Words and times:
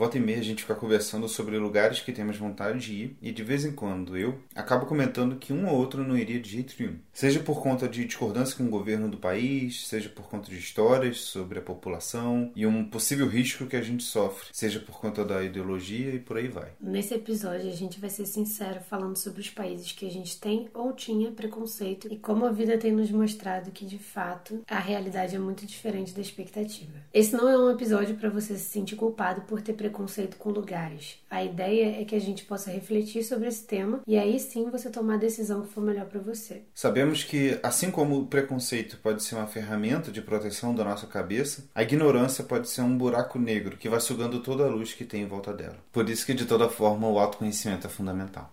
volta 0.00 0.16
e 0.16 0.20
meia 0.20 0.38
a 0.38 0.42
gente 0.42 0.62
fica 0.62 0.74
conversando 0.74 1.28
sobre 1.28 1.58
lugares 1.58 2.00
que 2.00 2.10
temos 2.10 2.38
vontade 2.38 2.78
de 2.78 2.94
ir 2.94 3.16
e 3.20 3.30
de 3.30 3.42
vez 3.42 3.66
em 3.66 3.72
quando 3.72 4.16
eu 4.16 4.38
acabo 4.54 4.86
comentando 4.86 5.36
que 5.36 5.52
um 5.52 5.68
ou 5.68 5.76
outro 5.76 6.02
não 6.02 6.16
iria 6.16 6.40
de 6.40 6.48
jeito 6.48 6.74
nenhum. 6.78 6.96
Seja 7.12 7.38
por 7.40 7.62
conta 7.62 7.86
de 7.86 8.06
discordância 8.06 8.56
com 8.56 8.64
o 8.64 8.70
governo 8.70 9.10
do 9.10 9.18
país, 9.18 9.86
seja 9.86 10.08
por 10.08 10.26
conta 10.26 10.48
de 10.48 10.56
histórias 10.56 11.18
sobre 11.18 11.58
a 11.58 11.62
população 11.62 12.50
e 12.56 12.66
um 12.66 12.82
possível 12.82 13.28
risco 13.28 13.66
que 13.66 13.76
a 13.76 13.82
gente 13.82 14.02
sofre, 14.02 14.48
seja 14.54 14.80
por 14.80 14.98
conta 14.98 15.22
da 15.22 15.44
ideologia 15.44 16.14
e 16.14 16.18
por 16.18 16.38
aí 16.38 16.48
vai. 16.48 16.70
Nesse 16.80 17.12
episódio 17.12 17.68
a 17.68 17.76
gente 17.76 18.00
vai 18.00 18.08
ser 18.08 18.24
sincero 18.24 18.80
falando 18.80 19.18
sobre 19.18 19.42
os 19.42 19.50
países 19.50 19.92
que 19.92 20.06
a 20.06 20.10
gente 20.10 20.40
tem 20.40 20.70
ou 20.72 20.94
tinha 20.94 21.30
preconceito 21.30 22.08
e 22.10 22.16
como 22.16 22.46
a 22.46 22.50
vida 22.50 22.78
tem 22.78 22.90
nos 22.90 23.10
mostrado 23.10 23.70
que 23.70 23.84
de 23.84 23.98
fato 23.98 24.62
a 24.66 24.78
realidade 24.78 25.36
é 25.36 25.38
muito 25.38 25.66
diferente 25.66 26.14
da 26.14 26.22
expectativa. 26.22 26.92
Esse 27.12 27.34
não 27.34 27.46
é 27.46 27.58
um 27.58 27.70
episódio 27.70 28.16
para 28.16 28.30
você 28.30 28.56
se 28.56 28.64
sentir 28.64 28.96
culpado 28.96 29.42
por 29.42 29.60
ter 29.60 29.74
preconceito 29.74 29.89
com 29.90 30.50
lugares. 30.50 31.18
A 31.30 31.44
ideia 31.44 32.00
é 32.00 32.04
que 32.04 32.14
a 32.14 32.20
gente 32.20 32.44
possa 32.44 32.70
refletir 32.70 33.22
sobre 33.22 33.48
esse 33.48 33.64
tema 33.64 34.00
e 34.06 34.18
aí 34.18 34.38
sim 34.38 34.70
você 34.70 34.90
tomar 34.90 35.14
a 35.14 35.18
decisão 35.18 35.62
que 35.62 35.72
for 35.72 35.82
melhor 35.82 36.06
para 36.06 36.20
você. 36.20 36.62
Sabemos 36.74 37.24
que, 37.24 37.58
assim 37.62 37.90
como 37.90 38.18
o 38.18 38.26
preconceito 38.26 38.98
pode 39.02 39.22
ser 39.22 39.34
uma 39.36 39.46
ferramenta 39.46 40.10
de 40.10 40.22
proteção 40.22 40.74
da 40.74 40.84
nossa 40.84 41.06
cabeça, 41.06 41.64
a 41.74 41.82
ignorância 41.82 42.44
pode 42.44 42.68
ser 42.68 42.82
um 42.82 42.96
buraco 42.96 43.38
negro 43.38 43.76
que 43.76 43.88
vai 43.88 44.00
sugando 44.00 44.40
toda 44.40 44.64
a 44.64 44.68
luz 44.68 44.92
que 44.92 45.04
tem 45.04 45.22
em 45.22 45.26
volta 45.26 45.52
dela. 45.52 45.76
Por 45.92 46.08
isso 46.08 46.26
que, 46.26 46.34
de 46.34 46.44
toda 46.44 46.68
forma, 46.68 47.08
o 47.08 47.18
autoconhecimento 47.18 47.86
é 47.86 47.90
fundamental. 47.90 48.50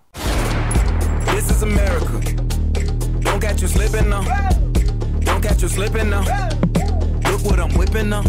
This 1.34 1.49
is 1.52 1.63
America. 1.63 2.20
Don't 3.22 3.40
catch 3.40 3.62
you 3.62 3.68
slipping 3.68 4.10
now. 4.10 4.24
Don't 5.22 5.41
catch 5.41 5.62
you 5.62 5.70
slipping 5.70 6.10
now. 6.10 6.24
Look 7.30 7.44
what 7.44 7.60
I'm 7.60 7.77
whipping 7.77 8.10
now. 8.10 8.24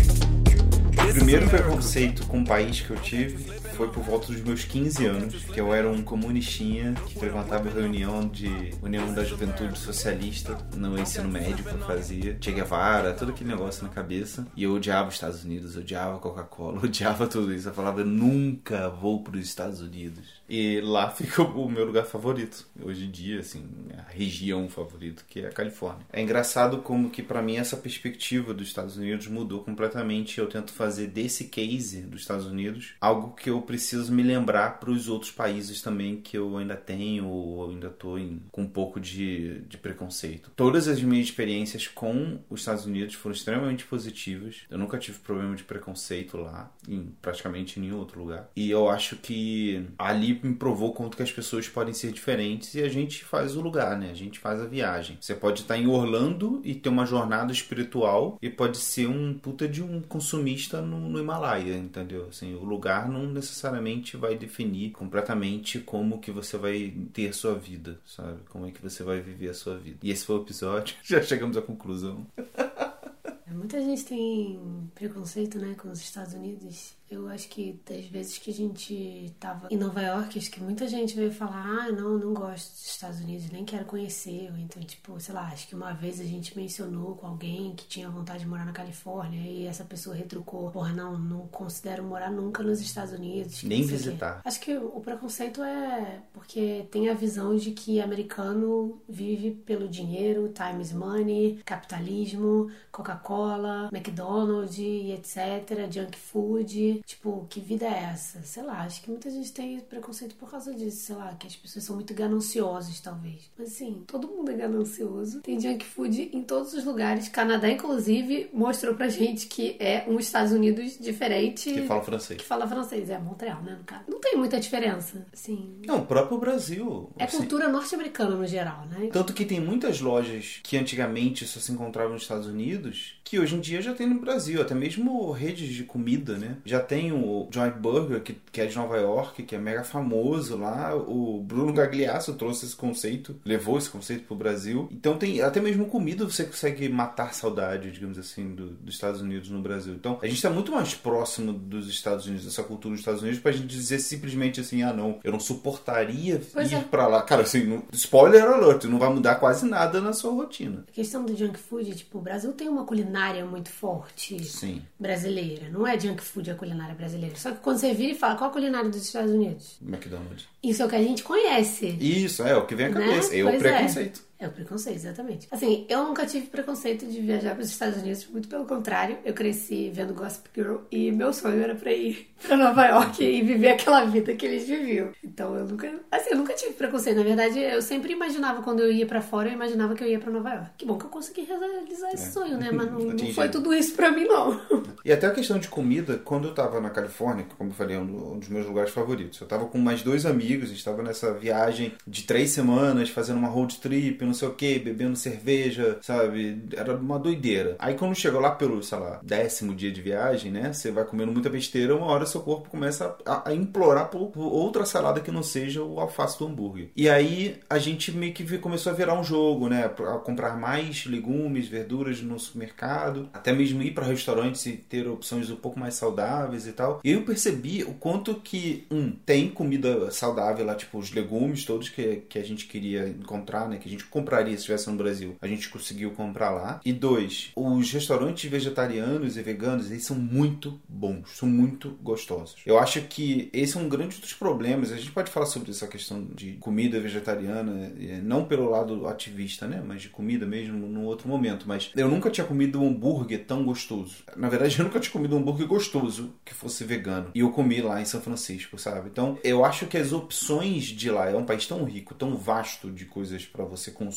O 1.08 1.14
primeiro 1.14 1.48
preconceito 1.48 2.26
com 2.26 2.40
o 2.40 2.44
país 2.44 2.82
que 2.82 2.90
eu 2.90 2.96
tive 2.98 3.58
foi 3.78 3.88
por 3.88 4.02
volta 4.02 4.26
dos 4.26 4.42
meus 4.42 4.64
15 4.64 5.06
anos, 5.06 5.44
que 5.44 5.58
eu 5.58 5.72
era 5.72 5.88
um 5.88 6.02
comunistinha 6.02 6.94
que 7.06 7.18
frequentava 7.18 7.70
reunião 7.70 8.28
de 8.28 8.74
União 8.82 9.14
da 9.14 9.24
Juventude 9.24 9.78
Socialista 9.78 10.58
no 10.76 10.98
ensino 10.98 11.28
médio 11.28 11.64
que 11.64 11.72
eu 11.72 11.78
fazia. 11.78 12.36
Che 12.40 12.52
Guevara, 12.52 13.14
todo 13.14 13.30
aquele 13.30 13.50
negócio 13.50 13.84
na 13.84 13.88
cabeça. 13.88 14.46
E 14.54 14.64
eu 14.64 14.74
odiava 14.74 15.08
os 15.08 15.14
Estados 15.14 15.44
Unidos, 15.44 15.76
odiava 15.76 16.18
Coca-Cola, 16.18 16.80
odiava 16.84 17.26
tudo 17.26 17.54
isso. 17.54 17.68
Eu 17.68 17.74
falava, 17.74 18.04
nunca 18.04 18.90
vou 18.90 19.22
para 19.22 19.36
os 19.36 19.46
Estados 19.46 19.80
Unidos. 19.80 20.37
E 20.48 20.80
lá 20.80 21.10
fica 21.12 21.42
o 21.42 21.68
meu 21.68 21.84
lugar 21.84 22.06
favorito. 22.06 22.66
Hoje 22.82 23.04
em 23.04 23.10
dia, 23.10 23.40
assim, 23.40 23.64
a 23.96 24.10
região 24.10 24.68
favorita, 24.68 25.22
que 25.28 25.40
é 25.40 25.48
a 25.48 25.52
Califórnia. 25.52 26.06
É 26.12 26.22
engraçado 26.22 26.78
como 26.78 27.10
que 27.10 27.22
para 27.22 27.42
mim 27.42 27.56
essa 27.56 27.76
perspectiva 27.76 28.54
dos 28.54 28.68
Estados 28.68 28.96
Unidos 28.96 29.26
mudou 29.26 29.62
completamente. 29.62 30.38
Eu 30.38 30.46
tento 30.46 30.72
fazer 30.72 31.08
desse 31.08 31.44
case 31.44 32.00
dos 32.02 32.22
Estados 32.22 32.46
Unidos 32.46 32.94
algo 33.00 33.34
que 33.34 33.50
eu 33.50 33.60
preciso 33.62 34.12
me 34.12 34.22
lembrar 34.22 34.80
para 34.80 34.90
os 34.90 35.08
outros 35.08 35.30
países 35.30 35.82
também 35.82 36.16
que 36.16 36.36
eu 36.38 36.56
ainda 36.56 36.76
tenho 36.76 37.26
ou 37.26 37.70
ainda 37.70 37.88
estou 37.88 38.18
com 38.50 38.62
um 38.62 38.66
pouco 38.66 38.98
de, 38.98 39.60
de 39.62 39.76
preconceito. 39.76 40.50
Todas 40.56 40.88
as 40.88 41.02
minhas 41.02 41.26
experiências 41.26 41.86
com 41.86 42.38
os 42.48 42.60
Estados 42.60 42.86
Unidos 42.86 43.14
foram 43.14 43.34
extremamente 43.34 43.84
positivas. 43.84 44.62
Eu 44.70 44.78
nunca 44.78 44.98
tive 44.98 45.18
problema 45.18 45.54
de 45.54 45.64
preconceito 45.64 46.36
lá, 46.36 46.72
em 46.88 47.12
praticamente 47.20 47.78
nenhum 47.78 47.98
outro 47.98 48.20
lugar. 48.20 48.48
E 48.56 48.70
eu 48.70 48.88
acho 48.88 49.16
que 49.16 49.84
ali 49.98 50.37
me 50.46 50.54
provou 50.54 50.92
quanto 50.92 51.16
que 51.16 51.22
as 51.22 51.32
pessoas 51.32 51.68
podem 51.68 51.94
ser 51.94 52.12
diferentes 52.12 52.74
e 52.74 52.82
a 52.82 52.88
gente 52.88 53.24
faz 53.24 53.56
o 53.56 53.60
lugar, 53.60 53.98
né? 53.98 54.10
A 54.10 54.14
gente 54.14 54.38
faz 54.38 54.60
a 54.60 54.66
viagem. 54.66 55.18
Você 55.20 55.34
pode 55.34 55.62
estar 55.62 55.76
em 55.76 55.86
Orlando 55.86 56.60
e 56.64 56.74
ter 56.74 56.88
uma 56.88 57.06
jornada 57.06 57.52
espiritual 57.52 58.38
e 58.40 58.50
pode 58.50 58.78
ser 58.78 59.08
um 59.08 59.34
puta 59.34 59.68
de 59.68 59.82
um 59.82 60.00
consumista 60.00 60.80
no, 60.80 60.98
no 60.98 61.18
Himalaia, 61.18 61.74
entendeu? 61.74 62.26
Assim, 62.28 62.54
o 62.54 62.64
lugar 62.64 63.08
não 63.08 63.26
necessariamente 63.26 63.78
necessariamente 63.78 64.16
vai 64.16 64.36
definir 64.36 64.90
completamente 64.90 65.78
como 65.80 66.20
que 66.20 66.30
você 66.30 66.56
vai 66.56 66.92
ter 67.12 67.28
a 67.28 67.32
sua 67.32 67.54
vida, 67.54 68.00
sabe? 68.06 68.40
Como 68.48 68.66
é 68.66 68.70
que 68.70 68.82
você 68.82 69.02
vai 69.02 69.20
viver 69.20 69.50
a 69.50 69.54
sua 69.54 69.76
vida. 69.76 69.98
E 70.02 70.10
esse 70.10 70.24
foi 70.24 70.36
o 70.36 70.42
episódio. 70.42 70.96
Já 71.04 71.22
chegamos 71.22 71.56
à 71.56 71.62
conclusão. 71.62 72.26
Muita 73.50 73.80
gente 73.80 74.04
tem 74.04 74.90
preconceito, 74.94 75.58
né, 75.58 75.74
com 75.74 75.90
os 75.90 76.00
Estados 76.00 76.34
Unidos. 76.34 76.97
Eu 77.10 77.26
acho 77.28 77.48
que 77.48 77.80
das 77.88 78.04
vezes 78.06 78.38
que 78.38 78.50
a 78.50 78.54
gente 78.54 79.34
tava 79.40 79.68
em 79.70 79.76
Nova 79.76 80.02
York, 80.02 80.38
acho 80.38 80.50
que 80.50 80.62
muita 80.62 80.86
gente 80.86 81.16
veio 81.16 81.32
falar: 81.32 81.64
ah, 81.64 81.92
não, 81.92 82.18
não 82.18 82.34
gosto 82.34 82.70
dos 82.70 82.86
Estados 82.86 83.20
Unidos, 83.20 83.50
nem 83.50 83.64
quero 83.64 83.86
conhecer. 83.86 84.50
Ou 84.52 84.58
então, 84.58 84.82
tipo, 84.82 85.18
sei 85.18 85.34
lá, 85.34 85.46
acho 85.46 85.66
que 85.68 85.74
uma 85.74 85.92
vez 85.92 86.20
a 86.20 86.24
gente 86.24 86.56
mencionou 86.56 87.14
com 87.16 87.26
alguém 87.26 87.74
que 87.74 87.86
tinha 87.86 88.10
vontade 88.10 88.40
de 88.40 88.46
morar 88.46 88.66
na 88.66 88.72
Califórnia 88.72 89.40
e 89.40 89.66
essa 89.66 89.84
pessoa 89.84 90.14
retrucou: 90.14 90.70
porra, 90.70 90.92
não, 90.92 91.18
não 91.18 91.46
considero 91.48 92.04
morar 92.04 92.30
nunca 92.30 92.62
nos 92.62 92.80
Estados 92.80 93.14
Unidos. 93.14 93.62
Nem 93.62 93.82
visitar. 93.84 94.42
Acho 94.44 94.60
que 94.60 94.76
o 94.76 95.00
preconceito 95.00 95.62
é 95.62 96.22
porque 96.32 96.86
tem 96.90 97.08
a 97.08 97.14
visão 97.14 97.56
de 97.56 97.70
que 97.70 98.00
americano 98.00 99.00
vive 99.08 99.52
pelo 99.52 99.88
dinheiro, 99.88 100.52
times 100.52 100.92
money, 100.92 101.60
capitalismo, 101.64 102.70
Coca-Cola, 102.92 103.88
McDonald's 103.92 104.78
e 104.78 105.12
etc., 105.12 105.90
junk 105.90 106.16
food. 106.18 106.97
Tipo, 107.04 107.46
que 107.48 107.60
vida 107.60 107.86
é 107.86 108.10
essa? 108.12 108.42
Sei 108.42 108.62
lá, 108.62 108.82
acho 108.82 109.02
que 109.02 109.10
muita 109.10 109.30
gente 109.30 109.52
tem 109.52 109.80
preconceito 109.80 110.34
por 110.34 110.50
causa 110.50 110.74
disso, 110.74 110.98
sei 110.98 111.16
lá, 111.16 111.34
que 111.34 111.46
as 111.46 111.56
pessoas 111.56 111.84
são 111.84 111.96
muito 111.96 112.14
gananciosas, 112.14 113.00
talvez. 113.00 113.50
Mas 113.58 113.72
assim, 113.72 114.02
todo 114.06 114.28
mundo 114.28 114.50
é 114.50 114.54
ganancioso. 114.54 115.40
Tem 115.40 115.60
junk 115.60 115.84
food 115.84 116.30
em 116.32 116.42
todos 116.42 116.72
os 116.74 116.84
lugares. 116.84 117.28
Canadá, 117.28 117.68
inclusive, 117.70 118.50
mostrou 118.52 118.94
pra 118.94 119.08
gente 119.08 119.46
que 119.46 119.76
é 119.78 120.04
um 120.08 120.18
Estados 120.18 120.52
Unidos 120.52 120.98
diferente. 120.98 121.72
Que 121.72 121.86
fala 121.86 122.02
francês. 122.02 122.40
Que 122.40 122.44
fala 122.46 122.66
francês, 122.66 123.10
é 123.10 123.18
Montreal, 123.18 123.62
né, 123.62 123.76
no 123.78 123.84
caso. 123.84 124.04
Não 124.08 124.20
tem 124.20 124.36
muita 124.36 124.58
diferença, 124.60 125.26
assim. 125.32 125.80
Não, 125.86 125.98
o 125.98 126.06
próprio 126.06 126.38
Brasil. 126.38 127.10
É 127.18 127.24
assim, 127.24 127.38
cultura 127.38 127.68
norte-americana 127.68 128.36
no 128.36 128.46
geral, 128.46 128.86
né? 128.86 129.08
Tanto 129.12 129.32
que 129.32 129.44
tem 129.44 129.60
muitas 129.60 130.00
lojas 130.00 130.60
que 130.62 130.76
antigamente 130.76 131.46
só 131.46 131.60
se 131.60 131.72
encontravam 131.72 132.12
nos 132.12 132.22
Estados 132.22 132.46
Unidos, 132.46 133.18
que 133.24 133.38
hoje 133.38 133.54
em 133.56 133.60
dia 133.60 133.82
já 133.82 133.94
tem 133.94 134.06
no 134.06 134.20
Brasil, 134.20 134.60
até 134.60 134.74
mesmo 134.74 135.30
redes 135.32 135.68
de 135.68 135.84
comida, 135.84 136.38
né? 136.38 136.56
Já 136.64 136.80
tem 136.88 137.12
o 137.12 137.46
Joint 137.50 137.74
Burger, 137.74 138.22
que, 138.22 138.34
que 138.50 138.60
é 138.60 138.66
de 138.66 138.74
Nova 138.74 138.96
York, 138.96 139.42
que 139.42 139.54
é 139.54 139.58
mega 139.58 139.84
famoso 139.84 140.56
lá. 140.56 140.96
O 140.96 141.42
Bruno 141.46 141.72
Gagliasso 141.72 142.32
trouxe 142.34 142.64
esse 142.64 142.74
conceito, 142.74 143.36
levou 143.44 143.76
esse 143.76 143.90
conceito 143.90 144.24
pro 144.24 144.34
Brasil. 144.34 144.88
Então 144.90 145.18
tem 145.18 145.42
até 145.42 145.60
mesmo 145.60 145.86
comida 145.86 146.24
você 146.24 146.44
consegue 146.44 146.88
matar 146.88 147.34
saudade, 147.34 147.90
digamos 147.90 148.18
assim, 148.18 148.54
do, 148.54 148.70
dos 148.70 148.94
Estados 148.94 149.20
Unidos 149.20 149.50
no 149.50 149.60
Brasil. 149.60 149.92
Então 149.94 150.18
a 150.22 150.26
gente 150.26 150.36
está 150.36 150.48
muito 150.48 150.72
mais 150.72 150.94
próximo 150.94 151.52
dos 151.52 151.88
Estados 151.88 152.26
Unidos, 152.26 152.46
dessa 152.46 152.62
cultura 152.62 152.92
dos 152.92 153.00
Estados 153.00 153.22
Unidos, 153.22 153.38
pra 153.38 153.52
gente 153.52 153.66
dizer 153.66 153.98
simplesmente 153.98 154.60
assim, 154.60 154.82
ah 154.82 154.92
não, 154.92 155.20
eu 155.22 155.30
não 155.30 155.40
suportaria 155.40 156.40
pois 156.52 156.72
ir 156.72 156.76
é. 156.76 156.80
pra 156.80 157.06
lá. 157.06 157.22
Cara, 157.22 157.42
assim, 157.42 157.82
spoiler 157.92 158.42
alert, 158.44 158.84
não 158.84 158.98
vai 158.98 159.12
mudar 159.12 159.34
quase 159.34 159.66
nada 159.66 160.00
na 160.00 160.14
sua 160.14 160.32
rotina. 160.32 160.84
A 160.88 160.92
questão 160.92 161.24
do 161.24 161.36
junk 161.36 161.58
food, 161.58 161.94
tipo, 161.94 162.18
o 162.18 162.22
Brasil 162.22 162.52
tem 162.52 162.68
uma 162.68 162.84
culinária 162.84 163.44
muito 163.44 163.68
forte 163.68 164.42
Sim. 164.42 164.82
brasileira. 164.98 165.68
Não 165.68 165.86
é 165.86 165.98
junk 166.00 166.22
food 166.22 166.50
a 166.50 166.54
culinária 166.54 166.77
brasileira. 166.94 167.34
Só 167.36 167.50
que 167.50 167.58
quando 167.58 167.78
você 167.78 167.92
vira 167.92 168.12
e 168.12 168.14
fala 168.14 168.36
qual 168.36 168.50
a 168.50 168.52
culinária 168.52 168.88
dos 168.88 169.02
Estados 169.02 169.30
Unidos? 169.30 169.78
McDonald's. 169.82 170.46
Isso 170.62 170.82
é 170.82 170.86
o 170.86 170.88
que 170.88 170.96
a 170.96 171.02
gente 171.02 171.22
conhece. 171.22 171.96
Isso, 172.00 172.42
é 172.42 172.56
o 172.56 172.66
que 172.66 172.74
vem 172.74 172.86
à 172.86 172.90
né? 172.90 173.00
cabeça. 173.00 173.30
Né? 173.30 173.38
É 173.38 173.44
o 173.44 173.48
pois 173.48 173.62
preconceito. 173.62 174.20
É. 174.24 174.27
É 174.40 174.46
o 174.46 174.50
preconceito, 174.52 174.96
exatamente. 174.96 175.48
Assim, 175.50 175.84
eu 175.88 176.04
nunca 176.04 176.24
tive 176.24 176.46
preconceito 176.46 177.04
de 177.06 177.20
viajar 177.20 177.54
para 177.54 177.62
os 177.62 177.70
Estados 177.70 178.00
Unidos, 178.00 178.26
muito 178.28 178.48
pelo 178.48 178.64
contrário. 178.66 179.18
Eu 179.24 179.34
cresci 179.34 179.90
vendo 179.92 180.14
Gossip 180.14 180.48
Girl 180.54 180.76
e 180.92 181.10
meu 181.10 181.32
sonho 181.32 181.60
era 181.60 181.74
para 181.74 181.92
ir 181.92 182.30
para 182.46 182.56
Nova 182.56 182.86
York 182.86 183.24
e 183.24 183.42
viver 183.42 183.70
aquela 183.70 184.04
vida 184.04 184.32
que 184.34 184.46
eles 184.46 184.68
viviam. 184.68 185.10
Então 185.24 185.56
eu 185.56 185.66
nunca, 185.66 185.92
assim, 186.10 186.30
eu 186.30 186.36
nunca 186.36 186.54
tive 186.54 186.74
preconceito. 186.74 187.16
Na 187.16 187.24
verdade, 187.24 187.58
eu 187.58 187.82
sempre 187.82 188.12
imaginava 188.12 188.62
quando 188.62 188.80
eu 188.80 188.92
ia 188.92 189.06
para 189.06 189.20
fora, 189.20 189.48
eu 189.48 189.54
imaginava 189.54 189.96
que 189.96 190.04
eu 190.04 190.08
ia 190.08 190.20
para 190.20 190.30
Nova 190.30 190.50
York. 190.50 190.70
Que 190.78 190.86
bom 190.86 190.96
que 190.96 191.06
eu 191.06 191.10
consegui 191.10 191.42
realizar 191.42 192.12
esse 192.12 192.28
é. 192.28 192.30
sonho, 192.30 192.56
né? 192.56 192.70
Mas 192.70 192.92
não, 192.92 193.00
não 193.10 193.32
foi 193.34 193.48
tudo 193.48 193.74
isso 193.74 193.94
para 193.94 194.10
mim 194.10 194.24
não. 194.24 194.60
E 195.04 195.12
até 195.12 195.26
a 195.26 195.30
questão 195.30 195.58
de 195.58 195.68
comida, 195.68 196.18
quando 196.22 196.48
eu 196.48 196.54
tava 196.54 196.80
na 196.80 196.90
Califórnia, 196.90 197.46
como 197.56 197.70
eu 197.70 197.74
falei, 197.74 197.96
é 197.96 197.98
um 197.98 198.38
dos 198.38 198.48
meus 198.48 198.66
lugares 198.66 198.90
favoritos. 198.90 199.40
Eu 199.40 199.46
tava 199.46 199.66
com 199.66 199.78
mais 199.78 200.02
dois 200.02 200.26
amigos, 200.26 200.68
a 200.68 200.72
gente 200.72 200.84
tava 200.84 201.02
nessa 201.02 201.32
viagem 201.32 201.94
de 202.06 202.24
três 202.24 202.50
semanas, 202.50 203.08
fazendo 203.08 203.38
uma 203.38 203.48
road 203.48 203.78
trip, 203.78 204.22
não 204.28 204.34
sei 204.34 204.48
o 204.48 204.54
que, 204.54 204.78
bebendo 204.78 205.16
cerveja, 205.16 205.98
sabe? 206.00 206.62
Era 206.76 206.96
uma 206.96 207.18
doideira. 207.18 207.76
Aí 207.78 207.94
quando 207.94 208.14
chegou 208.14 208.40
lá 208.40 208.50
pelo, 208.50 208.82
sei 208.82 208.98
lá, 208.98 209.20
décimo 209.22 209.74
dia 209.74 209.90
de 209.90 210.00
viagem, 210.00 210.52
né? 210.52 210.72
Você 210.72 210.90
vai 210.90 211.04
comendo 211.04 211.32
muita 211.32 211.50
besteira, 211.50 211.96
uma 211.96 212.06
hora 212.06 212.26
seu 212.26 212.40
corpo 212.40 212.68
começa 212.68 213.16
a, 213.24 213.48
a 213.48 213.54
implorar 213.54 214.08
por, 214.08 214.28
por, 214.28 214.44
outra 214.44 214.84
salada 214.84 215.20
que 215.20 215.30
não 215.30 215.42
seja 215.42 215.82
o 215.82 215.98
alface 216.00 216.38
do 216.38 216.46
hambúrguer. 216.46 216.90
E 216.96 217.08
aí 217.08 217.58
a 217.68 217.78
gente 217.78 218.12
meio 218.12 218.32
que 218.32 218.58
começou 218.58 218.92
a 218.92 218.94
virar 218.94 219.18
um 219.18 219.24
jogo, 219.24 219.68
né? 219.68 219.84
A 219.86 220.18
comprar 220.18 220.56
mais 220.58 221.06
legumes, 221.06 221.68
verduras 221.68 222.20
no 222.20 222.38
supermercado, 222.38 223.28
até 223.32 223.52
mesmo 223.52 223.82
ir 223.82 223.92
para 223.92 224.06
restaurantes 224.06 224.64
e 224.66 224.72
ter 224.72 225.08
opções 225.08 225.50
um 225.50 225.56
pouco 225.56 225.78
mais 225.78 225.94
saudáveis 225.94 226.66
e 226.66 226.72
tal. 226.72 227.00
E 227.02 227.12
eu 227.12 227.22
percebi 227.22 227.82
o 227.84 227.94
quanto 227.94 228.34
que, 228.36 228.86
um, 228.90 229.10
tem 229.10 229.48
comida 229.48 230.10
saudável 230.10 230.64
lá, 230.64 230.74
tipo 230.74 230.98
os 230.98 231.12
legumes 231.12 231.64
todos 231.64 231.88
que, 231.88 232.22
que 232.28 232.38
a 232.38 232.44
gente 232.44 232.66
queria 232.66 233.08
encontrar, 233.08 233.68
né? 233.68 233.78
Que 233.78 233.88
a 233.88 233.90
gente 233.90 234.04
compraria 234.18 234.52
se 234.52 234.58
estivesse 234.58 234.90
no 234.90 234.96
Brasil. 234.96 235.36
A 235.40 235.46
gente 235.46 235.68
conseguiu 235.68 236.10
comprar 236.10 236.50
lá. 236.50 236.80
E 236.84 236.92
dois, 236.92 237.52
os 237.54 237.92
restaurantes 237.92 238.50
vegetarianos 238.50 239.36
e 239.36 239.42
veganos, 239.42 239.90
eles 239.90 240.04
são 240.04 240.16
muito 240.16 240.80
bons, 240.88 241.30
são 241.36 241.48
muito 241.48 241.90
gostosos. 242.02 242.56
Eu 242.66 242.78
acho 242.78 243.00
que 243.02 243.48
esse 243.52 243.76
é 243.76 243.80
um 243.80 243.88
grande 243.88 244.18
dos 244.18 244.32
problemas. 244.32 244.92
A 244.92 244.96
gente 244.96 245.12
pode 245.12 245.30
falar 245.30 245.46
sobre 245.46 245.70
essa 245.70 245.86
questão 245.86 246.24
de 246.34 246.52
comida 246.54 247.00
vegetariana, 247.00 247.92
é, 248.00 248.20
não 248.22 248.44
pelo 248.44 248.68
lado 248.68 249.06
ativista, 249.06 249.66
né? 249.66 249.82
Mas 249.84 250.02
de 250.02 250.08
comida 250.08 250.46
mesmo 250.46 250.86
num 250.86 251.04
outro 251.04 251.28
momento. 251.28 251.66
Mas 251.66 251.90
eu 251.96 252.08
nunca 252.08 252.30
tinha 252.30 252.46
comido 252.46 252.80
um 252.80 252.88
hambúrguer 252.88 253.44
tão 253.44 253.64
gostoso. 253.64 254.16
Na 254.36 254.48
verdade, 254.48 254.78
eu 254.78 254.84
nunca 254.84 255.00
tinha 255.00 255.12
comido 255.12 255.36
um 255.36 255.38
hambúrguer 255.38 255.66
gostoso 255.66 256.34
que 256.44 256.54
fosse 256.54 256.84
vegano. 256.84 257.30
E 257.34 257.40
eu 257.40 257.50
comi 257.50 257.80
lá 257.80 258.00
em 258.00 258.04
São 258.04 258.20
Francisco, 258.20 258.78
sabe? 258.78 259.08
Então, 259.10 259.38
eu 259.44 259.64
acho 259.64 259.86
que 259.86 259.96
as 259.96 260.12
opções 260.12 260.84
de 260.84 261.10
lá 261.10 261.30
é 261.30 261.36
um 261.36 261.44
país 261.44 261.66
tão 261.66 261.84
rico, 261.84 262.14
tão 262.14 262.36
vasto 262.36 262.90
de 262.90 263.04
coisas 263.04 263.44
para 263.46 263.64
você 263.64 263.90
consumir, 263.90 264.07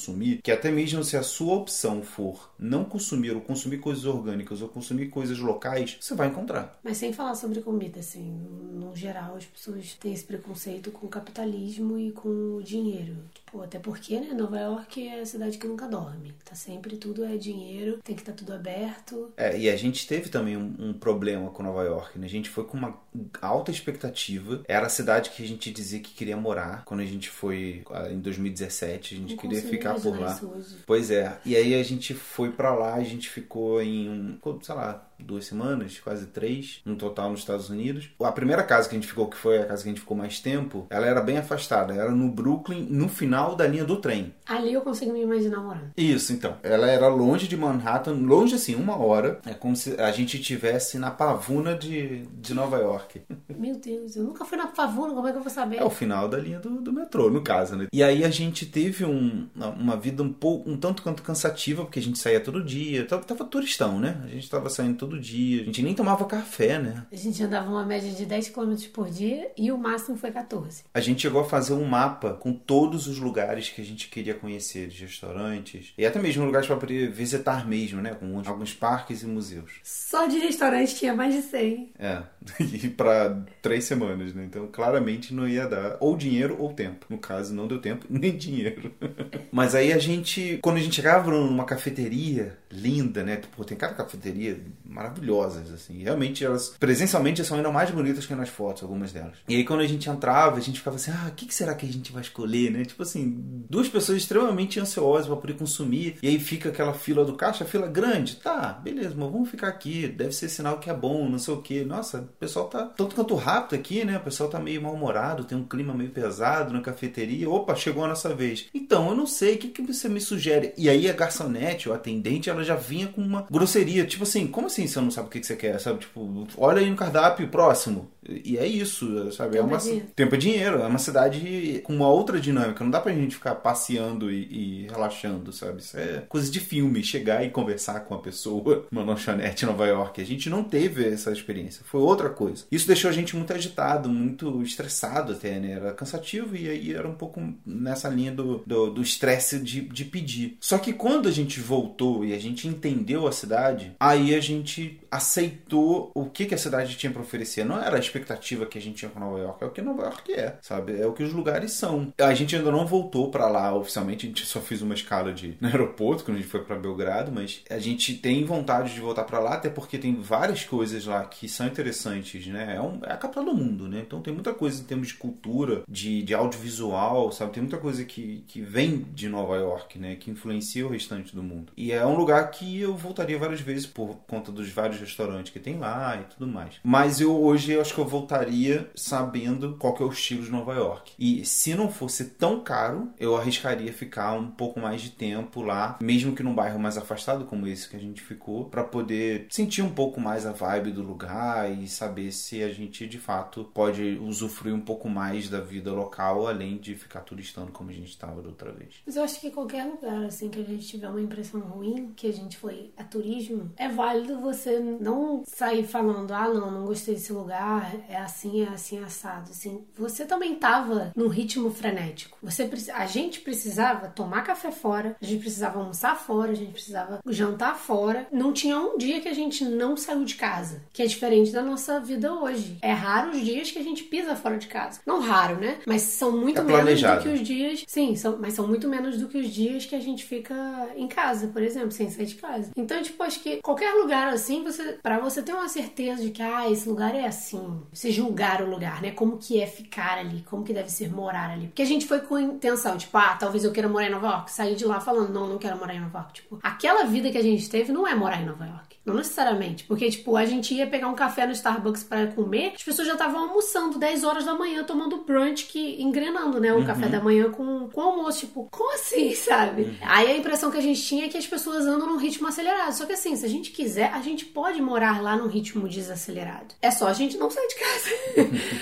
que 0.43 0.51
até 0.51 0.71
mesmo 0.71 1.03
se 1.03 1.17
a 1.17 1.23
sua 1.23 1.55
opção 1.55 2.01
for 2.01 2.51
não 2.57 2.83
consumir 2.83 3.31
ou 3.31 3.41
consumir 3.41 3.79
coisas 3.79 4.05
orgânicas 4.05 4.61
ou 4.61 4.67
consumir 4.67 5.07
coisas 5.07 5.39
locais, 5.39 5.97
você 5.99 6.13
vai 6.13 6.27
encontrar. 6.27 6.79
Mas 6.83 6.97
sem 6.97 7.11
falar 7.11 7.35
sobre 7.35 7.61
comida, 7.61 7.99
assim, 7.99 8.31
no 8.73 8.95
geral 8.95 9.35
as 9.35 9.45
pessoas 9.45 9.93
têm 9.95 10.13
esse 10.13 10.23
preconceito 10.23 10.91
com 10.91 11.07
o 11.07 11.09
capitalismo 11.09 11.97
e 11.97 12.11
com 12.11 12.57
o 12.57 12.63
dinheiro. 12.63 13.17
Tipo, 13.33 13.61
até 13.63 13.79
porque, 13.79 14.19
né, 14.19 14.33
Nova 14.33 14.59
York 14.59 15.07
é 15.07 15.21
a 15.21 15.25
cidade 15.25 15.57
que 15.57 15.67
nunca 15.67 15.87
dorme. 15.87 16.33
Tá 16.45 16.55
sempre 16.55 16.97
tudo 16.97 17.23
é 17.23 17.35
dinheiro, 17.35 17.99
tem 18.03 18.15
que 18.15 18.21
estar 18.21 18.31
tá 18.31 18.37
tudo 18.37 18.53
aberto. 18.53 19.31
É, 19.35 19.57
e 19.57 19.69
a 19.69 19.75
gente 19.75 20.07
teve 20.07 20.29
também 20.29 20.55
um, 20.55 20.75
um, 20.79 20.93
problema 20.93 21.49
com 21.49 21.63
Nova 21.63 21.83
York, 21.83 22.17
né? 22.17 22.25
A 22.25 22.29
gente 22.29 22.49
foi 22.49 22.63
com 22.63 22.77
uma 22.77 22.97
alta 23.41 23.71
expectativa. 23.71 24.61
Era 24.67 24.85
a 24.85 24.89
cidade 24.89 25.31
que 25.31 25.43
a 25.43 25.47
gente 25.47 25.71
dizia 25.71 25.99
que 25.99 26.13
queria 26.13 26.37
morar 26.37 26.83
quando 26.85 27.01
a 27.01 27.05
gente 27.05 27.29
foi 27.29 27.83
ah, 27.89 28.09
em 28.09 28.19
2017. 28.19 29.15
A 29.15 29.17
gente 29.17 29.37
queria 29.37 29.61
ficar 29.61 29.80
por 29.81 30.19
lá. 30.19 30.39
Pois 30.85 31.11
é. 31.11 31.37
E 31.45 31.55
aí 31.55 31.75
a 31.75 31.83
gente 31.83 32.13
foi 32.13 32.51
para 32.51 32.73
lá, 32.73 32.95
a 32.95 33.03
gente 33.03 33.29
ficou 33.29 33.81
em 33.81 34.09
um, 34.09 34.37
sei 34.61 34.75
lá, 34.75 35.07
duas 35.21 35.45
semanas, 35.45 35.99
quase 35.99 36.27
três, 36.27 36.81
no 36.85 36.95
total 36.95 37.29
nos 37.29 37.41
Estados 37.41 37.69
Unidos. 37.69 38.09
A 38.19 38.31
primeira 38.31 38.63
casa 38.63 38.89
que 38.89 38.95
a 38.95 38.99
gente 38.99 39.07
ficou, 39.07 39.27
que 39.27 39.37
foi 39.37 39.59
a 39.59 39.65
casa 39.65 39.83
que 39.83 39.89
a 39.89 39.91
gente 39.91 40.01
ficou 40.01 40.17
mais 40.17 40.39
tempo, 40.39 40.87
ela 40.89 41.05
era 41.05 41.21
bem 41.21 41.37
afastada. 41.37 41.93
Era 41.93 42.11
no 42.11 42.29
Brooklyn, 42.29 42.87
no 42.89 43.07
final 43.07 43.55
da 43.55 43.67
linha 43.67 43.85
do 43.85 43.97
trem. 43.97 44.33
Ali 44.45 44.73
eu 44.73 44.81
consigo 44.81 45.13
me 45.13 45.21
imaginar 45.21 45.61
morando. 45.61 45.91
Isso, 45.95 46.33
então. 46.33 46.57
Ela 46.63 46.87
era 46.87 47.07
longe 47.07 47.47
de 47.47 47.55
Manhattan, 47.55 48.13
longe 48.13 48.55
assim, 48.55 48.75
uma 48.75 48.97
hora. 48.97 49.39
É 49.45 49.53
como 49.53 49.75
se 49.75 49.99
a 49.99 50.11
gente 50.11 50.39
estivesse 50.39 50.97
na 50.97 51.11
pavuna 51.11 51.75
de, 51.75 52.25
de 52.27 52.53
Nova 52.53 52.77
York. 52.77 53.21
Meu 53.57 53.75
Deus, 53.75 54.15
eu 54.15 54.23
nunca 54.23 54.43
fui 54.45 54.57
na 54.57 54.67
pavuna, 54.67 55.13
como 55.13 55.27
é 55.27 55.31
que 55.31 55.37
eu 55.37 55.43
vou 55.43 55.51
saber? 55.51 55.77
É 55.77 55.83
o 55.83 55.89
final 55.89 56.27
da 56.27 56.37
linha 56.37 56.59
do, 56.59 56.81
do 56.81 56.91
metrô, 56.91 57.29
no 57.29 57.41
caso, 57.41 57.75
né? 57.75 57.87
E 57.93 58.03
aí 58.03 58.23
a 58.23 58.29
gente 58.29 58.65
teve 58.65 59.05
um, 59.05 59.47
uma 59.79 59.97
vida 59.97 60.23
um 60.23 60.31
pouco, 60.31 60.69
um 60.69 60.77
tanto 60.77 61.03
quanto 61.03 61.23
cansativa, 61.23 61.83
porque 61.83 61.99
a 61.99 62.01
gente 62.01 62.19
saía 62.19 62.39
todo 62.39 62.63
dia. 62.63 63.05
Tava, 63.05 63.23
tava 63.23 63.45
turistão, 63.45 63.99
né? 63.99 64.21
A 64.23 64.27
gente 64.27 64.49
tava 64.49 64.69
saindo 64.69 64.97
todo 64.97 65.19
dia. 65.19 65.61
A 65.61 65.65
gente 65.65 65.81
nem 65.81 65.93
tomava 65.93 66.25
café, 66.25 66.79
né? 66.79 67.05
A 67.11 67.15
gente 67.15 67.41
andava 67.43 67.69
uma 67.69 67.85
média 67.85 68.11
de 68.11 68.25
10 68.25 68.49
km 68.49 68.75
por 68.93 69.09
dia 69.09 69.51
e 69.57 69.71
o 69.71 69.77
máximo 69.77 70.17
foi 70.17 70.31
14. 70.31 70.83
A 70.93 70.99
gente 70.99 71.21
chegou 71.21 71.41
a 71.41 71.45
fazer 71.45 71.73
um 71.73 71.85
mapa 71.85 72.33
com 72.33 72.53
todos 72.53 73.07
os 73.07 73.17
lugares 73.17 73.69
que 73.69 73.81
a 73.81 73.85
gente 73.85 74.09
queria 74.09 74.33
conhecer, 74.33 74.87
de 74.87 75.01
restaurantes 75.03 75.93
e 75.97 76.05
até 76.05 76.19
mesmo 76.19 76.45
lugares 76.45 76.67
para 76.67 76.77
poder 76.77 77.09
visitar 77.11 77.67
mesmo, 77.67 78.01
né? 78.01 78.13
Com 78.13 78.41
alguns 78.45 78.73
parques 78.73 79.23
e 79.23 79.25
museus. 79.25 79.71
Só 79.83 80.25
de 80.27 80.37
restaurante 80.39 80.95
tinha 80.95 81.13
mais 81.13 81.33
de 81.33 81.41
100. 81.41 81.93
É, 81.97 82.23
e 82.59 82.89
para 82.89 83.43
três 83.61 83.83
semanas, 83.85 84.33
né? 84.33 84.45
Então 84.45 84.67
claramente 84.67 85.33
não 85.33 85.47
ia 85.47 85.67
dar 85.67 85.97
ou 85.99 86.15
dinheiro 86.15 86.55
ou 86.59 86.73
tempo. 86.73 87.05
No 87.09 87.17
caso, 87.17 87.53
não 87.53 87.67
deu 87.67 87.79
tempo 87.79 88.05
nem 88.09 88.35
dinheiro. 88.35 88.91
Mas 89.51 89.75
aí 89.75 89.91
a 89.91 89.97
gente, 89.99 90.59
quando 90.61 90.77
a 90.77 90.79
gente 90.79 90.95
chegava 90.95 91.29
numa 91.31 91.65
cafeteria 91.65 92.57
linda, 92.71 93.23
né? 93.23 93.41
Pô, 93.55 93.63
tem 93.63 93.77
cada 93.77 93.93
cafeteria 93.93 94.59
maravilhosas, 94.85 95.71
assim. 95.71 96.03
Realmente, 96.03 96.43
elas 96.43 96.75
presencialmente 96.79 97.43
são 97.43 97.57
ainda 97.57 97.71
mais 97.71 97.91
bonitas 97.91 98.25
que 98.25 98.35
nas 98.35 98.49
fotos, 98.49 98.83
algumas 98.83 99.11
delas. 99.11 99.37
E 99.47 99.55
aí, 99.55 99.63
quando 99.63 99.81
a 99.81 99.87
gente 99.87 100.09
entrava, 100.09 100.57
a 100.57 100.61
gente 100.61 100.79
ficava 100.79 100.95
assim: 100.95 101.11
ah, 101.11 101.27
o 101.29 101.31
que, 101.31 101.45
que 101.45 101.53
será 101.53 101.75
que 101.75 101.85
a 101.85 101.91
gente 101.91 102.11
vai 102.11 102.21
escolher, 102.21 102.71
né? 102.71 102.85
Tipo 102.85 103.03
assim, 103.03 103.63
duas 103.69 103.87
pessoas 103.87 104.17
extremamente 104.17 104.79
ansiosas 104.79 105.27
para 105.27 105.35
poder 105.35 105.53
consumir. 105.53 106.17
E 106.21 106.27
aí 106.27 106.39
fica 106.39 106.69
aquela 106.69 106.93
fila 106.93 107.25
do 107.25 107.33
caixa, 107.33 107.65
fila 107.65 107.87
grande. 107.87 108.37
Tá, 108.37 108.73
beleza, 108.73 109.15
mas 109.17 109.31
vamos 109.31 109.49
ficar 109.49 109.67
aqui. 109.67 110.07
Deve 110.07 110.31
ser 110.31 110.49
sinal 110.49 110.79
que 110.79 110.89
é 110.89 110.93
bom, 110.93 111.29
não 111.29 111.39
sei 111.39 111.53
o 111.53 111.61
que. 111.61 111.83
Nossa, 111.83 112.19
o 112.19 112.39
pessoal 112.39 112.67
tá 112.67 112.85
tanto 112.85 113.15
quanto 113.15 113.35
rápido 113.35 113.79
aqui, 113.79 114.05
né? 114.05 114.17
O 114.17 114.21
pessoal 114.21 114.49
tá 114.49 114.59
meio 114.59 114.81
mal-humorado, 114.81 115.43
tem 115.43 115.57
um 115.57 115.63
clima 115.63 115.93
meio 115.93 116.11
pesado 116.11 116.73
na 116.73 116.81
cafeteria. 116.81 117.49
Opa, 117.49 117.75
chegou 117.75 118.03
a 118.03 118.07
nossa 118.07 118.33
vez. 118.33 118.67
Então, 118.73 119.09
eu 119.09 119.15
não 119.15 119.25
sei, 119.25 119.55
o 119.55 119.57
que, 119.57 119.69
que 119.69 119.81
você 119.81 120.07
me 120.07 120.21
sugere? 120.21 120.73
E 120.77 120.89
aí 120.89 121.09
a 121.09 121.13
garçonete, 121.13 121.89
o 121.89 121.93
atendente, 121.93 122.49
ela 122.49 122.60
já 122.63 122.75
vinha 122.75 123.07
com 123.07 123.21
uma 123.21 123.45
grosseria. 123.49 124.05
Tipo 124.05 124.23
assim, 124.23 124.47
como 124.47 124.67
assim 124.67 124.87
você 124.87 124.99
não 125.01 125.11
sabe 125.11 125.27
o 125.27 125.31
que, 125.31 125.43
você 125.43 125.55
quer, 125.55 125.79
sabe? 125.79 125.99
Tipo, 125.99 126.47
olha 126.57 126.79
aí 126.79 126.89
no 126.89 126.95
cardápio, 126.95 127.47
próximo. 127.47 128.09
E 128.27 128.57
é 128.57 128.65
isso, 128.65 129.31
sabe? 129.31 129.57
Tempo 129.57 129.63
é 129.63 129.67
uma 129.67 129.77
é 129.77 130.01
tempo 130.15 130.35
é 130.35 130.37
dinheiro, 130.37 130.81
é 130.81 130.87
uma 130.87 130.99
cidade 130.99 131.81
com 131.83 131.95
uma 131.95 132.07
outra 132.07 132.39
dinâmica. 132.39 132.83
Não 132.83 132.91
dá 132.91 132.99
pra 132.99 133.13
gente 133.13 133.35
ficar 133.35 133.55
passeando 133.55 134.31
e, 134.31 134.83
e, 134.83 134.87
relaxando, 134.87 135.51
sabe? 135.51 135.81
Isso 135.81 135.97
é 135.97 136.23
coisa 136.29 136.51
de 136.51 136.59
filme, 136.59 137.03
chegar 137.03 137.43
e 137.43 137.49
conversar 137.49 138.01
com 138.01 138.13
a 138.13 138.19
pessoa 138.19 138.85
numa 138.91 139.03
lanchonete 139.03 139.65
em 139.65 139.67
Nova 139.67 139.87
York. 139.87 140.21
A 140.21 140.25
gente 140.25 140.49
não 140.49 140.63
teve 140.63 141.07
essa 141.07 141.31
experiência, 141.31 141.83
foi 141.85 142.01
outra 142.01 142.29
coisa. 142.29 142.65
Isso 142.71 142.87
deixou 142.87 143.09
a 143.09 143.13
gente 143.13 143.35
muito 143.35 143.53
agitado, 143.53 144.07
muito 144.07 144.61
estressado 144.61 145.33
até, 145.33 145.59
né? 145.59 145.71
Era 145.71 145.93
cansativo 145.93 146.55
e 146.55 146.69
aí 146.69 146.93
era 146.93 147.07
um 147.07 147.15
pouco 147.15 147.41
nessa 147.65 148.07
linha 148.07 148.31
do 148.31 149.01
estresse 149.01 149.59
de, 149.59 149.81
de 149.81 150.05
pedir. 150.05 150.57
Só 150.59 150.77
que 150.77 150.93
quando 150.93 151.27
a 151.27 151.31
gente 151.31 151.59
voltou 151.59 152.23
e 152.23 152.33
a 152.33 152.39
gente 152.39 152.67
entendeu 152.67 153.27
a 153.27 153.31
cidade, 153.31 153.95
aí 153.99 154.35
a 154.35 154.39
gente 154.39 155.00
aceitou 155.11 156.11
o 156.15 156.25
que, 156.25 156.45
que 156.45 156.55
a 156.55 156.57
cidade 156.57 156.95
tinha 156.95 157.11
para 157.11 157.21
oferecer. 157.21 157.65
Não 157.65 157.81
era 157.81 157.97
a 157.97 157.99
expectativa 157.99 158.65
que 158.65 158.77
a 158.77 158.81
gente 158.81 158.95
tinha 158.95 159.11
com 159.11 159.19
Nova 159.19 159.37
York, 159.37 159.63
é 159.63 159.67
o 159.67 159.71
que 159.71 159.81
Nova 159.81 160.03
York 160.03 160.33
é, 160.33 160.57
sabe? 160.61 160.99
É 160.99 161.05
o 161.05 161.11
que 161.11 161.21
os 161.21 161.33
lugares 161.33 161.73
são. 161.73 162.13
A 162.17 162.33
gente 162.33 162.55
ainda 162.55 162.71
não 162.71 162.87
voltou 162.87 163.29
para 163.29 163.47
lá 163.47 163.75
oficialmente, 163.75 164.25
a 164.25 164.29
gente 164.29 164.45
só 164.45 164.61
fez 164.61 164.81
uma 164.81 164.93
escala 164.93 165.33
de 165.33 165.57
no 165.59 165.67
aeroporto 165.67 166.23
quando 166.23 166.37
a 166.37 166.39
gente 166.39 166.49
foi 166.49 166.63
para 166.63 166.77
Belgrado, 166.77 167.31
mas 167.31 167.61
a 167.69 167.77
gente 167.77 168.13
tem 168.15 168.45
vontade 168.45 168.93
de 168.93 169.01
voltar 169.01 169.25
para 169.25 169.39
lá, 169.39 169.55
até 169.55 169.69
porque 169.69 169.97
tem 169.97 170.15
várias 170.15 170.63
coisas 170.63 171.05
lá 171.05 171.25
que 171.25 171.49
são 171.49 171.67
interessantes, 171.67 172.47
né? 172.47 172.75
É, 172.77 172.81
um, 172.81 172.99
é, 173.03 173.11
a 173.11 173.17
capital 173.17 173.43
do 173.43 173.53
mundo, 173.53 173.87
né? 173.89 174.03
Então 174.05 174.21
tem 174.21 174.33
muita 174.33 174.53
coisa 174.53 174.81
em 174.81 174.85
termos 174.85 175.09
de 175.09 175.15
cultura, 175.15 175.83
de, 175.89 176.23
de 176.23 176.33
audiovisual, 176.33 177.31
sabe? 177.31 177.51
Tem 177.51 177.63
muita 177.63 177.77
coisa 177.77 178.05
que, 178.05 178.43
que 178.47 178.61
vem 178.61 179.05
de 179.13 179.27
Nova 179.27 179.57
York, 179.57 179.99
né? 179.99 180.15
Que 180.15 180.31
influencia 180.31 180.85
o 180.85 180.89
restante 180.89 181.35
do 181.35 181.43
mundo. 181.43 181.73
E 181.75 181.91
é 181.91 182.05
um 182.05 182.15
lugar 182.15 182.49
que 182.51 182.79
eu 182.79 182.95
voltaria 182.95 183.37
várias 183.37 183.59
vezes 183.59 183.85
por 183.85 184.15
conta 184.27 184.51
dos 184.51 184.69
vários 184.69 185.00
restaurantes 185.01 185.51
que 185.51 185.59
tem 185.59 185.77
lá 185.77 186.15
e 186.17 186.23
tudo 186.33 186.47
mais. 186.47 186.75
Mas 186.83 187.19
eu 187.19 187.41
hoje 187.41 187.71
eu 187.73 187.81
acho 187.81 187.93
que 187.93 187.99
eu 187.99 188.05
voltaria 188.05 188.89
sabendo 188.95 189.75
qual 189.77 189.93
que 189.93 190.03
é 190.03 190.05
o 190.05 190.11
estilo 190.11 190.43
de 190.43 190.51
Nova 190.51 190.73
York. 190.73 191.13
E 191.17 191.45
se 191.45 191.75
não 191.75 191.91
fosse 191.91 192.25
tão 192.25 192.63
caro, 192.63 193.09
eu 193.19 193.35
arriscaria 193.35 193.91
ficar 193.91 194.33
um 194.33 194.49
pouco 194.49 194.79
mais 194.79 195.01
de 195.01 195.11
tempo 195.11 195.61
lá, 195.61 195.97
mesmo 196.01 196.35
que 196.35 196.43
num 196.43 196.55
bairro 196.55 196.79
mais 196.79 196.97
afastado 196.97 197.45
como 197.45 197.67
esse 197.67 197.89
que 197.89 197.95
a 197.95 197.99
gente 197.99 198.21
ficou, 198.21 198.65
para 198.65 198.83
poder 198.83 199.47
sentir 199.49 199.81
um 199.81 199.93
pouco 199.93 200.19
mais 200.19 200.45
a 200.45 200.51
vibe 200.51 200.91
do 200.91 201.01
lugar 201.01 201.71
e 201.71 201.87
saber 201.87 202.31
se 202.31 202.63
a 202.63 202.69
gente 202.69 203.07
de 203.07 203.17
fato 203.17 203.65
pode 203.73 204.17
usufruir 204.21 204.73
um 204.73 204.81
pouco 204.81 205.09
mais 205.09 205.49
da 205.49 205.59
vida 205.59 205.91
local, 205.91 206.47
além 206.47 206.77
de 206.77 206.95
ficar 206.95 207.21
turistando 207.21 207.71
como 207.71 207.89
a 207.89 207.93
gente 207.93 208.09
estava 208.09 208.41
da 208.41 208.49
outra 208.49 208.71
vez. 208.71 208.95
Mas 209.05 209.15
eu 209.15 209.23
acho 209.23 209.39
que 209.39 209.51
qualquer 209.51 209.85
lugar 209.85 210.23
assim 210.25 210.49
que 210.49 210.59
a 210.59 210.63
gente 210.63 210.85
tiver 210.87 211.09
uma 211.09 211.21
impressão 211.21 211.61
ruim, 211.61 212.13
que 212.15 212.27
a 212.27 212.33
gente 212.33 212.57
foi 212.57 212.91
a 212.97 213.03
turismo, 213.03 213.71
é 213.77 213.87
válido 213.87 214.39
você 214.39 214.79
não 214.99 215.43
sair 215.45 215.85
falando, 215.85 216.31
ah, 216.31 216.47
não, 216.47 216.71
não 216.71 216.85
gostei 216.85 217.15
desse 217.15 217.33
lugar, 217.33 217.93
é 218.09 218.17
assim, 218.17 218.63
é 218.63 218.69
assim, 218.69 218.99
é 218.99 219.03
assado. 219.03 219.51
Assim, 219.51 219.85
você 219.97 220.25
também 220.25 220.55
tava 220.55 221.11
num 221.15 221.27
ritmo 221.27 221.71
frenético. 221.71 222.37
Você, 222.41 222.69
a 222.93 223.05
gente 223.05 223.41
precisava 223.41 224.07
tomar 224.07 224.43
café 224.43 224.71
fora, 224.71 225.15
a 225.21 225.25
gente 225.25 225.41
precisava 225.41 225.79
almoçar 225.79 226.15
fora, 226.17 226.51
a 226.51 226.55
gente 226.55 226.71
precisava 226.71 227.19
jantar 227.27 227.75
fora. 227.77 228.27
Não 228.31 228.53
tinha 228.53 228.79
um 228.79 228.97
dia 228.97 229.19
que 229.21 229.27
a 229.27 229.33
gente 229.33 229.63
não 229.63 229.95
saiu 229.95 230.23
de 230.23 230.35
casa, 230.35 230.81
que 230.91 231.01
é 231.01 231.05
diferente 231.05 231.51
da 231.51 231.61
nossa 231.61 231.99
vida 231.99 232.33
hoje. 232.33 232.77
É 232.81 232.91
raro 232.91 233.31
os 233.31 233.41
dias 233.41 233.71
que 233.71 233.79
a 233.79 233.83
gente 233.83 234.03
pisa 234.03 234.35
fora 234.35 234.57
de 234.57 234.67
casa. 234.67 235.01
Não 235.05 235.19
raro, 235.19 235.59
né? 235.59 235.79
Mas 235.85 236.01
são 236.01 236.31
muito 236.31 236.61
é 236.61 236.63
menos 236.63 237.01
do 237.01 237.19
que 237.19 237.29
os 237.29 237.39
dias. 237.39 237.83
Sim, 237.87 238.15
são, 238.15 238.37
mas 238.37 238.53
são 238.53 238.67
muito 238.67 238.87
menos 238.87 239.17
do 239.17 239.27
que 239.27 239.37
os 239.37 239.49
dias 239.49 239.85
que 239.85 239.95
a 239.95 239.99
gente 239.99 240.25
fica 240.25 240.53
em 240.95 241.07
casa, 241.07 241.47
por 241.47 241.61
exemplo, 241.61 241.91
sem 241.91 242.09
sair 242.09 242.25
de 242.25 242.35
casa. 242.35 242.71
Então, 242.75 243.01
tipo, 243.01 243.21
acho 243.23 243.39
que 243.41 243.57
qualquer 243.57 243.93
lugar 243.93 244.27
assim, 244.33 244.63
você 244.63 244.80
para 245.01 245.19
você 245.19 245.41
ter 245.41 245.53
uma 245.53 245.67
certeza 245.67 246.23
de 246.23 246.31
que 246.31 246.41
ah, 246.41 246.69
esse 246.69 246.87
lugar 246.87 247.15
é 247.15 247.25
assim, 247.25 247.81
se 247.93 248.11
julgar 248.11 248.61
o 248.61 248.69
lugar, 248.69 249.01
né? 249.01 249.11
Como 249.11 249.37
que 249.37 249.61
é 249.61 249.67
ficar 249.67 250.17
ali, 250.17 250.43
como 250.43 250.63
que 250.63 250.73
deve 250.73 250.89
ser 250.89 251.11
morar 251.11 251.51
ali. 251.51 251.67
Porque 251.67 251.81
a 251.81 251.85
gente 251.85 252.05
foi 252.05 252.21
com 252.21 252.37
intenção, 252.37 252.97
tipo, 252.97 253.17
ah, 253.17 253.35
talvez 253.39 253.63
eu 253.63 253.71
queira 253.71 253.89
morar 253.89 254.07
em 254.07 254.11
Nova 254.11 254.27
York. 254.27 254.51
Sair 254.51 254.75
de 254.75 254.85
lá 254.85 254.99
falando, 254.99 255.33
não, 255.33 255.47
não 255.47 255.57
quero 255.57 255.77
morar 255.77 255.95
em 255.95 255.99
Nova 255.99 256.19
York. 256.19 256.33
Tipo, 256.33 256.59
aquela 256.61 257.05
vida 257.05 257.31
que 257.31 257.37
a 257.37 257.43
gente 257.43 257.69
teve 257.69 257.91
não 257.91 258.07
é 258.07 258.15
morar 258.15 258.41
em 258.41 258.45
Nova 258.45 258.65
York. 258.65 258.90
Não 259.05 259.15
necessariamente. 259.15 259.83
Porque, 259.85 260.09
tipo, 260.09 260.35
a 260.35 260.45
gente 260.45 260.73
ia 260.73 260.85
pegar 260.85 261.07
um 261.07 261.15
café 261.15 261.45
no 261.45 261.51
Starbucks 261.53 262.03
para 262.03 262.27
comer, 262.27 262.73
as 262.75 262.83
pessoas 262.83 263.07
já 263.07 263.13
estavam 263.13 263.41
almoçando 263.41 263.97
10 263.97 264.23
horas 264.23 264.45
da 264.45 264.53
manhã, 264.53 264.83
tomando 264.83 265.17
brunch, 265.17 265.65
que 265.65 266.01
engrenando, 266.01 266.59
né? 266.59 266.71
O 266.71 266.77
uhum. 266.77 266.85
café 266.85 267.07
da 267.07 267.19
manhã 267.19 267.49
com, 267.49 267.89
com 267.89 268.01
almoço. 268.01 268.41
Tipo, 268.41 268.67
como 268.69 268.93
assim, 268.93 269.33
sabe? 269.35 269.83
Uhum. 269.83 269.95
Aí 270.01 270.27
a 270.31 270.37
impressão 270.37 270.69
que 270.69 270.77
a 270.77 270.81
gente 270.81 271.01
tinha 271.01 271.25
é 271.25 271.29
que 271.29 271.37
as 271.37 271.47
pessoas 271.47 271.85
andam 271.85 272.07
num 272.07 272.17
ritmo 272.17 272.47
acelerado. 272.47 272.93
Só 272.93 273.05
que 273.05 273.13
assim, 273.13 273.35
se 273.35 273.45
a 273.45 273.49
gente 273.49 273.71
quiser, 273.71 274.11
a 274.13 274.21
gente 274.21 274.45
pode 274.45 274.81
morar 274.81 275.21
lá 275.21 275.35
num 275.35 275.47
ritmo 275.47 275.87
desacelerado. 275.87 276.75
É 276.81 276.91
só 276.91 277.07
a 277.07 277.13
gente 277.13 277.37
não 277.37 277.49
sair 277.49 277.67
de 277.67 277.75
casa. 277.75 278.09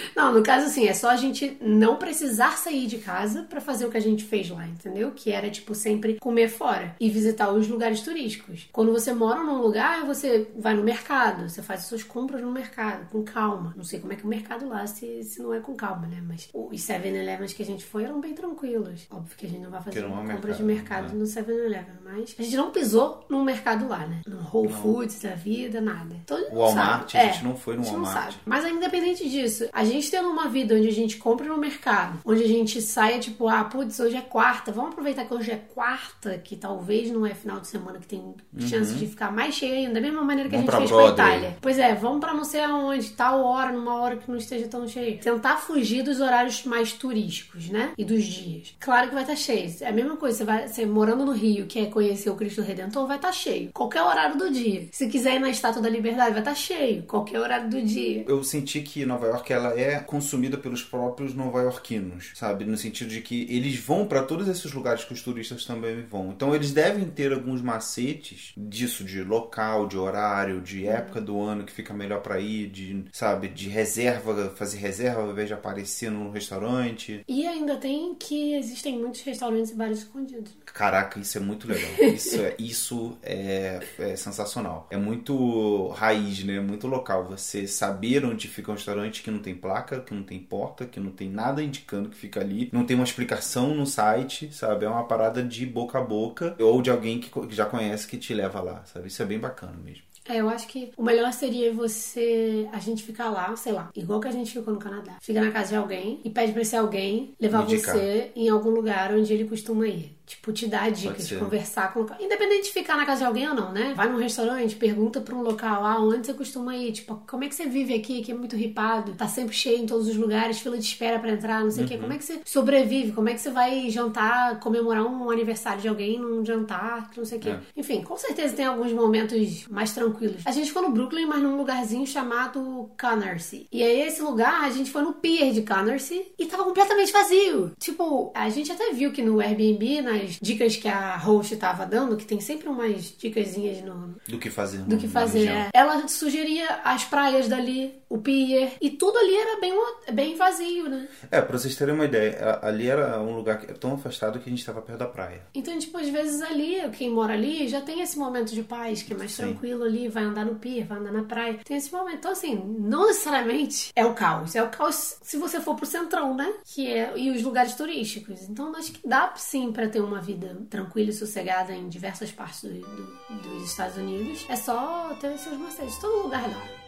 não, 0.15 0.33
no 0.33 0.43
caso, 0.43 0.65
assim, 0.65 0.87
é 0.87 0.93
só 0.93 1.09
a 1.09 1.15
gente 1.15 1.57
não 1.61 1.95
precisar 1.95 2.57
sair 2.57 2.87
de 2.87 2.97
casa 2.97 3.43
para 3.43 3.61
fazer 3.61 3.85
o 3.85 3.89
que 3.89 3.97
a 3.97 4.01
gente 4.01 4.23
fez 4.23 4.49
lá, 4.49 4.67
entendeu? 4.67 5.11
Que 5.15 5.31
era, 5.31 5.49
tipo, 5.49 5.73
sempre 5.73 6.19
comer 6.19 6.49
fora 6.49 6.95
e 6.99 7.09
visitar 7.09 7.51
os 7.51 7.67
lugares 7.67 8.01
turísticos. 8.01 8.67
Quando 8.71 8.91
você 8.91 9.13
mora 9.13 9.41
num 9.41 9.61
lugar, 9.61 10.08
você 10.13 10.51
vai 10.57 10.73
no 10.73 10.83
mercado, 10.83 11.47
você 11.49 11.61
faz 11.61 11.81
as 11.81 11.85
suas 11.87 12.03
compras 12.03 12.41
no 12.41 12.51
mercado, 12.51 13.09
com 13.09 13.23
calma. 13.23 13.73
Não 13.75 13.83
sei 13.83 13.99
como 13.99 14.11
é 14.13 14.15
que 14.15 14.23
é 14.23 14.25
o 14.25 14.29
mercado 14.29 14.67
lá, 14.67 14.85
se, 14.87 15.23
se 15.23 15.41
não 15.41 15.53
é 15.53 15.59
com 15.59 15.75
calma, 15.75 16.07
né? 16.07 16.21
Mas 16.27 16.49
os 16.53 16.81
7-Elevens 16.81 17.53
que 17.53 17.63
a 17.63 17.65
gente 17.65 17.85
foi 17.85 18.03
eram 18.03 18.19
bem 18.19 18.33
tranquilos. 18.33 19.07
Óbvio 19.09 19.37
que 19.37 19.45
a 19.45 19.49
gente 19.49 19.61
não 19.61 19.71
vai 19.71 19.81
fazer 19.81 20.01
compras 20.01 20.27
mercado, 20.27 20.57
de 20.57 20.63
mercado 20.63 21.13
né? 21.13 21.19
no 21.19 21.25
7-Eleven, 21.25 21.95
mas 22.03 22.35
a 22.37 22.43
gente 22.43 22.55
não 22.55 22.71
pisou 22.71 23.25
num 23.29 23.43
mercado 23.43 23.87
lá, 23.87 24.05
né? 24.05 24.21
No 24.25 24.37
Whole 24.51 24.69
não. 24.69 24.81
Foods 24.81 25.21
da 25.21 25.35
vida, 25.35 25.79
nada. 25.79 26.15
Todo 26.25 26.43
mundo 26.45 26.57
Walmart, 26.57 27.11
sabe. 27.11 27.23
a 27.23 27.31
gente 27.31 27.41
é, 27.41 27.47
não 27.47 27.55
foi 27.55 27.77
no 27.77 27.83
Walmart. 27.83 28.35
Mas 28.45 28.65
independente 28.65 29.29
disso, 29.29 29.69
a 29.71 29.83
gente 29.83 30.09
tendo 30.09 30.29
uma 30.29 30.47
vida 30.47 30.75
onde 30.75 30.87
a 30.87 30.93
gente 30.93 31.17
compra 31.17 31.47
no 31.47 31.57
mercado, 31.57 32.19
onde 32.25 32.43
a 32.43 32.47
gente 32.47 32.81
saia 32.81 33.19
tipo, 33.19 33.47
ah, 33.47 33.63
putz, 33.63 33.99
hoje 33.99 34.15
é 34.15 34.21
quarta, 34.21 34.71
vamos 34.71 34.91
aproveitar 34.91 35.25
que 35.25 35.33
hoje 35.33 35.51
é 35.51 35.57
quarta, 35.57 36.37
que 36.37 36.55
talvez 36.55 37.11
não 37.11 37.25
é 37.25 37.33
final 37.33 37.59
de 37.59 37.67
semana 37.67 37.99
que 37.99 38.07
tem 38.07 38.19
uhum. 38.19 38.67
chance 38.67 38.93
de 38.93 39.07
ficar 39.07 39.31
mais 39.31 39.55
cheio 39.55 39.73
ainda, 39.73 39.98
da 39.99 40.07
mesma 40.07 40.23
maneira 40.23 40.49
que 40.49 40.55
vamos 40.55 40.73
a 40.73 40.79
gente 40.79 40.89
fez 40.89 40.91
com 40.91 41.07
a 41.07 41.11
Itália. 41.11 41.57
Pois 41.61 41.77
é, 41.77 41.93
vamos 41.93 42.19
para 42.19 42.33
não 42.33 42.43
sei 42.43 42.61
aonde, 42.63 43.09
tal 43.11 43.43
hora, 43.43 43.71
numa 43.71 43.95
hora 43.99 44.15
que 44.17 44.29
não 44.29 44.37
esteja 44.37 44.67
tão 44.67 44.87
cheio. 44.87 45.19
Tentar 45.19 45.57
fugir 45.57 46.03
dos 46.03 46.19
horários 46.19 46.63
mais 46.65 46.93
turísticos, 46.93 47.69
né? 47.69 47.91
E 47.97 48.05
dos 48.05 48.23
dias. 48.23 48.75
Claro 48.79 49.09
que 49.09 49.13
vai 49.13 49.23
estar 49.23 49.33
tá 49.33 49.39
cheio. 49.39 49.71
É 49.81 49.87
a 49.87 49.91
mesma 49.91 50.15
coisa, 50.15 50.37
você 50.37 50.43
vai, 50.43 50.67
você 50.67 50.85
morando 50.85 51.25
no 51.25 51.31
Rio, 51.31 51.65
quer 51.67 51.89
conhecer 51.89 52.29
o 52.29 52.35
Cristo 52.35 52.61
Redentor, 52.61 53.07
vai 53.07 53.17
estar 53.17 53.29
tá 53.29 53.33
cheio. 53.33 53.69
Qualquer 53.73 54.01
horário 54.01 54.37
do 54.37 54.49
dia. 54.49 54.87
Se 54.91 55.07
quiser 55.07 55.35
ir 55.35 55.39
na 55.39 55.49
Estátua 55.49 55.81
da 55.81 55.89
Liberdade, 55.89 56.31
vai 56.31 56.39
estar 56.39 56.51
tá 56.51 56.55
cheio. 56.55 57.03
Qualquer 57.03 57.39
horário 57.39 57.69
do 57.69 57.81
dia. 57.81 58.23
Eu 58.27 58.43
senti 58.43 58.81
que 58.81 59.05
Nova 59.05 59.27
York 59.27 59.51
ela 59.51 59.79
é 59.79 59.99
consumida 59.99 60.57
pelos 60.57 60.83
próprios 60.83 61.33
nova-iorquinos, 61.33 62.31
sabe? 62.35 62.65
No 62.65 62.77
sentido 62.77 63.09
de 63.09 63.21
que 63.21 63.47
eles 63.49 63.77
vão 63.77 64.05
para 64.05 64.23
todos 64.23 64.47
esses 64.47 64.71
lugares 64.71 65.03
que 65.03 65.13
os 65.13 65.21
turistas 65.21 65.65
também 65.65 66.01
vão. 66.01 66.29
Então 66.29 66.55
eles 66.55 66.71
devem 66.71 67.05
ter 67.05 67.33
alguns 67.33 67.61
macetes 67.61 68.53
disso, 68.55 69.03
de 69.03 69.23
local, 69.23 69.87
de 69.89 69.97
horário, 69.97 70.61
de 70.61 70.87
época 70.87 71.19
do 71.19 71.41
ano 71.41 71.65
que 71.65 71.71
fica 71.71 71.93
melhor 71.93 72.21
para 72.21 72.39
ir, 72.39 72.69
de, 72.69 73.03
sabe, 73.11 73.49
de 73.49 73.67
reserva, 73.67 74.49
fazer 74.55 74.77
reserva 74.77 75.21
ao 75.21 75.31
invés 75.31 75.47
de 75.47 75.53
aparecer 75.53 76.09
no 76.09 76.31
restaurante. 76.31 77.23
E 77.27 77.45
ainda 77.45 77.75
tem 77.75 78.15
que 78.15 78.53
existem 78.53 78.97
muitos 78.97 79.21
restaurantes 79.21 79.71
e 79.71 79.75
bares 79.75 79.99
escondidos. 79.99 80.51
Caraca, 80.65 81.19
isso 81.19 81.37
é 81.37 81.41
muito 81.41 81.67
legal. 81.67 81.89
Isso 82.19 82.41
é, 82.41 82.55
isso 82.59 83.17
é, 83.23 83.79
é 83.97 84.15
sensacional. 84.15 84.87
É 84.89 84.97
muito 84.97 85.87
raiz, 85.89 86.43
né? 86.43 86.59
Muito 86.59 86.87
local. 86.87 87.25
Você 87.25 87.67
saber 87.67 88.25
onde 88.25 88.47
fica 88.47 88.71
um 88.71 88.75
restaurante 88.75 89.23
que 89.23 89.31
não 89.31 89.39
tem 89.39 89.55
placa, 89.55 89.99
que 90.01 90.13
não 90.13 90.23
tem 90.23 90.39
porta, 90.39 90.85
que 90.85 90.99
não 90.99 91.11
tem 91.11 91.29
nada 91.29 91.63
indicando 91.63 92.09
que 92.09 92.15
fica 92.15 92.39
ali, 92.39 92.69
não 92.71 92.85
tem 92.85 92.95
uma 92.95 93.03
explicação 93.03 93.73
no 93.73 93.85
site, 93.85 94.53
sabe? 94.53 94.85
É 94.85 94.89
uma 94.89 95.05
parada 95.05 95.41
de 95.41 95.65
boca 95.65 95.99
a 95.99 96.03
boca 96.03 96.55
ou 96.59 96.81
de 96.81 96.89
alguém 96.89 97.19
que 97.19 97.31
já 97.55 97.65
conhece 97.65 98.07
que 98.07 98.17
te 98.17 98.33
leva 98.33 98.61
lá, 98.61 98.83
sabe? 98.85 99.07
Isso 99.07 99.21
é 99.21 99.25
bem 99.25 99.39
bacana 99.39 99.73
mesmo. 99.79 100.03
É, 100.29 100.41
eu 100.41 100.49
acho 100.49 100.67
que 100.67 100.91
o 100.95 101.01
melhor 101.01 101.33
seria 101.33 101.73
você, 101.73 102.69
a 102.71 102.77
gente 102.77 103.01
ficar 103.01 103.31
lá, 103.31 103.55
sei 103.55 103.71
lá, 103.71 103.89
igual 103.95 104.19
que 104.19 104.27
a 104.27 104.31
gente 104.31 104.51
ficou 104.51 104.73
no 104.73 104.79
Canadá. 104.79 105.17
Fica 105.19 105.41
na 105.41 105.49
casa 105.49 105.69
de 105.69 105.75
alguém 105.75 106.21
e 106.23 106.29
pede 106.29 106.51
pra 106.51 106.61
esse 106.61 106.75
alguém 106.75 107.33
levar 107.39 107.63
você 107.63 108.31
em 108.35 108.47
algum 108.47 108.69
lugar 108.69 109.11
onde 109.11 109.33
ele 109.33 109.45
costuma 109.45 109.87
ir. 109.87 110.15
Tipo, 110.29 110.53
te 110.53 110.67
dar 110.67 110.91
dicas, 110.91 111.31
conversar 111.31 111.91
com 111.91 112.01
o 112.01 112.01
local. 112.03 112.17
Independente 112.21 112.65
de 112.65 112.71
ficar 112.71 112.95
na 112.95 113.03
casa 113.03 113.21
de 113.21 113.25
alguém 113.25 113.49
ou 113.49 113.55
não, 113.55 113.71
né? 113.71 113.93
Vai 113.95 114.07
num 114.07 114.19
restaurante, 114.19 114.75
pergunta 114.75 115.19
pra 115.19 115.33
um 115.33 115.41
local, 115.41 115.83
ah, 115.83 115.99
onde 115.99 116.27
você 116.27 116.35
costuma 116.35 116.75
ir? 116.75 116.91
Tipo, 116.91 117.19
como 117.27 117.43
é 117.43 117.47
que 117.47 117.55
você 117.55 117.65
vive 117.65 117.95
aqui, 117.95 118.21
que 118.21 118.31
é 118.31 118.35
muito 118.35 118.55
ripado, 118.55 119.13
tá 119.13 119.27
sempre 119.27 119.55
cheio 119.55 119.79
em 119.79 119.87
todos 119.87 120.07
os 120.07 120.15
lugares, 120.15 120.59
fila 120.59 120.77
de 120.77 120.85
espera 120.85 121.17
para 121.17 121.31
entrar, 121.31 121.63
não 121.63 121.71
sei 121.71 121.83
o 121.83 121.87
uhum. 121.87 121.89
quê. 121.91 121.97
Como 121.97 122.13
é 122.13 122.17
que 122.19 122.23
você 122.23 122.41
sobrevive? 122.45 123.11
Como 123.11 123.27
é 123.27 123.33
que 123.33 123.41
você 123.41 123.49
vai 123.49 123.89
jantar, 123.89 124.59
comemorar 124.59 125.03
um 125.03 125.31
aniversário 125.31 125.81
de 125.81 125.87
alguém 125.87 126.19
num 126.19 126.45
jantar, 126.45 127.09
não 127.17 127.25
sei 127.25 127.39
o 127.39 127.41
quê. 127.41 127.49
É. 127.49 127.59
Enfim, 127.75 128.03
com 128.03 128.15
certeza 128.15 128.55
tem 128.55 128.65
alguns 128.65 128.93
momentos 128.93 129.67
mais 129.67 129.93
tranquilos. 129.93 130.43
A 130.45 130.51
gente 130.51 130.67
ficou 130.67 130.83
no 130.83 130.91
Brooklyn, 130.91 131.25
mas 131.25 131.41
num 131.41 131.57
lugarzinho 131.57 132.05
chamado 132.05 132.91
Canarsie. 132.95 133.65
E 133.71 133.81
aí, 133.81 134.01
esse 134.01 134.21
lugar, 134.21 134.63
a 134.63 134.69
gente 134.69 134.91
foi 134.91 135.01
no 135.01 135.13
pier 135.13 135.51
de 135.53 135.63
Canarsie 135.63 136.31
e 136.37 136.45
tava 136.45 136.65
completamente 136.65 137.11
vazio. 137.11 137.71
Tipo, 137.79 138.31
a 138.35 138.47
gente 138.49 138.71
até 138.71 138.91
viu 138.91 139.11
que 139.11 139.23
no 139.23 139.39
Airbnb, 139.39 140.01
na 140.03 140.18
umas 140.19 140.39
dicas 140.41 140.75
que 140.75 140.87
a 140.87 141.17
host 141.17 141.53
estava 141.53 141.85
dando, 141.85 142.17
que 142.17 142.25
tem 142.25 142.39
sempre 142.39 142.67
umas 142.67 143.15
dicasinhas 143.17 143.81
no. 143.83 144.15
Do 144.27 144.37
que 144.37 144.49
fazer. 144.49 144.79
Do 144.79 144.97
que 144.97 145.07
fazer. 145.07 145.47
É. 145.47 145.69
Ela 145.73 146.07
sugeria 146.07 146.81
as 146.83 147.03
praias 147.05 147.47
dali, 147.47 147.99
o 148.09 148.17
pier, 148.17 148.73
e 148.81 148.89
tudo 148.89 149.17
ali 149.17 149.35
era 149.35 149.59
bem, 149.59 149.73
bem 150.13 150.35
vazio, 150.35 150.89
né? 150.89 151.07
É, 151.31 151.41
pra 151.41 151.57
vocês 151.57 151.75
terem 151.75 151.93
uma 151.93 152.05
ideia, 152.05 152.59
ali 152.61 152.87
era 152.87 153.19
um 153.21 153.35
lugar 153.35 153.59
tão 153.79 153.93
afastado 153.93 154.39
que 154.39 154.49
a 154.49 154.49
gente 154.49 154.59
estava 154.59 154.81
perto 154.81 154.99
da 154.99 155.07
praia. 155.07 155.41
Então, 155.53 155.77
tipo, 155.77 155.97
às 155.97 156.09
vezes 156.09 156.41
ali, 156.41 156.77
quem 156.97 157.09
mora 157.09 157.33
ali 157.33 157.67
já 157.67 157.81
tem 157.81 158.01
esse 158.01 158.17
momento 158.17 158.53
de 158.53 158.63
paz, 158.63 159.01
que 159.01 159.13
é 159.13 159.17
mais 159.17 159.31
Sim. 159.31 159.43
tranquilo 159.43 159.83
ali, 159.83 160.07
vai 160.07 160.23
andar 160.23 160.45
no 160.45 160.55
pier, 160.55 160.85
vai 160.85 160.97
andar 160.97 161.11
na 161.11 161.23
praia. 161.23 161.59
Tem 161.63 161.77
esse 161.77 161.91
momento. 161.91 162.17
Então, 162.17 162.31
assim, 162.31 162.55
não 162.55 163.07
necessariamente 163.07 163.91
é 163.95 164.05
o 164.05 164.13
caos. 164.13 164.55
É 164.55 164.63
o 164.63 164.69
caos 164.69 165.17
se 165.21 165.37
você 165.37 165.59
for 165.59 165.75
pro 165.75 165.85
centrão, 165.85 166.35
né? 166.35 166.51
Que 166.65 166.91
é, 166.91 167.13
e 167.15 167.31
os 167.31 167.43
lugares 167.43 167.75
turísticos. 167.75 168.49
Então, 168.49 168.75
acho 168.75 168.91
que 168.91 169.07
dá 169.07 169.31
sim 169.35 169.71
para 169.71 169.87
ter 169.87 170.01
uma 170.09 170.21
vida 170.21 170.57
tranquila 170.69 171.09
e 171.09 171.13
sossegada 171.13 171.73
em 171.73 171.87
diversas 171.87 172.31
partes 172.31 172.63
do, 172.63 172.69
do, 172.69 173.41
dos 173.41 173.63
Estados 173.63 173.97
Unidos. 173.97 174.45
É 174.49 174.55
só 174.55 175.15
ter 175.21 175.37
seus 175.37 175.57
macetes. 175.57 175.97
Todo 175.99 176.23
lugar 176.23 176.49
dá. 176.49 176.78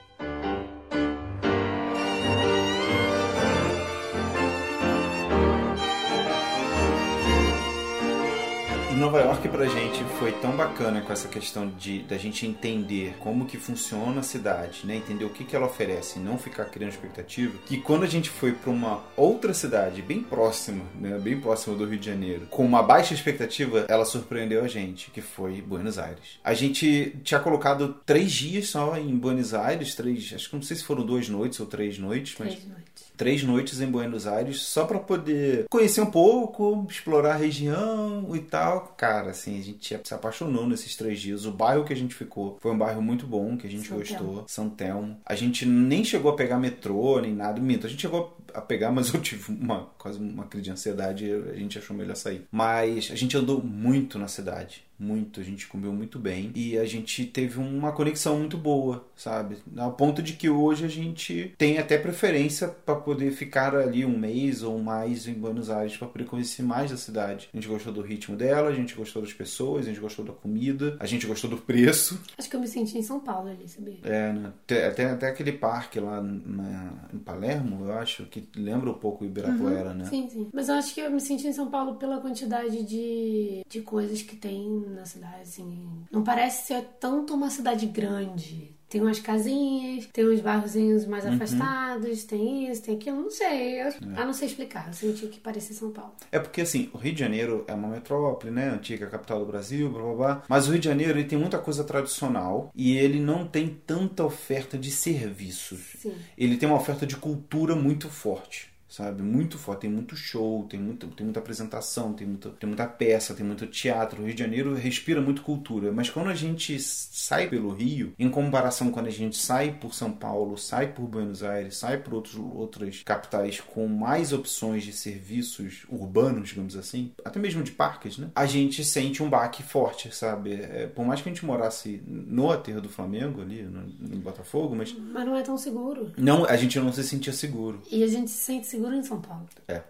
Nova 9.01 9.19
York 9.19 9.49
pra 9.49 9.65
gente 9.65 10.03
foi 10.19 10.31
tão 10.31 10.55
bacana 10.55 11.01
com 11.01 11.11
essa 11.11 11.27
questão 11.27 11.67
de 11.67 12.03
da 12.03 12.19
gente 12.19 12.45
entender 12.45 13.15
como 13.19 13.47
que 13.47 13.57
funciona 13.57 14.19
a 14.19 14.23
cidade, 14.23 14.81
né? 14.85 14.95
Entender 14.95 15.25
o 15.25 15.29
que, 15.31 15.43
que 15.43 15.55
ela 15.55 15.65
oferece 15.65 16.19
e 16.19 16.21
não 16.21 16.37
ficar 16.37 16.65
criando 16.65 16.91
expectativa, 16.91 17.57
que 17.65 17.77
quando 17.77 18.03
a 18.03 18.07
gente 18.07 18.29
foi 18.29 18.51
para 18.51 18.69
uma 18.69 19.03
outra 19.17 19.55
cidade 19.55 20.03
bem 20.03 20.21
próxima, 20.21 20.85
né? 20.93 21.17
Bem 21.17 21.41
próxima 21.41 21.75
do 21.75 21.83
Rio 21.83 21.97
de 21.97 22.05
Janeiro, 22.05 22.45
com 22.51 22.63
uma 22.63 22.83
baixa 22.83 23.15
expectativa, 23.15 23.87
ela 23.89 24.05
surpreendeu 24.05 24.63
a 24.63 24.67
gente, 24.67 25.09
que 25.09 25.19
foi 25.19 25.63
Buenos 25.63 25.97
Aires. 25.97 26.39
A 26.43 26.53
gente 26.53 27.17
tinha 27.23 27.39
colocado 27.39 27.95
três 28.05 28.31
dias 28.31 28.67
só 28.67 28.95
em 28.97 29.17
Buenos 29.17 29.55
Aires, 29.55 29.95
três, 29.95 30.31
acho 30.31 30.47
que 30.47 30.55
não 30.55 30.61
sei 30.61 30.77
se 30.77 30.83
foram 30.83 31.03
duas 31.03 31.27
noites 31.27 31.59
ou 31.59 31.65
três 31.65 31.97
noites, 31.97 32.35
mas 32.37 32.49
três 32.49 32.67
noites 32.67 33.10
três 33.21 33.43
noites 33.43 33.79
em 33.79 33.85
Buenos 33.85 34.25
Aires 34.25 34.63
só 34.63 34.83
para 34.83 34.97
poder 34.97 35.67
conhecer 35.69 36.01
um 36.01 36.09
pouco, 36.09 36.87
explorar 36.89 37.33
a 37.33 37.37
região 37.37 38.35
e 38.35 38.39
tal. 38.39 38.95
Cara, 38.97 39.29
assim, 39.29 39.59
a 39.59 39.61
gente 39.61 39.99
se 40.03 40.13
apaixonou 40.15 40.65
nesses 40.65 40.95
três 40.95 41.19
dias. 41.19 41.45
O 41.45 41.51
bairro 41.51 41.83
que 41.83 41.93
a 41.93 41.95
gente 41.95 42.15
ficou 42.15 42.57
foi 42.59 42.71
um 42.71 42.77
bairro 42.79 42.99
muito 42.99 43.27
bom, 43.27 43.55
que 43.57 43.67
a 43.67 43.69
gente 43.69 43.87
São 43.87 43.99
gostou. 43.99 44.17
Telmo. 44.17 44.43
São 44.47 44.69
Telmo. 44.71 45.17
A 45.23 45.35
gente 45.35 45.67
nem 45.67 46.03
chegou 46.03 46.31
a 46.31 46.35
pegar 46.35 46.57
metrô, 46.57 47.19
nem 47.19 47.31
nada. 47.31 47.61
Minto, 47.61 47.85
a 47.85 47.89
gente 47.91 48.01
chegou 48.01 48.35
a 48.55 48.59
pegar, 48.59 48.91
mas 48.91 49.13
eu 49.13 49.21
tive 49.21 49.53
uma, 49.53 49.91
quase 49.99 50.17
uma 50.17 50.45
crise 50.45 50.63
de 50.63 50.71
ansiedade 50.71 51.25
e 51.27 51.31
a 51.31 51.55
gente 51.57 51.77
achou 51.77 51.95
melhor 51.95 52.15
sair. 52.15 52.47
Mas 52.51 53.11
a 53.11 53.15
gente 53.15 53.37
andou 53.37 53.61
muito 53.61 54.17
na 54.17 54.27
cidade 54.27 54.83
muito, 55.01 55.39
a 55.39 55.43
gente 55.43 55.67
comeu 55.67 55.91
muito 55.91 56.19
bem 56.19 56.51
e 56.53 56.77
a 56.77 56.85
gente 56.85 57.25
teve 57.25 57.59
uma 57.59 57.91
conexão 57.91 58.37
muito 58.37 58.57
boa, 58.57 59.07
sabe? 59.15 59.57
Ao 59.75 59.93
ponto 59.93 60.21
de 60.21 60.33
que 60.33 60.49
hoje 60.49 60.85
a 60.85 60.87
gente 60.87 61.55
tem 61.57 61.79
até 61.79 61.97
preferência 61.97 62.67
para 62.67 62.95
poder 62.95 63.31
ficar 63.31 63.75
ali 63.75 64.05
um 64.05 64.17
mês 64.17 64.61
ou 64.61 64.77
mais 64.77 65.27
em 65.27 65.33
Buenos 65.33 65.69
Aires 65.69 65.97
para 65.97 66.07
poder 66.07 66.25
conhecer 66.25 66.61
mais 66.61 66.91
da 66.91 66.97
cidade. 66.97 67.49
A 67.51 67.57
gente 67.57 67.67
gostou 67.67 67.91
do 67.91 68.01
ritmo 68.01 68.35
dela, 68.35 68.69
a 68.69 68.73
gente 68.73 68.93
gostou 68.93 69.21
das 69.21 69.33
pessoas, 69.33 69.85
a 69.85 69.89
gente 69.89 69.99
gostou 69.99 70.23
da 70.23 70.33
comida, 70.33 70.95
a 70.99 71.05
gente 71.07 71.25
gostou 71.25 71.49
do 71.49 71.57
preço. 71.57 72.21
Acho 72.37 72.49
que 72.49 72.55
eu 72.55 72.59
me 72.59 72.67
senti 72.67 72.97
em 72.97 73.03
São 73.03 73.19
Paulo 73.19 73.49
ali, 73.49 73.67
sabia? 73.67 73.97
É, 74.03 74.31
né? 74.31 74.53
Até, 74.63 75.09
até 75.09 75.27
aquele 75.27 75.53
parque 75.53 75.99
lá 75.99 76.21
na, 76.21 76.93
em 77.11 77.17
Palermo, 77.17 77.85
eu 77.85 77.93
acho, 77.93 78.25
que 78.25 78.47
lembra 78.55 78.91
um 78.91 78.93
pouco 78.93 79.23
o 79.23 79.27
Ibirapuera, 79.27 79.89
uhum. 79.89 79.95
né? 79.95 80.05
Sim, 80.05 80.29
sim. 80.29 80.49
Mas 80.53 80.69
eu 80.69 80.75
acho 80.75 80.93
que 80.93 81.01
eu 81.01 81.09
me 81.09 81.19
senti 81.19 81.47
em 81.47 81.53
São 81.53 81.69
Paulo 81.69 81.95
pela 81.95 82.19
quantidade 82.19 82.83
de, 82.83 83.61
de 83.67 83.81
coisas 83.81 84.21
que 84.21 84.35
tem 84.35 84.90
na 84.91 85.05
cidade, 85.05 85.41
assim. 85.41 86.05
Não 86.11 86.23
parece 86.23 86.67
ser 86.67 86.81
tanto 86.99 87.33
uma 87.33 87.49
cidade 87.49 87.85
grande 87.85 88.75
tem 88.91 88.99
umas 88.99 89.19
casinhas, 89.19 90.05
tem 90.11 90.27
uns 90.27 90.41
bairrozinhos 90.41 91.05
mais 91.05 91.23
uhum. 91.23 91.35
afastados, 91.35 92.25
tem 92.25 92.69
isso, 92.69 92.83
tem 92.83 92.97
aquilo, 92.97 93.21
não 93.21 93.31
sei. 93.31 93.81
Eu, 93.81 93.87
é. 93.87 93.95
Ah, 94.17 94.25
não 94.25 94.33
sei 94.33 94.49
explicar, 94.49 94.87
eu 94.87 94.93
senti 94.93 95.27
que 95.27 95.39
parecia 95.39 95.73
São 95.73 95.91
Paulo. 95.91 96.11
É 96.29 96.37
porque, 96.37 96.59
assim, 96.59 96.89
o 96.93 96.97
Rio 96.97 97.13
de 97.13 97.19
Janeiro 97.21 97.63
é 97.69 97.73
uma 97.73 97.87
metrópole, 97.87 98.51
né? 98.51 98.69
Antiga 98.69 99.07
capital 99.07 99.39
do 99.39 99.45
Brasil, 99.45 99.89
blá 99.89 100.03
blá 100.03 100.13
blá. 100.13 100.43
Mas 100.49 100.67
o 100.67 100.71
Rio 100.71 100.79
de 100.79 100.89
Janeiro 100.89 101.17
ele 101.17 101.27
tem 101.27 101.39
muita 101.39 101.57
coisa 101.57 101.85
tradicional 101.85 102.69
e 102.75 102.97
ele 102.97 103.21
não 103.21 103.47
tem 103.47 103.69
tanta 103.69 104.25
oferta 104.25 104.77
de 104.77 104.91
serviços. 104.91 105.95
Sim. 105.97 106.13
Ele 106.37 106.57
tem 106.57 106.67
uma 106.67 106.77
oferta 106.77 107.07
de 107.07 107.15
cultura 107.15 107.77
muito 107.77 108.09
forte 108.09 108.70
sabe? 108.91 109.23
Muito 109.23 109.57
forte, 109.57 109.81
tem 109.81 109.89
muito 109.89 110.17
show, 110.17 110.65
tem, 110.69 110.77
muito, 110.77 111.07
tem 111.07 111.25
muita 111.25 111.39
apresentação, 111.39 112.11
tem, 112.11 112.27
muito, 112.27 112.49
tem 112.49 112.67
muita 112.67 112.85
peça, 112.85 113.33
tem 113.33 113.45
muito 113.45 113.65
teatro. 113.65 114.21
O 114.21 114.25
Rio 114.25 114.35
de 114.35 114.43
Janeiro 114.43 114.75
respira 114.75 115.21
muito 115.21 115.43
cultura, 115.43 115.93
mas 115.93 116.09
quando 116.09 116.29
a 116.29 116.35
gente 116.35 116.77
sai 116.77 117.47
pelo 117.47 117.73
Rio, 117.73 118.13
em 118.19 118.29
comparação 118.29 118.91
quando 118.91 119.07
a 119.07 119.11
gente 119.11 119.37
sai 119.37 119.71
por 119.71 119.93
São 119.93 120.11
Paulo, 120.11 120.57
sai 120.57 120.91
por 120.91 121.07
Buenos 121.07 121.41
Aires, 121.41 121.77
sai 121.77 121.99
por 121.99 122.13
outros, 122.13 122.35
outras 122.35 123.01
capitais 123.05 123.61
com 123.61 123.87
mais 123.87 124.33
opções 124.33 124.83
de 124.83 124.91
serviços 124.91 125.85
urbanos, 125.89 126.49
digamos 126.49 126.75
assim, 126.75 127.13
até 127.23 127.39
mesmo 127.39 127.63
de 127.63 127.71
parques, 127.71 128.17
né? 128.17 128.29
A 128.35 128.45
gente 128.45 128.83
sente 128.83 129.23
um 129.23 129.29
baque 129.29 129.63
forte, 129.63 130.13
sabe? 130.13 130.51
É, 130.51 130.87
por 130.87 131.05
mais 131.05 131.21
que 131.21 131.29
a 131.29 131.31
gente 131.31 131.45
morasse 131.45 132.03
no 132.05 132.51
aterro 132.51 132.81
do 132.81 132.89
Flamengo, 132.89 133.39
ali, 133.39 133.63
no, 133.63 133.83
no 133.83 134.17
Botafogo, 134.17 134.75
mas... 134.75 134.93
Mas 134.93 135.25
não 135.25 135.37
é 135.37 135.41
tão 135.43 135.57
seguro. 135.57 136.11
Não, 136.17 136.43
a 136.43 136.57
gente 136.57 136.77
não 136.77 136.91
se 136.91 137.05
sentia 137.05 137.31
seguro. 137.31 137.81
E 137.89 138.03
a 138.03 138.07
gente 138.07 138.29
se 138.29 138.37
sente 138.37 138.67
seguro 138.67 138.80
seguro 138.81 138.95
em 138.95 139.03
São 139.03 139.21
Paulo. 139.21 139.47
É. 139.67 139.81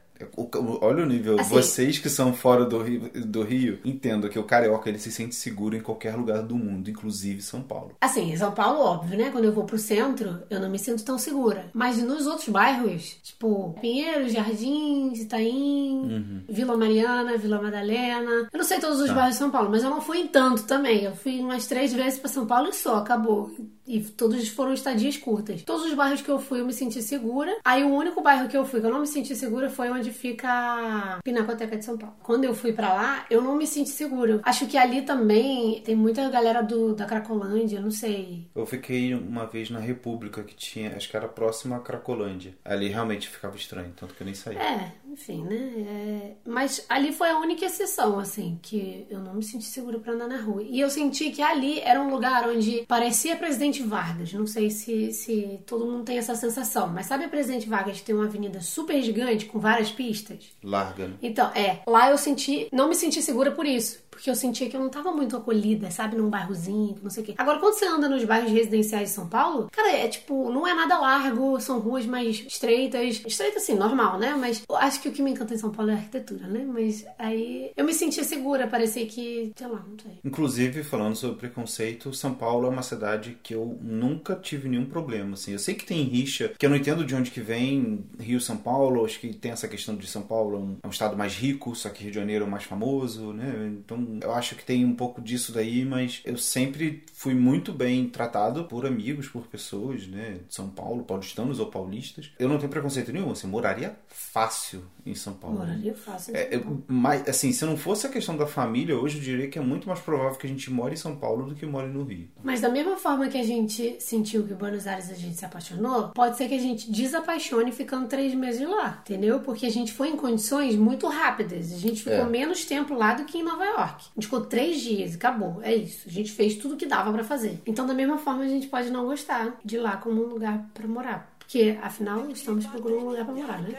Olha 0.81 1.03
o 1.03 1.07
nível. 1.07 1.39
Assim, 1.39 1.49
Vocês 1.49 1.97
que 1.97 2.07
são 2.07 2.31
fora 2.31 2.63
do 2.63 2.77
Rio, 2.83 3.09
do 3.25 3.41
Rio, 3.41 3.79
entendo 3.83 4.29
que 4.29 4.37
o 4.37 4.43
carioca 4.43 4.87
ele 4.87 4.99
se 4.99 5.11
sente 5.11 5.33
seguro 5.33 5.75
em 5.75 5.81
qualquer 5.81 6.15
lugar 6.15 6.43
do 6.43 6.55
mundo, 6.55 6.91
inclusive 6.91 7.41
São 7.41 7.63
Paulo. 7.63 7.95
Assim, 7.99 8.31
em 8.31 8.37
São 8.37 8.51
Paulo, 8.51 8.81
óbvio, 8.81 9.17
né? 9.17 9.31
Quando 9.31 9.45
eu 9.45 9.51
vou 9.51 9.63
pro 9.63 9.79
centro, 9.79 10.43
eu 10.47 10.59
não 10.59 10.69
me 10.69 10.77
sinto 10.77 11.03
tão 11.03 11.17
segura. 11.17 11.71
Mas 11.73 11.97
nos 12.03 12.27
outros 12.27 12.49
bairros, 12.49 13.17
tipo 13.23 13.75
Pinheiros, 13.81 14.33
Jardins, 14.33 15.21
Itaim, 15.21 16.01
uhum. 16.03 16.43
Vila 16.47 16.77
Mariana, 16.77 17.37
Vila 17.37 17.59
Madalena. 17.59 18.47
Eu 18.51 18.57
não 18.59 18.63
sei 18.63 18.79
todos 18.79 18.99
os 18.99 19.07
tá. 19.07 19.15
bairros 19.15 19.33
de 19.33 19.39
São 19.39 19.49
Paulo, 19.49 19.71
mas 19.71 19.83
eu 19.83 19.89
não 19.89 20.01
fui 20.01 20.19
em 20.19 20.27
tanto 20.27 20.65
também. 20.65 21.03
Eu 21.03 21.15
fui 21.15 21.39
umas 21.39 21.65
três 21.65 21.93
vezes 21.93 22.19
para 22.19 22.29
São 22.29 22.45
Paulo 22.45 22.69
e 22.69 22.73
só, 22.73 22.97
acabou. 22.97 23.49
E 23.85 23.99
todos 23.99 24.47
foram 24.49 24.73
estadias 24.73 25.17
curtas. 25.17 25.63
Todos 25.63 25.85
os 25.85 25.93
bairros 25.93 26.21
que 26.21 26.29
eu 26.29 26.39
fui, 26.39 26.59
eu 26.59 26.65
me 26.65 26.73
senti 26.73 27.01
segura. 27.01 27.55
Aí 27.63 27.83
o 27.83 27.89
único 27.89 28.21
bairro 28.21 28.47
que 28.47 28.55
eu 28.55 28.65
fui 28.65 28.79
que 28.79 28.87
eu 28.87 28.91
não 28.91 29.01
me 29.01 29.07
senti 29.07 29.35
segura 29.35 29.69
foi 29.69 29.89
onde 29.89 30.11
fica 30.11 30.47
a 30.49 31.19
Pinacoteca 31.23 31.77
de 31.77 31.85
São 31.85 31.97
Paulo. 31.97 32.15
Quando 32.21 32.45
eu 32.45 32.53
fui 32.53 32.73
para 32.73 32.93
lá, 32.93 33.25
eu 33.29 33.41
não 33.41 33.55
me 33.55 33.67
senti 33.67 33.89
segura. 33.89 34.39
Acho 34.43 34.67
que 34.67 34.77
ali 34.77 35.01
também 35.01 35.81
tem 35.81 35.95
muita 35.95 36.29
galera 36.29 36.61
do, 36.61 36.93
da 36.95 37.05
Cracolândia, 37.05 37.81
não 37.81 37.91
sei. 37.91 38.47
Eu 38.55 38.65
fiquei 38.65 39.13
uma 39.13 39.45
vez 39.45 39.69
na 39.69 39.79
República 39.79 40.43
que 40.43 40.55
tinha, 40.55 40.95
acho 40.95 41.09
que 41.09 41.17
era 41.17 41.27
próxima 41.27 41.77
a 41.77 41.79
Cracolândia. 41.79 42.55
Ali 42.63 42.87
realmente 42.87 43.27
ficava 43.29 43.55
estranho, 43.55 43.93
tanto 43.95 44.13
que 44.13 44.21
eu 44.21 44.25
nem 44.25 44.33
saí. 44.33 44.57
É, 44.57 44.91
enfim, 45.11 45.43
né? 45.43 45.55
É... 45.55 46.31
Mas 46.45 46.85
ali 46.89 47.11
foi 47.11 47.29
a 47.29 47.39
única 47.39 47.65
exceção, 47.65 48.19
assim, 48.19 48.59
que 48.61 49.05
eu 49.09 49.19
não 49.19 49.33
me 49.33 49.43
senti 49.43 49.65
segura 49.65 49.99
para 49.99 50.13
andar 50.13 50.27
na 50.27 50.37
rua. 50.41 50.63
E 50.63 50.79
eu 50.79 50.89
senti 50.89 51.31
que 51.31 51.41
ali 51.41 51.79
era 51.79 52.01
um 52.01 52.09
lugar 52.09 52.47
onde 52.49 52.85
parecia 52.87 53.35
Presidente 53.35 53.61
Presidente 53.61 53.83
Vargas. 53.83 54.33
Não 54.33 54.47
sei 54.47 54.69
se, 54.69 55.13
se 55.13 55.59
todo 55.65 55.85
mundo 55.85 56.03
tem 56.03 56.17
essa 56.17 56.35
sensação, 56.35 56.87
mas 56.87 57.05
sabe 57.05 57.25
a 57.25 57.29
Presidente 57.29 57.69
Vargas 57.69 57.99
que 57.99 58.05
tem 58.05 58.15
uma 58.15 58.25
avenida 58.25 58.61
super 58.61 59.01
gigante 59.01 59.45
com 59.45 59.59
várias 59.59 59.91
pistas? 59.91 60.51
Larga. 60.63 61.07
Né? 61.07 61.15
Então, 61.21 61.51
é. 61.53 61.81
Lá 61.87 62.09
eu 62.09 62.17
senti, 62.17 62.67
não 62.71 62.89
me 62.89 62.95
senti 62.95 63.21
segura 63.21 63.51
por 63.51 63.65
isso 63.65 64.01
porque 64.11 64.29
eu 64.29 64.35
sentia 64.35 64.69
que 64.69 64.75
eu 64.75 64.81
não 64.81 64.89
tava 64.89 65.11
muito 65.11 65.35
acolhida, 65.35 65.89
sabe? 65.89 66.17
Num 66.17 66.29
bairrozinho, 66.29 66.97
não 67.01 67.09
sei 67.09 67.23
o 67.23 67.25
quê. 67.25 67.33
Agora, 67.37 67.59
quando 67.59 67.73
você 67.73 67.87
anda 67.87 68.07
nos 68.07 68.23
bairros 68.23 68.51
residenciais 68.51 69.09
de 69.09 69.15
São 69.15 69.27
Paulo, 69.27 69.69
cara, 69.71 69.91
é 69.91 70.07
tipo, 70.07 70.51
não 70.51 70.67
é 70.67 70.73
nada 70.73 70.99
largo, 70.99 71.59
são 71.59 71.79
ruas 71.79 72.05
mais 72.05 72.43
estreitas. 72.45 73.23
Estreitas, 73.25 73.63
assim, 73.63 73.75
normal, 73.75 74.19
né? 74.19 74.35
Mas 74.37 74.61
acho 74.69 75.01
que 75.01 75.09
o 75.09 75.11
que 75.11 75.21
me 75.21 75.31
encanta 75.31 75.53
em 75.53 75.57
São 75.57 75.71
Paulo 75.71 75.91
é 75.91 75.95
a 75.95 75.97
arquitetura, 75.97 76.45
né? 76.47 76.63
Mas 76.67 77.05
aí 77.17 77.71
eu 77.75 77.85
me 77.85 77.93
sentia 77.93 78.23
segura, 78.23 78.67
parecia 78.67 79.05
que, 79.05 79.51
sei 79.55 79.67
lá, 79.67 79.83
não 79.87 79.97
sei. 79.97 80.19
Inclusive, 80.23 80.83
falando 80.83 81.15
sobre 81.15 81.37
preconceito, 81.37 82.13
São 82.13 82.33
Paulo 82.33 82.67
é 82.67 82.69
uma 82.69 82.83
cidade 82.83 83.37
que 83.41 83.55
eu 83.55 83.77
nunca 83.81 84.35
tive 84.35 84.69
nenhum 84.69 84.85
problema, 84.85 85.33
assim. 85.33 85.53
Eu 85.53 85.59
sei 85.59 85.73
que 85.73 85.85
tem 85.85 86.03
rixa, 86.03 86.51
que 86.57 86.65
eu 86.65 86.69
não 86.69 86.77
entendo 86.77 87.05
de 87.05 87.15
onde 87.15 87.31
que 87.31 87.41
vem 87.41 88.05
Rio, 88.19 88.39
São 88.39 88.57
Paulo, 88.57 89.05
acho 89.05 89.19
que 89.19 89.33
tem 89.33 89.51
essa 89.51 89.67
questão 89.67 89.95
de 89.95 90.05
São 90.07 90.21
Paulo 90.21 90.55
é 90.55 90.59
um, 90.59 90.77
é 90.83 90.91
estado 91.01 91.17
mais 91.17 91.35
rico, 91.35 91.75
só 91.75 91.89
que 91.89 92.03
Rio 92.03 92.11
de 92.11 92.19
Janeiro 92.19 92.45
é 92.45 92.47
mais 92.47 92.63
famoso, 92.63 93.33
né? 93.33 93.71
Então, 93.83 94.00
eu 94.21 94.33
acho 94.33 94.55
que 94.55 94.65
tem 94.65 94.85
um 94.85 94.95
pouco 94.95 95.21
disso 95.21 95.51
daí, 95.51 95.85
mas 95.85 96.21
eu 96.25 96.37
sempre 96.37 97.03
fui 97.13 97.33
muito 97.33 97.71
bem 97.73 98.07
tratado 98.07 98.65
por 98.65 98.85
amigos, 98.85 99.27
por 99.27 99.47
pessoas, 99.47 100.07
né? 100.07 100.39
De 100.47 100.53
São 100.53 100.69
Paulo, 100.69 101.03
paulistanos 101.03 101.59
ou 101.59 101.67
paulistas. 101.67 102.31
Eu 102.39 102.49
não 102.49 102.57
tenho 102.57 102.69
preconceito 102.69 103.11
nenhum, 103.11 103.31
assim, 103.31 103.47
moraria 103.47 103.95
fácil 104.07 104.83
em 105.05 105.15
São 105.15 105.33
Paulo. 105.33 105.59
Moraria 105.59 105.93
fácil. 105.93 106.35
É, 106.35 106.55
eu, 106.55 106.83
mas, 106.87 107.27
assim, 107.27 107.51
se 107.51 107.65
não 107.65 107.77
fosse 107.77 108.07
a 108.07 108.09
questão 108.09 108.37
da 108.37 108.45
família, 108.45 108.97
hoje 108.97 109.17
eu 109.17 109.23
diria 109.23 109.47
que 109.47 109.57
é 109.57 109.61
muito 109.61 109.87
mais 109.87 109.99
provável 109.99 110.37
que 110.37 110.47
a 110.47 110.49
gente 110.49 110.71
more 110.71 110.93
em 110.93 110.97
São 110.97 111.15
Paulo 111.15 111.47
do 111.47 111.55
que 111.55 111.65
more 111.65 111.87
no 111.87 112.03
Rio. 112.03 112.29
Mas 112.43 112.61
da 112.61 112.69
mesma 112.69 112.97
forma 112.97 113.27
que 113.27 113.37
a 113.37 113.43
gente 113.43 113.97
sentiu 113.99 114.43
que 114.43 114.53
Buenos 114.53 114.87
Aires 114.87 115.09
a 115.09 115.15
gente 115.15 115.37
se 115.37 115.45
apaixonou, 115.45 116.09
pode 116.09 116.37
ser 116.37 116.47
que 116.47 116.55
a 116.55 116.59
gente 116.59 116.91
desapaixone 116.91 117.71
ficando 117.71 118.07
três 118.07 118.33
meses 118.33 118.67
lá, 118.67 119.01
entendeu? 119.01 119.39
Porque 119.39 119.65
a 119.65 119.71
gente 119.71 119.91
foi 119.91 120.09
em 120.09 120.17
condições 120.17 120.75
muito 120.75 121.07
rápidas. 121.07 121.71
A 121.71 121.77
gente 121.77 122.03
ficou 122.03 122.25
é. 122.25 122.29
menos 122.29 122.65
tempo 122.65 122.93
lá 122.93 123.13
do 123.13 123.25
que 123.25 123.37
em 123.37 123.43
Nova 123.43 123.65
York. 123.65 123.90
A 123.97 124.13
gente 124.15 124.25
ficou 124.25 124.41
três 124.41 124.79
dias 124.79 125.13
e 125.13 125.15
acabou. 125.15 125.59
É 125.61 125.73
isso. 125.73 126.07
A 126.07 126.11
gente 126.11 126.31
fez 126.31 126.55
tudo 126.55 126.77
que 126.77 126.85
dava 126.85 127.11
para 127.11 127.23
fazer. 127.23 127.61
Então, 127.65 127.85
da 127.85 127.93
mesma 127.93 128.17
forma, 128.17 128.43
a 128.43 128.47
gente 128.47 128.67
pode 128.67 128.89
não 128.89 129.05
gostar 129.05 129.57
de 129.63 129.77
lá 129.77 129.97
como 129.97 130.23
um 130.23 130.27
lugar 130.27 130.65
para 130.73 130.87
morar. 130.87 131.31
Porque, 131.39 131.77
afinal, 131.81 132.29
estamos 132.29 132.65
procurando 132.65 133.01
um 133.01 133.09
lugar 133.09 133.25
para 133.25 133.33
morar, 133.33 133.61
né? 133.61 133.69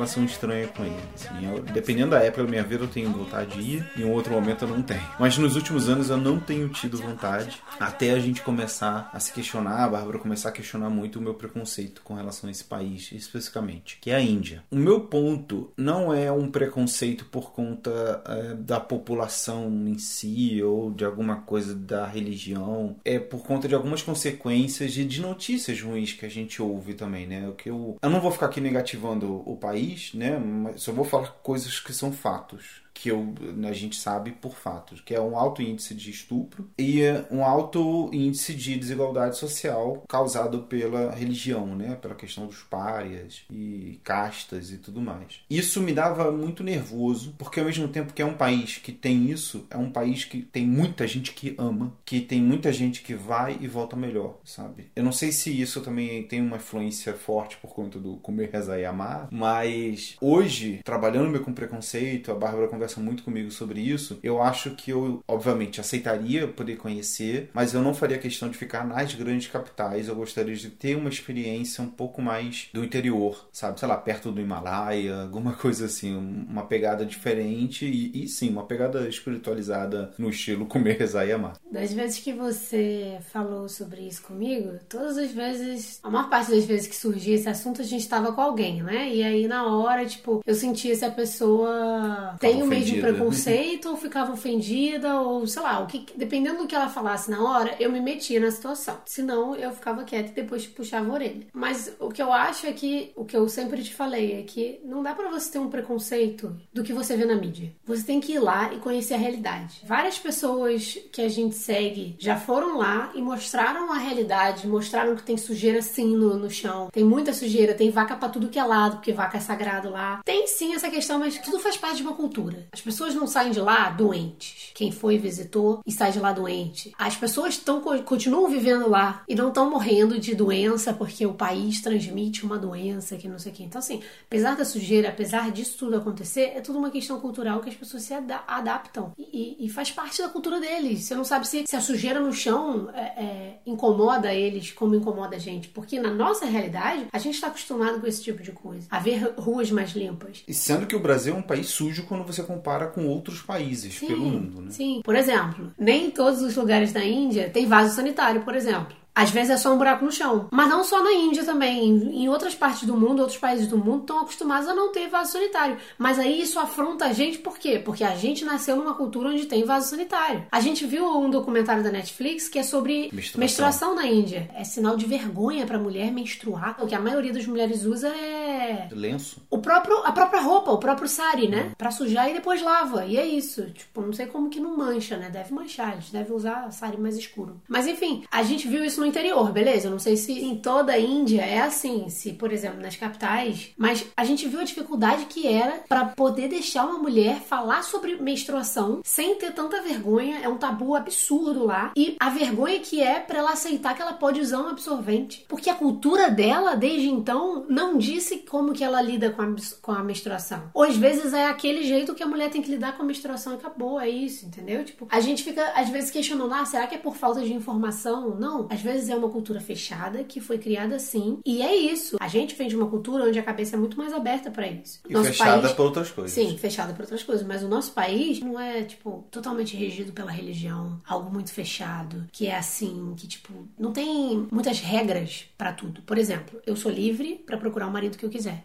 Relação 0.00 0.24
estranha 0.24 0.68
com 0.68 0.84
ele. 0.84 0.96
Assim, 1.14 1.46
eu, 1.46 1.62
dependendo 1.62 2.10
da 2.10 2.22
época 2.22 2.44
da 2.44 2.50
minha 2.50 2.62
vida, 2.62 2.84
eu 2.84 2.88
tenho 2.88 3.10
vontade 3.10 3.56
de 3.56 3.76
ir, 3.76 3.90
em 3.96 4.04
outro 4.04 4.32
momento 4.32 4.64
eu 4.64 4.68
não 4.68 4.82
tenho. 4.82 5.02
Mas 5.18 5.36
nos 5.36 5.56
últimos 5.56 5.88
anos 5.88 6.10
eu 6.10 6.16
não 6.16 6.38
tenho 6.38 6.68
tido 6.68 6.96
vontade, 6.96 7.60
até 7.78 8.12
a 8.12 8.18
gente 8.18 8.42
começar 8.42 9.10
a 9.12 9.20
se 9.20 9.32
questionar, 9.32 9.84
a 9.84 9.88
Bárbara 9.88 10.18
começar 10.18 10.50
a 10.50 10.52
questionar 10.52 10.90
muito 10.90 11.18
o 11.18 11.22
meu 11.22 11.34
preconceito 11.34 12.02
com 12.02 12.14
relação 12.14 12.48
a 12.48 12.50
esse 12.50 12.64
país, 12.64 13.10
especificamente, 13.12 13.98
que 14.00 14.10
é 14.10 14.14
a 14.14 14.20
Índia. 14.20 14.62
O 14.70 14.76
meu 14.76 15.00
ponto 15.02 15.70
não 15.76 16.12
é 16.14 16.30
um 16.30 16.50
preconceito 16.50 17.24
por 17.26 17.52
conta 17.52 18.22
é, 18.26 18.54
da 18.54 18.80
população 18.80 19.68
em 19.86 19.98
si 19.98 20.62
ou 20.62 20.90
de 20.90 21.04
alguma 21.04 21.36
coisa 21.42 21.74
da 21.74 22.06
religião, 22.06 22.96
é 23.04 23.18
por 23.18 23.42
conta 23.42 23.68
de 23.68 23.74
algumas 23.74 24.02
consequências 24.02 24.92
de, 24.92 25.04
de 25.04 25.20
notícias 25.20 25.80
ruins 25.80 26.12
que 26.12 26.24
a 26.24 26.28
gente 26.28 26.62
ouve 26.62 26.94
também, 26.94 27.26
né? 27.26 27.48
O 27.48 27.52
que 27.52 27.68
eu, 27.68 27.98
eu 28.00 28.10
não 28.10 28.20
vou 28.20 28.30
ficar 28.30 28.46
aqui 28.46 28.60
negativo 28.60 29.00
incentivando 29.00 29.42
o 29.46 29.56
país, 29.56 29.89
né? 30.14 30.38
Só 30.76 30.92
vou 30.92 31.04
falar 31.04 31.28
coisas 31.42 31.80
que 31.80 31.92
são 31.92 32.12
fatos 32.12 32.82
que 33.00 33.10
eu, 33.10 33.32
a 33.66 33.72
gente 33.72 33.96
sabe 33.96 34.32
por 34.32 34.54
fatos, 34.54 35.00
que 35.00 35.14
é 35.14 35.20
um 35.20 35.34
alto 35.34 35.62
índice 35.62 35.94
de 35.94 36.10
estupro 36.10 36.68
e 36.78 37.00
um 37.30 37.42
alto 37.42 38.10
índice 38.12 38.52
de 38.52 38.76
desigualdade 38.76 39.38
social 39.38 40.04
causado 40.06 40.64
pela 40.64 41.10
religião, 41.10 41.74
né? 41.74 41.96
Pela 41.96 42.14
questão 42.14 42.46
dos 42.46 42.62
párias 42.62 43.40
e 43.50 43.98
castas 44.04 44.70
e 44.70 44.76
tudo 44.76 45.00
mais. 45.00 45.40
Isso 45.48 45.80
me 45.80 45.94
dava 45.94 46.30
muito 46.30 46.62
nervoso, 46.62 47.34
porque 47.38 47.58
ao 47.58 47.64
mesmo 47.64 47.88
tempo 47.88 48.12
que 48.12 48.20
é 48.20 48.26
um 48.26 48.36
país 48.36 48.76
que 48.76 48.92
tem 48.92 49.30
isso, 49.30 49.66
é 49.70 49.78
um 49.78 49.90
país 49.90 50.26
que 50.26 50.42
tem 50.42 50.66
muita 50.66 51.06
gente 51.06 51.32
que 51.32 51.54
ama, 51.56 51.94
que 52.04 52.20
tem 52.20 52.42
muita 52.42 52.70
gente 52.70 53.00
que 53.00 53.14
vai 53.14 53.56
e 53.62 53.66
volta 53.66 53.96
melhor, 53.96 54.36
sabe? 54.44 54.90
Eu 54.94 55.02
não 55.02 55.12
sei 55.12 55.32
se 55.32 55.58
isso 55.58 55.80
também 55.80 56.22
tem 56.24 56.42
uma 56.42 56.58
influência 56.58 57.14
forte 57.14 57.56
por 57.56 57.72
conta 57.72 57.98
do 57.98 58.18
comer, 58.18 58.50
rezar 58.52 58.78
e 58.78 58.84
amar, 58.84 59.26
mas 59.30 60.18
hoje, 60.20 60.80
trabalhando 60.84 61.40
com 61.40 61.54
preconceito, 61.54 62.30
a 62.30 62.34
Bárbara 62.34 62.68
conversa 62.68 62.89
conversa 62.90 63.00
muito 63.00 63.22
comigo 63.22 63.50
sobre 63.50 63.80
isso, 63.80 64.18
eu 64.22 64.42
acho 64.42 64.70
que 64.70 64.90
eu, 64.90 65.22
obviamente, 65.28 65.80
aceitaria 65.80 66.48
poder 66.48 66.76
conhecer, 66.76 67.50
mas 67.54 67.74
eu 67.74 67.82
não 67.82 67.94
faria 67.94 68.18
questão 68.18 68.48
de 68.48 68.56
ficar 68.56 68.86
nas 68.86 69.14
grandes 69.14 69.48
capitais. 69.48 70.08
Eu 70.08 70.16
gostaria 70.16 70.54
de 70.54 70.70
ter 70.70 70.96
uma 70.96 71.08
experiência 71.08 71.82
um 71.82 71.88
pouco 71.88 72.20
mais 72.20 72.68
do 72.72 72.84
interior, 72.84 73.48
sabe? 73.52 73.78
Sei 73.78 73.86
lá, 73.86 73.96
perto 73.96 74.32
do 74.32 74.40
Himalaia, 74.40 75.22
alguma 75.22 75.52
coisa 75.52 75.86
assim, 75.86 76.16
uma 76.16 76.66
pegada 76.66 77.04
diferente 77.04 77.84
e, 77.86 78.24
e 78.24 78.28
sim, 78.28 78.50
uma 78.50 78.64
pegada 78.64 79.08
espiritualizada 79.08 80.12
no 80.18 80.30
estilo 80.30 80.66
comer, 80.66 80.96
rezar 80.98 81.26
e 81.26 81.32
amar. 81.32 81.54
Das 81.70 81.92
vezes 81.92 82.18
que 82.18 82.32
você 82.32 83.18
falou 83.30 83.68
sobre 83.68 84.02
isso 84.02 84.22
comigo, 84.22 84.78
todas 84.88 85.16
as 85.16 85.30
vezes, 85.30 86.00
a 86.02 86.10
maior 86.10 86.28
parte 86.28 86.50
das 86.50 86.64
vezes 86.64 86.88
que 86.88 86.96
surgia 86.96 87.34
esse 87.34 87.48
assunto, 87.48 87.80
a 87.80 87.84
gente 87.84 88.02
estava 88.02 88.32
com 88.32 88.40
alguém, 88.40 88.82
né? 88.82 89.08
E 89.08 89.22
aí 89.22 89.46
na 89.46 89.66
hora, 89.76 90.04
tipo, 90.04 90.42
eu 90.44 90.54
sentia 90.54 90.94
se 90.94 91.04
a 91.04 91.10
pessoa 91.10 92.36
tem 92.40 92.62
uma 92.62 92.79
mesmo 92.80 92.98
ofendida. 92.98 93.12
preconceito, 93.12 93.88
ou 93.88 93.96
ficava 93.96 94.32
ofendida, 94.32 95.20
ou 95.20 95.46
sei 95.46 95.62
lá, 95.62 95.80
o 95.80 95.86
que, 95.86 96.06
dependendo 96.16 96.58
do 96.58 96.66
que 96.66 96.74
ela 96.74 96.88
falasse 96.88 97.30
na 97.30 97.42
hora, 97.42 97.76
eu 97.78 97.90
me 97.90 98.00
metia 98.00 98.40
na 98.40 98.50
situação. 98.50 98.98
Senão 99.04 99.54
eu 99.54 99.72
ficava 99.72 100.04
quieta 100.04 100.30
e 100.30 100.34
depois 100.34 100.66
puxava 100.66 101.10
a 101.10 101.14
orelha. 101.14 101.46
Mas 101.52 101.94
o 101.98 102.08
que 102.08 102.22
eu 102.22 102.32
acho 102.32 102.66
é 102.66 102.72
que, 102.72 103.12
o 103.16 103.24
que 103.24 103.36
eu 103.36 103.48
sempre 103.48 103.82
te 103.82 103.94
falei, 103.94 104.38
é 104.38 104.42
que 104.42 104.80
não 104.84 105.02
dá 105.02 105.14
pra 105.14 105.30
você 105.30 105.52
ter 105.52 105.58
um 105.58 105.70
preconceito 105.70 106.56
do 106.72 106.82
que 106.82 106.92
você 106.92 107.16
vê 107.16 107.24
na 107.24 107.34
mídia. 107.34 107.72
Você 107.84 108.04
tem 108.04 108.20
que 108.20 108.32
ir 108.32 108.38
lá 108.38 108.72
e 108.72 108.78
conhecer 108.78 109.14
a 109.14 109.18
realidade. 109.18 109.82
Várias 109.84 110.18
pessoas 110.18 110.98
que 111.12 111.22
a 111.22 111.28
gente 111.28 111.54
segue 111.54 112.16
já 112.18 112.36
foram 112.36 112.78
lá 112.78 113.10
e 113.14 113.22
mostraram 113.22 113.92
a 113.92 113.98
realidade, 113.98 114.66
mostraram 114.66 115.16
que 115.16 115.22
tem 115.22 115.36
sujeira 115.36 115.82
sim 115.82 116.16
no, 116.16 116.36
no 116.36 116.50
chão. 116.50 116.88
Tem 116.92 117.04
muita 117.04 117.32
sujeira, 117.32 117.74
tem 117.74 117.90
vaca 117.90 118.16
pra 118.16 118.28
tudo 118.28 118.48
que 118.48 118.58
é 118.58 118.64
lado, 118.64 118.96
porque 118.96 119.12
vaca 119.12 119.38
é 119.38 119.40
sagrado 119.40 119.90
lá. 119.90 120.20
Tem 120.24 120.46
sim 120.46 120.74
essa 120.74 120.90
questão, 120.90 121.18
mas 121.18 121.38
tudo 121.38 121.58
faz 121.58 121.76
parte 121.76 121.96
de 121.96 122.02
uma 122.02 122.14
cultura. 122.14 122.59
As 122.72 122.80
pessoas 122.80 123.14
não 123.14 123.26
saem 123.26 123.50
de 123.52 123.60
lá 123.60 123.90
doentes. 123.90 124.70
Quem 124.74 124.90
foi 124.92 125.18
visitou 125.18 125.80
e 125.86 125.92
sai 125.92 126.12
de 126.12 126.18
lá 126.18 126.32
doente. 126.32 126.92
As 126.98 127.16
pessoas 127.16 127.56
tão, 127.56 127.80
continuam 128.04 128.48
vivendo 128.48 128.88
lá 128.88 129.22
e 129.28 129.34
não 129.34 129.48
estão 129.48 129.70
morrendo 129.70 130.18
de 130.18 130.34
doença 130.34 130.92
porque 130.92 131.26
o 131.26 131.34
país 131.34 131.80
transmite 131.80 132.44
uma 132.44 132.58
doença 132.58 133.16
que 133.16 133.28
não 133.28 133.38
sei 133.38 133.52
o 133.52 133.54
que. 133.54 133.62
Então, 133.64 133.78
assim, 133.78 134.02
apesar 134.26 134.56
da 134.56 134.64
sujeira, 134.64 135.08
apesar 135.08 135.50
disso 135.50 135.76
tudo 135.78 135.96
acontecer, 135.96 136.52
é 136.56 136.60
tudo 136.60 136.78
uma 136.78 136.90
questão 136.90 137.20
cultural 137.20 137.60
que 137.60 137.68
as 137.68 137.74
pessoas 137.74 138.02
se 138.02 138.14
ada- 138.14 138.42
adaptam 138.46 139.12
e, 139.18 139.56
e- 139.60 139.66
e 139.66 139.68
faz 139.68 139.90
parte 139.90 140.22
da 140.22 140.28
cultura 140.28 140.60
deles. 140.60 141.04
Você 141.04 141.14
não 141.14 141.24
sabe 141.24 141.46
se, 141.46 141.64
se 141.66 141.76
a 141.76 141.80
sujeira 141.80 142.20
no 142.20 142.32
chão 142.32 142.90
é, 142.94 143.00
é, 143.24 143.58
incomoda 143.66 144.32
eles 144.34 144.72
como 144.72 144.94
incomoda 144.94 145.36
a 145.36 145.38
gente. 145.38 145.68
Porque 145.68 145.98
na 146.00 146.12
nossa 146.12 146.46
realidade, 146.46 147.06
a 147.12 147.18
gente 147.18 147.34
está 147.34 147.48
acostumado 147.48 148.00
com 148.00 148.06
esse 148.06 148.22
tipo 148.22 148.42
de 148.42 148.52
coisa. 148.52 148.86
A 148.90 148.98
ver 148.98 149.34
ruas 149.38 149.70
mais 149.70 149.90
limpas. 149.92 150.42
E 150.46 150.54
sendo 150.54 150.86
que 150.86 150.96
o 150.96 151.00
Brasil 151.00 151.34
é 151.34 151.38
um 151.38 151.42
país 151.42 151.68
sujo 151.68 152.04
quando 152.06 152.24
você 152.24 152.42
compara 152.50 152.88
com 152.88 153.06
outros 153.06 153.40
países 153.40 153.98
pelo 153.98 154.24
mundo, 154.24 154.60
né? 154.62 154.70
Sim. 154.70 155.00
Por 155.04 155.14
exemplo, 155.14 155.72
nem 155.78 156.06
em 156.06 156.10
todos 156.10 156.42
os 156.42 156.56
lugares 156.56 156.92
da 156.92 157.04
Índia 157.04 157.48
tem 157.48 157.66
vaso 157.66 157.94
sanitário, 157.94 158.42
por 158.42 158.56
exemplo. 158.56 158.99
Às 159.14 159.30
vezes 159.30 159.50
é 159.50 159.56
só 159.56 159.72
um 159.72 159.78
buraco 159.78 160.04
no 160.04 160.12
chão. 160.12 160.48
Mas 160.50 160.68
não 160.68 160.84
só 160.84 161.02
na 161.02 161.12
Índia 161.12 161.44
também. 161.44 161.88
Em 162.22 162.28
outras 162.28 162.54
partes 162.54 162.84
do 162.86 162.96
mundo, 162.96 163.20
outros 163.20 163.38
países 163.38 163.66
do 163.66 163.76
mundo 163.76 164.00
estão 164.02 164.20
acostumados 164.20 164.68
a 164.68 164.74
não 164.74 164.92
ter 164.92 165.08
vaso 165.08 165.32
sanitário. 165.32 165.76
Mas 165.98 166.18
aí 166.18 166.40
isso 166.40 166.58
afronta 166.58 167.06
a 167.06 167.12
gente 167.12 167.38
por 167.38 167.58
quê? 167.58 167.78
Porque 167.84 168.04
a 168.04 168.14
gente 168.14 168.44
nasceu 168.44 168.76
numa 168.76 168.94
cultura 168.94 169.28
onde 169.30 169.46
tem 169.46 169.64
vaso 169.64 169.88
sanitário. 169.90 170.44
A 170.50 170.60
gente 170.60 170.86
viu 170.86 171.06
um 171.18 171.28
documentário 171.30 171.82
da 171.82 171.90
Netflix 171.90 172.48
que 172.48 172.58
é 172.58 172.62
sobre 172.62 173.10
Menstruação. 173.12 173.40
menstruação 173.40 173.94
na 173.94 174.06
Índia. 174.06 174.48
É 174.54 174.64
sinal 174.64 174.96
de 174.96 175.06
vergonha 175.06 175.66
pra 175.66 175.78
mulher 175.78 176.10
menstruar. 176.12 176.76
O 176.80 176.86
que 176.86 176.94
a 176.94 177.00
maioria 177.00 177.32
das 177.32 177.46
mulheres 177.46 177.84
usa 177.84 178.08
é 178.08 178.88
Lenço. 178.92 179.42
o 179.50 179.58
próprio, 179.58 179.98
a 180.04 180.12
própria 180.12 180.40
roupa, 180.40 180.70
o 180.70 180.78
próprio 180.78 181.08
sari, 181.08 181.48
né? 181.48 181.72
Pra 181.76 181.90
sujar 181.90 182.30
e 182.30 182.34
depois 182.34 182.62
lava. 182.62 183.04
E 183.06 183.16
é 183.16 183.26
isso. 183.26 183.64
Tipo, 183.70 184.02
não 184.02 184.12
sei 184.12 184.26
como 184.26 184.48
que 184.50 184.60
não 184.60 184.76
mancha, 184.76 185.16
né? 185.16 185.28
Deve 185.30 185.52
manchar, 185.52 185.94
eles 185.94 186.10
devem 186.10 186.34
usar 186.34 186.70
sari 186.72 186.96
mais 186.96 187.16
escuro. 187.16 187.60
Mas 187.68 187.86
enfim, 187.86 188.24
a 188.30 188.42
gente 188.42 188.68
viu 188.68 188.84
isso 188.84 188.99
no 189.00 189.06
interior, 189.06 189.50
beleza? 189.50 189.88
Eu 189.88 189.92
não 189.92 189.98
sei 189.98 190.16
se 190.16 190.32
em 190.32 190.56
toda 190.56 190.92
a 190.92 190.98
Índia 190.98 191.42
é 191.42 191.60
assim, 191.60 192.08
se, 192.08 192.32
por 192.32 192.52
exemplo, 192.52 192.80
nas 192.80 192.96
capitais. 192.96 193.70
Mas 193.76 194.06
a 194.16 194.24
gente 194.24 194.46
viu 194.46 194.60
a 194.60 194.64
dificuldade 194.64 195.26
que 195.26 195.46
era 195.46 195.80
pra 195.88 196.04
poder 196.04 196.48
deixar 196.48 196.84
uma 196.84 196.98
mulher 196.98 197.40
falar 197.40 197.82
sobre 197.82 198.16
menstruação 198.16 199.00
sem 199.04 199.36
ter 199.36 199.52
tanta 199.52 199.82
vergonha. 199.82 200.40
É 200.42 200.48
um 200.48 200.58
tabu 200.58 200.94
absurdo 200.94 201.64
lá. 201.64 201.92
E 201.96 202.16
a 202.20 202.30
vergonha 202.30 202.80
que 202.80 203.00
é 203.00 203.18
pra 203.20 203.38
ela 203.38 203.52
aceitar 203.52 203.94
que 203.94 204.02
ela 204.02 204.12
pode 204.12 204.40
usar 204.40 204.60
um 204.60 204.68
absorvente. 204.68 205.44
Porque 205.48 205.70
a 205.70 205.74
cultura 205.74 206.30
dela, 206.30 206.76
desde 206.76 207.08
então, 207.08 207.64
não 207.68 207.96
disse 207.96 208.38
como 208.38 208.72
que 208.72 208.84
ela 208.84 209.00
lida 209.00 209.30
com 209.30 209.42
a, 209.42 209.54
com 209.80 209.92
a 209.92 210.02
menstruação. 210.02 210.70
Ou 210.74 210.82
às 210.82 210.96
vezes 210.96 211.32
é 211.32 211.46
aquele 211.46 211.82
jeito 211.84 212.14
que 212.14 212.22
a 212.22 212.26
mulher 212.26 212.50
tem 212.50 212.62
que 212.62 212.70
lidar 212.70 212.96
com 212.96 213.02
a 213.02 213.06
menstruação 213.06 213.52
e 213.52 213.56
acabou, 213.56 214.00
é 214.00 214.08
isso, 214.08 214.46
entendeu? 214.46 214.84
Tipo, 214.84 215.06
a 215.10 215.20
gente 215.20 215.42
fica 215.42 215.72
às 215.74 215.88
vezes 215.88 216.10
questionando, 216.10 216.52
ah, 216.52 216.64
será 216.64 216.86
que 216.86 216.94
é 216.94 216.98
por 216.98 217.16
falta 217.16 217.40
de 217.40 217.52
informação? 217.52 218.36
Não. 218.36 218.66
Às 218.70 218.80
vezes 218.80 218.89
é 219.08 219.16
uma 219.16 219.28
cultura 219.28 219.60
fechada 219.60 220.24
que 220.24 220.40
foi 220.40 220.58
criada 220.58 220.96
assim. 220.96 221.38
E 221.44 221.62
é 221.62 221.74
isso. 221.74 222.16
A 222.20 222.28
gente 222.28 222.54
vem 222.54 222.68
de 222.68 222.76
uma 222.76 222.86
cultura 222.86 223.24
onde 223.24 223.38
a 223.38 223.42
cabeça 223.42 223.76
é 223.76 223.78
muito 223.78 223.96
mais 223.96 224.12
aberta 224.12 224.50
pra 224.50 224.66
isso. 224.66 225.00
E 225.08 225.16
fechada 225.24 225.68
por 225.74 225.86
outras 225.86 226.10
coisas. 226.10 226.32
Sim, 226.32 226.56
fechada 226.58 226.92
por 226.92 227.02
outras 227.02 227.22
coisas. 227.22 227.46
Mas 227.46 227.62
o 227.62 227.68
nosso 227.68 227.92
país 227.92 228.40
não 228.40 228.58
é, 228.58 228.82
tipo, 228.82 229.24
totalmente 229.30 229.76
regido 229.76 230.12
pela 230.12 230.30
religião. 230.30 231.00
Algo 231.06 231.32
muito 231.32 231.52
fechado. 231.52 232.26
Que 232.32 232.46
é 232.46 232.56
assim, 232.56 233.14
que, 233.16 233.26
tipo, 233.26 233.52
não 233.78 233.92
tem 233.92 234.46
muitas 234.50 234.80
regras 234.80 235.46
pra 235.56 235.72
tudo. 235.72 236.02
Por 236.02 236.18
exemplo, 236.18 236.60
eu 236.66 236.76
sou 236.76 236.90
livre 236.90 237.42
pra 237.46 237.56
procurar 237.56 237.86
o 237.86 237.92
marido 237.92 238.16
que 238.16 238.24
eu 238.24 238.30
quiser. 238.30 238.64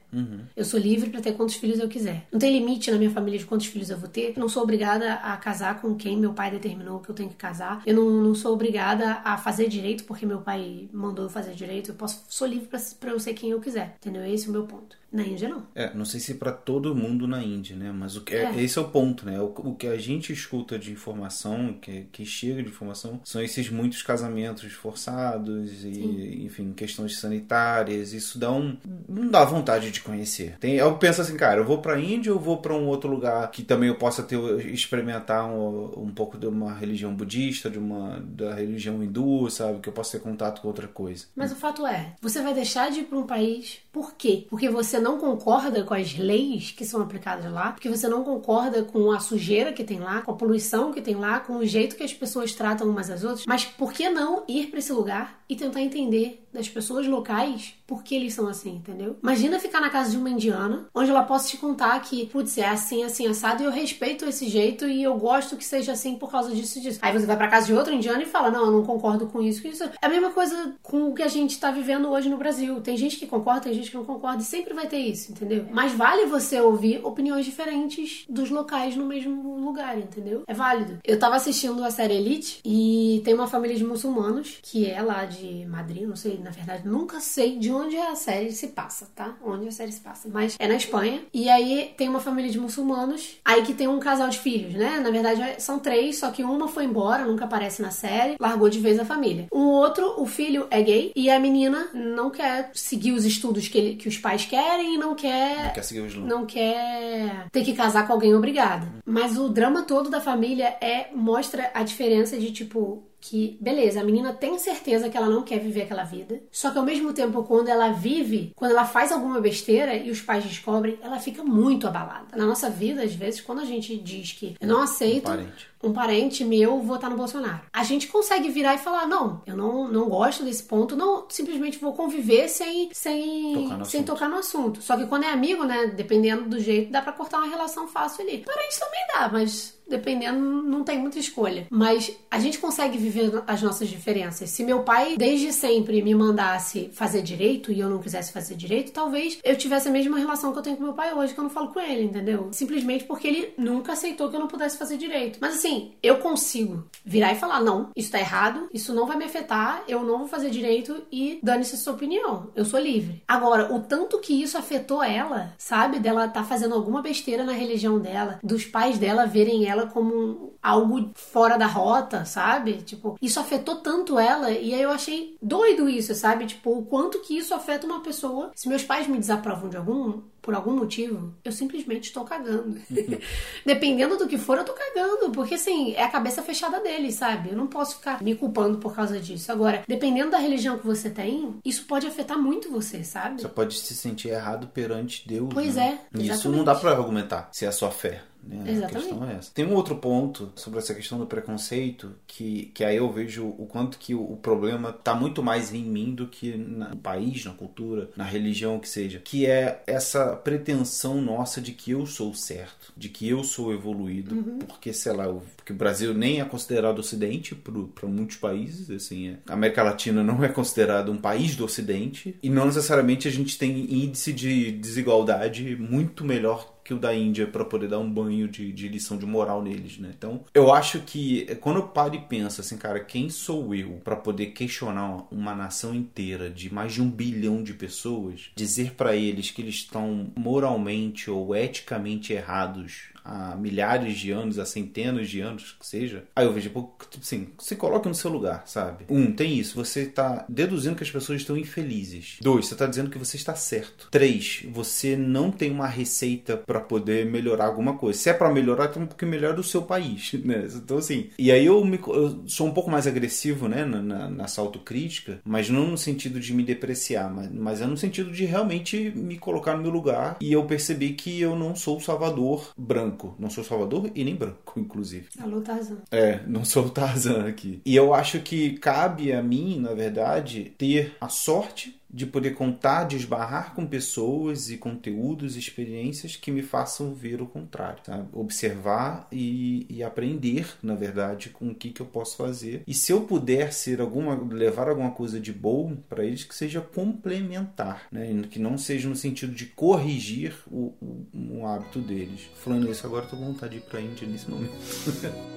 Eu 0.56 0.66
sou 0.66 0.80
livre 0.80 1.10
pra 1.10 1.22
ter 1.22 1.34
quantos 1.34 1.56
filhos 1.56 1.80
eu 1.80 1.88
quiser. 1.88 2.28
Não 2.32 2.40
tem 2.40 2.58
limite 2.58 2.92
na 2.92 2.98
minha 2.98 3.12
família 3.12 3.40
de 3.40 3.46
quantos 3.46 3.68
filhos 3.68 3.90
eu 3.90 3.98
vou 3.98 4.10
ter. 4.10 4.34
Eu 4.36 4.40
não 4.40 4.50
sou 4.50 4.64
obrigada 4.64 5.14
a 5.16 5.36
casar 5.38 5.82
com 5.82 5.96
quem 5.96 6.18
meu 6.18 6.34
pai 6.34 6.52
determinou 6.52 7.00
que 7.00 7.10
eu 7.10 7.16
tenho 7.16 7.30
que 7.30 7.36
casar. 7.36 7.82
Eu 7.86 7.96
não, 7.96 8.10
não 8.10 8.36
sou 8.36 8.54
obrigada 8.54 9.22
a 9.24 9.38
fazer 9.38 9.68
direito 9.68 10.04
porque 10.16 10.26
meu 10.26 10.40
pai 10.40 10.90
mandou 10.94 11.26
eu 11.26 11.30
fazer 11.30 11.54
direito. 11.54 11.92
Eu 11.92 11.96
posso, 11.96 12.24
sou 12.30 12.48
livre 12.48 12.70
pra 13.00 13.12
eu 13.12 13.20
ser 13.20 13.34
quem 13.34 13.52
eu 13.52 13.60
quiser. 13.60 13.98
Entendeu? 13.98 14.26
Esse 14.26 14.46
é 14.46 14.50
o 14.50 14.54
meu 14.54 14.66
ponto. 14.66 14.98
Na 15.16 15.24
Índia, 15.24 15.48
não. 15.48 15.66
É, 15.74 15.94
não 15.94 16.04
sei 16.04 16.20
se 16.20 16.34
para 16.34 16.52
todo 16.52 16.94
mundo 16.94 17.26
na 17.26 17.42
Índia, 17.42 17.74
né? 17.74 17.90
Mas 17.92 18.18
o 18.18 18.22
que, 18.22 18.36
é. 18.36 18.44
É. 18.44 18.62
esse 18.62 18.78
é 18.78 18.82
o 18.82 18.90
ponto, 18.90 19.26
né? 19.26 19.40
O, 19.40 19.46
o 19.46 19.76
que 19.76 19.88
a 19.88 19.98
gente 19.98 20.34
escuta 20.34 20.78
de 20.78 20.92
informação, 20.92 21.74
que, 21.82 22.08
que 22.12 22.26
chega 22.26 22.62
de 22.62 22.68
informação, 22.68 23.22
são 23.24 23.42
esses 23.42 23.70
muitos 23.70 24.02
casamentos 24.02 24.74
forçados 24.74 25.86
e, 25.86 26.44
enfim, 26.44 26.74
questões 26.74 27.18
sanitárias. 27.18 28.12
Isso 28.12 28.38
dá 28.38 28.52
um. 28.52 28.76
não 29.08 29.30
dá 29.30 29.46
vontade 29.46 29.90
de 29.90 30.02
conhecer. 30.02 30.58
Tem, 30.60 30.76
eu 30.76 30.98
penso 30.98 31.22
assim, 31.22 31.38
cara, 31.38 31.62
eu 31.62 31.66
vou 31.66 31.78
pra 31.78 31.98
Índia 31.98 32.34
ou 32.34 32.40
vou 32.40 32.58
pra 32.58 32.76
um 32.76 32.88
outro 32.88 33.10
lugar 33.10 33.50
que 33.52 33.64
também 33.64 33.88
eu 33.88 33.96
possa 33.96 34.22
ter 34.22 34.38
experimentar 34.66 35.50
um, 35.50 36.04
um 36.08 36.12
pouco 36.12 36.38
de 36.38 36.46
uma 36.46 36.74
religião 36.74 37.16
budista, 37.16 37.70
de 37.70 37.80
uma 37.80 38.20
da 38.20 38.54
religião 38.54 39.02
hindu, 39.02 39.50
sabe? 39.50 39.80
Que 39.80 39.88
eu 39.88 39.94
possa 39.94 40.18
ter 40.18 40.24
contato 40.24 40.62
com 40.62 40.68
outra 40.68 40.90
coisa. 40.90 41.26
Mas 41.34 41.54
o 41.54 41.56
fato 41.56 41.88
é, 41.88 42.16
você 42.22 42.42
vai 42.42 42.54
deixar 42.54 42.92
de 42.92 43.00
ir 43.00 43.04
para 43.06 43.18
um 43.18 43.26
país 43.26 43.80
por 43.96 44.16
quê? 44.16 44.46
Porque 44.50 44.70
você 44.70 45.00
não 45.06 45.20
concorda 45.20 45.84
com 45.84 45.94
as 45.94 46.18
leis 46.18 46.72
que 46.72 46.84
são 46.84 47.00
aplicadas 47.00 47.52
lá, 47.52 47.72
porque 47.72 47.88
você 47.88 48.08
não 48.08 48.24
concorda 48.24 48.82
com 48.82 49.12
a 49.12 49.20
sujeira 49.20 49.72
que 49.72 49.84
tem 49.84 50.00
lá, 50.00 50.22
com 50.22 50.32
a 50.32 50.36
poluição 50.36 50.92
que 50.92 51.00
tem 51.00 51.14
lá, 51.14 51.40
com 51.40 51.58
o 51.58 51.66
jeito 51.66 51.96
que 51.96 52.04
as 52.04 52.12
pessoas 52.14 52.56
tratam 52.56 52.90
umas 52.90 53.12
às 53.12 53.24
outras. 53.24 53.46
Mas 53.46 53.66
por 53.66 53.94
que 53.94 54.10
não 54.10 54.44
ir 54.48 54.68
para 54.68 54.80
esse 54.80 54.92
lugar 54.92 55.40
e 55.48 55.56
tentar 55.56 55.82
entender 55.82 56.44
das 56.52 56.68
pessoas 56.68 57.06
locais 57.06 57.76
por 57.86 58.04
que 58.04 58.16
eles 58.16 58.34
são 58.34 58.48
assim, 58.48 58.78
entendeu? 58.78 59.18
Imagina 59.22 59.60
ficar 59.60 59.80
na 59.80 59.90
casa 59.90 60.10
de 60.10 60.18
uma 60.18 60.30
indiana, 60.30 60.88
onde 60.94 61.12
ela 61.12 61.22
possa 61.22 61.50
te 61.50 61.58
contar 61.58 62.00
que, 62.02 62.26
putz, 62.28 62.58
é 62.58 62.68
assim, 62.68 63.04
assim, 63.04 63.28
assado, 63.28 63.62
e 63.62 63.66
eu 63.66 63.72
respeito 63.72 64.26
esse 64.26 64.48
jeito 64.50 64.88
e 64.88 65.04
eu 65.04 65.16
gosto 65.18 65.56
que 65.56 65.64
seja 65.64 65.92
assim 65.92 66.16
por 66.16 66.32
causa 66.32 66.54
disso 66.56 66.80
e 66.80 66.82
disso. 66.82 67.00
Aí 67.02 67.14
você 67.14 67.28
vai 67.28 67.38
pra 67.38 67.48
casa 67.48 67.68
de 67.68 67.74
outra 67.74 67.94
indiana 67.94 68.24
e 68.24 68.26
fala, 68.26 68.50
não, 68.50 68.66
eu 68.66 68.72
não 68.72 68.84
concordo 68.84 69.28
com 69.28 69.42
isso, 69.42 69.62
com 69.62 69.68
isso. 69.68 69.84
É 69.84 69.92
a 70.02 70.10
mesma 70.10 70.32
coisa 70.32 70.74
com 70.82 71.10
o 71.10 71.14
que 71.14 71.22
a 71.22 71.28
gente 71.28 71.60
tá 71.60 71.70
vivendo 71.70 72.10
hoje 72.10 72.28
no 72.28 72.38
Brasil. 72.38 72.82
Tem 72.82 72.98
gente 72.98 73.18
que 73.18 73.28
concorda, 73.28 73.62
tem 73.62 73.74
gente 73.74 73.92
que 73.92 73.98
não 73.98 74.06
concorda, 74.06 74.42
e 74.42 74.46
sempre 74.46 74.74
vai 74.74 74.88
ter 74.88 74.95
isso, 74.98 75.32
entendeu? 75.32 75.66
Mas 75.72 75.94
vale 75.94 76.26
você 76.26 76.60
ouvir 76.60 77.02
opiniões 77.04 77.46
diferentes 77.46 78.26
dos 78.30 78.50
locais 78.50 78.96
no 78.96 79.06
mesmo 79.06 79.58
lugar, 79.64 79.98
entendeu? 79.98 80.44
É 80.48 80.54
válido. 80.54 81.00
Eu 81.04 81.20
tava 81.20 81.36
assistindo 81.36 81.84
a 81.84 81.92
série 81.92 82.16
Elite 82.16 82.60
e 82.64 83.22
tem 83.24 83.34
uma 83.34 83.48
família 83.48 83.76
de 83.76 83.84
muçulmanos 83.84 84.60
que 84.62 84.90
é 84.90 85.02
lá 85.02 85.26
de 85.26 85.66
Madrid, 85.66 86.08
não 86.08 86.16
sei, 86.16 86.40
na 86.44 86.52
verdade, 86.52 86.88
nunca 86.88 87.20
sei 87.20 87.58
de 87.58 87.72
onde 87.72 87.96
a 87.98 88.16
série 88.16 88.52
se 88.52 88.68
passa, 88.68 89.08
tá? 89.16 89.36
Onde 89.44 89.68
a 89.68 89.72
série 89.72 89.92
se 89.92 90.02
passa. 90.02 90.28
Mas 90.32 90.56
é 90.60 90.68
na 90.68 90.76
Espanha. 90.76 91.22
E 91.34 91.50
aí 91.50 91.94
tem 91.98 92.10
uma 92.10 92.20
família 92.20 92.52
de 92.52 92.60
muçulmanos, 92.60 93.38
aí 93.44 93.64
que 93.64 93.74
tem 93.74 93.88
um 93.88 94.00
casal 94.00 94.30
de 94.30 94.40
filhos, 94.40 94.74
né? 94.74 95.00
Na 95.00 95.12
verdade, 95.12 95.62
são 95.62 95.80
três, 95.80 96.18
só 96.18 96.32
que 96.32 96.44
uma 96.44 96.68
foi 96.68 96.86
embora, 96.86 97.26
nunca 97.26 97.46
aparece 97.46 97.82
na 97.82 97.92
série, 97.92 98.36
largou 98.40 98.70
de 98.70 98.80
vez 98.80 99.00
a 99.00 99.06
família. 99.06 99.48
Um 99.54 99.68
outro, 99.68 100.22
o 100.22 100.26
filho 100.26 100.68
é 100.70 100.82
gay 100.82 101.12
e 101.16 101.30
a 101.30 101.40
menina 101.40 101.90
não 101.94 102.30
quer 102.30 102.72
seguir 102.74 103.12
os 103.12 103.26
estudos 103.26 103.68
que, 103.68 103.78
ele, 103.78 103.96
que 103.96 104.08
os 104.08 104.18
pais 104.18 104.46
querem 104.46 104.75
e 104.84 104.98
não 104.98 105.16
quer 105.16 105.66
Não 105.66 105.74
quer 105.74 105.84
seguir 105.84 106.02
o 106.02 106.06
Islã. 106.08 106.26
não 106.26 106.46
quer 106.46 107.48
ter 107.52 107.64
que 107.64 107.74
casar 107.74 108.06
com 108.08 108.14
alguém 108.14 108.36
obrigada. 108.36 108.88
Mas 109.06 109.38
o 109.38 109.50
drama 109.50 109.84
todo 109.84 110.10
da 110.10 110.20
família 110.22 110.76
é 110.82 111.10
mostra 111.14 111.72
a 111.74 111.84
diferença 111.84 112.38
de 112.38 112.52
tipo 112.52 113.04
que, 113.20 113.58
beleza, 113.60 114.02
a 114.02 114.04
menina 114.04 114.34
tem 114.34 114.58
certeza 114.60 115.10
que 115.10 115.18
ela 115.18 115.30
não 115.30 115.42
quer 115.44 115.60
viver 115.60 115.84
aquela 115.84 116.04
vida. 116.04 116.42
Só 116.52 116.70
que 116.72 116.78
ao 116.78 116.84
mesmo 116.86 117.12
tempo, 117.12 117.44
quando 117.44 117.70
ela 117.70 117.90
vive, 117.92 118.52
quando 118.56 118.72
ela 118.72 118.86
faz 118.86 119.12
alguma 119.12 119.42
besteira 119.42 119.96
e 119.96 120.12
os 120.12 120.22
pais 120.22 120.44
descobrem, 120.44 121.00
ela 121.02 121.20
fica 121.20 121.44
muito 121.44 121.88
abalada. 121.88 122.36
Na 122.38 122.46
nossa 122.46 122.70
vida, 122.70 123.02
às 123.04 123.14
vezes, 123.16 123.42
quando 123.42 123.62
a 123.62 123.66
gente 123.66 123.98
diz 123.98 124.34
que 124.34 124.56
eu 124.60 124.68
não 124.68 124.82
aceito 124.82 125.24
parente. 125.24 125.68
um 125.84 125.92
parente 125.94 126.44
meu 126.46 126.80
votar 126.82 127.10
no 127.10 127.18
Bolsonaro. 127.18 127.62
A 127.74 127.84
gente 127.84 128.08
consegue 128.08 128.50
virar 128.50 128.76
e 128.76 128.80
falar: 128.80 129.08
não, 129.08 129.42
eu 129.48 129.56
não, 129.58 129.88
não 129.88 130.08
gosto 130.08 130.44
desse 130.44 130.64
ponto, 130.64 130.96
não 130.96 131.26
simplesmente 131.30 131.80
vou 131.80 131.94
conviver 131.94 132.48
sem, 132.48 132.90
sem, 132.94 133.54
Tocar 133.54 133.78
no 133.78 133.86
sem 133.86 134.02
assunto. 134.02 134.14
tocar 134.14 134.30
no 134.30 134.38
assunto. 134.38 134.82
Só 134.82 134.96
que 134.98 135.08
quando 135.08 135.24
é 135.24 135.32
amigo, 135.32 135.64
né, 135.64 135.88
dependendo 135.88 136.44
do 136.50 136.60
jeito, 136.60 136.92
dá 136.92 137.02
pra 137.02 137.12
cortar 137.14 137.40
uma 137.40 137.48
relação 137.50 137.88
fácil 137.88 138.24
ali. 138.24 138.40
Parente 138.46 138.80
também 138.80 139.02
dá, 139.14 139.30
mas 139.30 139.75
dependendo, 139.88 140.40
não 140.40 140.84
tem 140.84 141.00
muita 141.00 141.20
escolha. 141.20 141.68
Mas 141.70 142.16
a 142.30 142.40
gente 142.40 142.60
consegue 142.60 142.98
viver 142.98 143.44
as 143.48 143.62
nossas 143.62 143.88
diferenças. 143.88 144.50
Se 144.50 144.64
meu 144.64 144.84
pai 144.84 145.16
desde 145.18 145.52
sempre 145.54 146.02
me 146.02 146.14
mandasse 146.16 146.90
fazer 146.94 147.22
direito 147.22 147.72
e 147.72 147.80
eu 147.80 147.90
não 147.90 148.00
quisesse 148.00 148.32
fazer 148.32 148.56
direito, 148.56 148.92
talvez 148.92 149.40
eu 149.44 149.56
tivesse 149.56 149.88
a 149.88 149.92
mesma 149.92 150.18
relação 150.18 150.52
que 150.52 150.60
eu 150.60 150.64
tenho 150.64 150.78
com 150.78 150.84
meu 150.84 150.94
pai 150.94 151.14
hoje, 151.14 151.34
que 151.34 151.40
eu 151.40 151.44
não 151.44 151.50
falo 151.50 151.70
com 151.70 151.80
ele, 151.80 152.04
entendeu? 152.04 152.50
Simplesmente 152.52 153.04
porque 153.04 153.28
ele 153.28 153.54
nunca 153.58 153.94
aceitou 153.94 154.30
que 154.30 154.36
eu 154.36 154.40
não 154.40 154.48
pudesse 154.48 154.78
fazer 154.78 154.98
direito. 154.98 155.40
Mas 155.42 155.56
assim, 155.56 155.94
eu 156.02 156.18
consigo 156.18 156.86
virar 157.04 157.34
e 157.34 157.36
falar: 157.36 157.62
não, 157.62 157.90
isso 157.96 158.12
tá 158.12 158.20
errado, 158.20 158.68
isso 158.74 158.94
não 158.94 159.06
vai 159.06 159.18
me 159.18 159.26
afetar, 159.26 159.84
eu 159.88 160.04
não 160.04 160.20
vou 160.20 160.28
fazer 160.28 160.50
direito 160.50 161.04
e 161.12 161.40
dane-se 161.42 161.78
sua 161.78 161.94
opinião. 161.94 162.50
Eu 162.56 162.66
sou 162.66 162.80
livre. 162.80 163.24
Agora, 163.28 163.74
o 163.74 163.80
tanto 163.80 164.20
que 164.20 164.34
isso 164.42 164.58
afetou 164.58 165.04
ela, 165.04 165.54
sabe? 165.58 166.00
Dela 166.00 166.28
tá 166.28 166.44
fazendo 166.44 166.76
alguma 166.76 167.02
besteira 167.02 167.44
na 167.44 167.54
religião 167.54 168.00
dela, 168.00 168.40
dos 168.44 168.66
pais 168.66 168.98
dela 168.98 169.26
verem 169.26 169.66
ela 169.66 169.75
como 169.88 170.54
algo 170.62 171.12
fora 171.16 171.58
da 171.58 171.68
rota, 171.68 172.26
sabe? 172.26 172.82
Tipo, 172.82 173.18
isso 173.22 173.40
afetou 173.40 173.78
tanto 173.78 174.18
ela 174.20 174.52
e 174.52 174.74
aí 174.74 174.82
eu 174.82 174.92
achei 174.92 175.36
doido 175.42 175.90
isso, 175.90 176.14
sabe? 176.16 176.46
Tipo, 176.46 176.80
o 176.80 176.86
quanto 176.86 177.22
que 177.22 177.38
isso 177.38 177.54
afeta 177.54 177.86
uma 177.86 178.02
pessoa. 178.02 178.52
Se 178.56 178.68
meus 178.68 178.84
pais 178.84 179.08
me 179.08 179.18
desaprovam 179.18 179.70
de 179.70 179.78
algum 179.78 180.22
por 180.46 180.54
algum 180.54 180.78
motivo, 180.78 181.34
eu 181.44 181.52
simplesmente 181.52 182.04
estou 182.04 182.24
cagando. 182.24 182.80
Dependendo 183.66 184.16
do 184.16 184.28
que 184.28 184.38
for, 184.38 184.60
eu 184.60 184.64
tô 184.64 184.74
cagando. 184.74 185.32
Porque, 185.32 185.56
assim, 185.56 185.94
é 185.94 186.04
a 186.04 186.08
cabeça 186.08 186.44
fechada 186.44 186.80
dele, 186.80 187.12
sabe? 187.12 187.50
Eu 187.50 187.58
não 187.58 187.66
posso 187.66 187.96
ficar 187.96 188.22
me 188.22 188.36
culpando 188.36 188.78
por 188.78 188.94
causa 188.96 189.20
disso. 189.20 189.52
Agora, 189.52 189.82
dependendo 189.88 190.30
da 190.30 190.38
religião 190.38 190.78
que 190.78 190.86
você 190.86 191.10
tem, 191.10 191.56
isso 191.66 191.86
pode 191.86 192.06
afetar 192.06 192.38
muito 192.38 192.70
você, 192.70 193.04
sabe? 193.04 193.42
Você 193.42 193.48
pode 193.48 193.76
se 193.76 193.96
sentir 193.96 194.30
errado 194.30 194.68
perante 194.68 195.28
Deus. 195.28 195.50
Pois 195.52 195.78
né? 195.78 196.00
é. 196.14 196.18
Isso 196.20 196.34
exatamente. 196.34 196.58
não 196.58 196.64
dá 196.64 196.76
para 196.76 196.92
argumentar 196.92 197.50
se 197.52 197.66
é 197.66 197.68
a 197.68 197.72
sua 197.72 197.90
fé. 197.90 198.22
Né? 198.48 198.72
Exatamente. 198.72 198.86
A 198.86 199.00
questão 199.10 199.30
é 199.30 199.36
essa. 199.36 199.52
Tem 199.54 199.66
um 199.66 199.74
outro 199.74 199.96
ponto 199.98 200.52
sobre 200.56 200.80
essa 200.80 200.94
questão 200.94 201.18
do 201.18 201.26
preconceito 201.26 202.12
que, 202.28 202.72
que 202.74 202.84
aí 202.84 202.98
eu 202.98 203.12
vejo 203.12 203.46
o 203.48 203.66
quanto 203.66 203.98
que 203.98 204.14
o, 204.14 204.22
o 204.22 204.38
problema 204.38 204.90
está 204.92 205.16
muito 205.16 205.42
mais 205.42 205.74
em 205.74 205.84
mim 205.84 206.14
do 206.14 206.28
que 206.28 206.56
no 206.56 206.96
país, 206.98 207.44
na 207.46 207.52
cultura, 207.54 208.10
na 208.16 208.24
religião 208.24 208.80
que 208.80 208.88
seja, 208.88 209.20
que 209.20 209.46
é 209.46 209.82
essa 209.88 210.36
pretensão 210.36 211.22
nossa 211.22 211.60
de 211.60 211.72
que 211.72 211.92
eu 211.92 212.06
sou 212.06 212.34
certo, 212.34 212.94
de 212.96 213.10
que 213.10 213.28
eu 213.28 213.44
sou 213.44 213.74
evoluído, 213.74 214.36
Uhum. 214.36 214.60
porque 214.60 214.94
sei 214.94 215.14
lá, 215.14 215.28
o- 215.30 215.42
porque 215.58 215.74
o 215.74 215.76
Brasil 215.76 216.14
nem 216.14 216.40
é 216.42 216.46
considerado 216.46 217.00
Ocidente 217.00 217.56
para 217.56 218.08
muitos 218.08 218.38
países, 218.38 218.90
assim, 218.92 219.30
é. 219.30 219.38
a 219.48 219.54
América 219.54 219.82
Latina 219.84 220.24
não 220.24 220.44
é 220.44 220.48
considerado 220.50 221.12
um 221.12 221.18
país 221.18 221.56
do 221.56 221.66
Ocidente 221.66 222.36
e 222.44 222.50
não 222.50 222.66
necessariamente 222.66 223.28
a 223.28 223.32
gente 223.32 223.58
tem 223.58 223.72
índice 224.04 224.32
de 224.32 224.72
desigualdade 224.74 225.76
muito 225.76 226.24
melhor 226.24 226.75
que 226.86 226.94
o 226.94 227.00
da 227.00 227.14
Índia 227.16 227.48
para 227.48 227.66
poder 227.66 227.90
dar 227.90 227.98
um 227.98 228.10
banho 228.10 228.48
de, 228.48 228.72
de 228.72 228.88
lição 228.88 229.18
de 229.18 229.26
moral 229.26 229.64
neles, 229.64 229.98
né? 229.98 230.14
Então, 230.16 230.46
eu 230.54 230.72
acho 230.72 231.00
que 231.00 231.44
quando 231.60 231.78
eu 231.78 231.88
paro 231.88 232.14
e 232.14 232.22
penso 232.22 232.62
assim, 232.62 232.78
cara, 232.78 233.00
quem 233.00 233.28
sou 233.28 233.74
eu 233.74 234.00
para 234.04 234.16
poder 234.16 234.48
questionar 234.48 235.26
uma 235.32 235.56
nação 235.56 235.96
inteira 235.96 236.48
de 236.48 236.72
mais 236.72 236.94
de 236.94 237.02
um 237.02 237.10
bilhão 237.10 237.64
de 237.64 237.74
pessoas, 237.74 238.52
dizer 238.56 238.92
para 238.92 239.16
eles 239.16 239.50
que 239.50 239.64
eles 239.64 239.76
estão 239.76 240.32
moralmente 240.36 241.32
ou 241.32 241.56
eticamente 241.56 242.32
errados 242.32 243.15
há 243.26 243.56
milhares 243.56 244.18
de 244.18 244.32
anos, 244.32 244.60
há 244.60 244.66
centenas 244.66 245.30
de 245.30 245.42
anos 245.42 245.76
que 245.80 245.86
seja, 245.86 246.24
aí 246.36 246.46
eu 246.46 246.54
vejo, 246.54 246.70
tipo 246.70 247.24
assim, 247.24 247.48
se 247.58 247.76
coloque 247.76 248.08
no 248.08 248.14
seu 248.14 248.32
lugar, 248.32 248.64
sabe? 248.68 249.06
Um, 249.10 249.32
tem 249.32 249.58
isso, 249.58 249.76
você 249.76 250.06
tá 250.06 250.46
deduzindo 250.48 250.96
que 250.96 251.04
as 251.04 251.12
pessoas 251.12 251.42
estão 251.42 251.58
infelizes. 251.58 252.38
Dois, 252.42 252.68
você 252.68 252.76
tá 252.76 252.86
dizendo 252.86 253.10
que 253.10 253.18
você 253.18 253.36
está 253.36 253.56
certo. 253.56 254.08
Três, 254.12 254.64
você 254.72 255.16
não 255.18 255.52
tem 255.52 255.72
uma 255.72 255.88
receita 255.88 256.56
para 256.56 256.80
poder 256.80 257.26
melhorar 257.26 257.66
alguma 257.66 257.98
coisa. 257.98 258.20
Se 258.20 258.30
é 258.30 258.34
para 258.34 258.54
melhorar, 258.54 258.90
tem 258.90 259.02
um 259.02 259.08
pouquinho 259.08 259.32
melhor 259.32 259.56
do 259.56 259.64
seu 259.64 259.82
país, 259.82 260.34
né? 260.46 260.68
Então 260.76 260.98
assim, 260.98 261.30
e 261.40 261.52
aí 261.52 261.66
eu, 261.66 261.84
me, 261.84 262.00
eu 262.08 262.44
sou 262.48 262.68
um 262.68 262.72
pouco 262.72 262.92
mais 262.92 263.08
agressivo, 263.08 263.68
né, 263.68 263.84
na, 263.84 264.02
na, 264.02 264.30
nessa 264.30 264.62
autocrítica, 264.62 265.40
mas 265.44 265.70
não 265.70 265.88
no 265.88 265.98
sentido 265.98 266.40
de 266.40 266.54
me 266.54 266.64
depreciar, 266.64 267.34
mas, 267.34 267.52
mas 267.52 267.82
é 267.82 267.88
no 267.88 267.98
sentido 267.98 268.32
de 268.32 268.46
realmente 268.46 269.12
me 269.16 269.38
colocar 269.38 269.76
no 269.76 269.82
meu 269.82 269.92
lugar 269.92 270.38
e 270.40 270.52
eu 270.52 270.64
perceber 270.66 271.14
que 271.14 271.40
eu 271.40 271.56
não 271.56 271.76
sou 271.76 271.98
o 271.98 272.02
salvador 272.02 272.72
branco. 272.78 273.15
Não 273.40 273.50
sou 273.50 273.64
salvador 273.64 274.12
e 274.14 274.24
nem 274.24 274.36
branco, 274.36 274.78
inclusive. 274.80 275.28
Alô, 275.40 275.62
Tarzan. 275.62 275.98
É, 276.12 276.42
não 276.48 276.64
sou 276.66 276.86
o 276.86 276.90
Tarzan 276.90 277.48
aqui. 277.48 277.82
E 277.86 277.96
eu 277.96 278.14
acho 278.14 278.40
que 278.40 278.78
cabe 278.78 279.32
a 279.32 279.42
mim, 279.42 279.80
na 279.80 279.94
verdade, 279.94 280.74
ter 280.78 281.16
a 281.20 281.30
sorte 281.30 282.00
de 282.10 282.26
poder 282.26 282.52
contar, 282.52 283.06
de 283.06 283.16
esbarrar 283.16 283.74
com 283.74 283.86
pessoas 283.86 284.70
e 284.70 284.78
conteúdos, 284.78 285.56
experiências 285.56 286.36
que 286.36 286.52
me 286.52 286.62
façam 286.62 287.14
ver 287.14 287.42
o 287.42 287.46
contrário, 287.46 288.00
sabe? 288.06 288.28
Observar 288.34 289.28
e, 289.32 289.86
e 289.90 290.04
aprender, 290.04 290.68
na 290.82 290.96
verdade, 290.96 291.50
com 291.50 291.70
o 291.70 291.76
que, 291.76 291.92
que 291.92 292.02
eu 292.02 292.06
posso 292.06 292.38
fazer. 292.38 292.84
E 292.88 292.94
se 292.94 293.12
eu 293.12 293.22
puder 293.22 293.74
ser 293.74 294.00
alguma, 294.00 294.36
levar 294.36 294.88
alguma 294.88 295.12
coisa 295.12 295.40
de 295.40 295.52
bom 295.52 295.96
para 296.10 296.24
eles, 296.24 296.44
que 296.44 296.56
seja 296.56 296.80
complementar, 296.82 298.08
né? 298.12 298.44
Que 298.50 298.60
não 298.60 298.78
seja 298.78 299.10
no 299.10 299.16
sentido 299.16 299.54
de 299.54 299.66
corrigir 299.66 300.56
o, 300.68 300.94
o, 301.02 301.28
um 301.34 301.68
hábito 301.68 302.00
deles. 302.00 302.50
Falando 302.56 302.90
isso, 302.90 303.06
agora 303.06 303.26
tô 303.26 303.36
com 303.36 303.46
vontade 303.46 303.74
de 303.74 303.80
ir 303.80 303.90
pra 303.90 304.00
Índia 304.00 304.28
nesse 304.28 304.50
momento. 304.50 304.74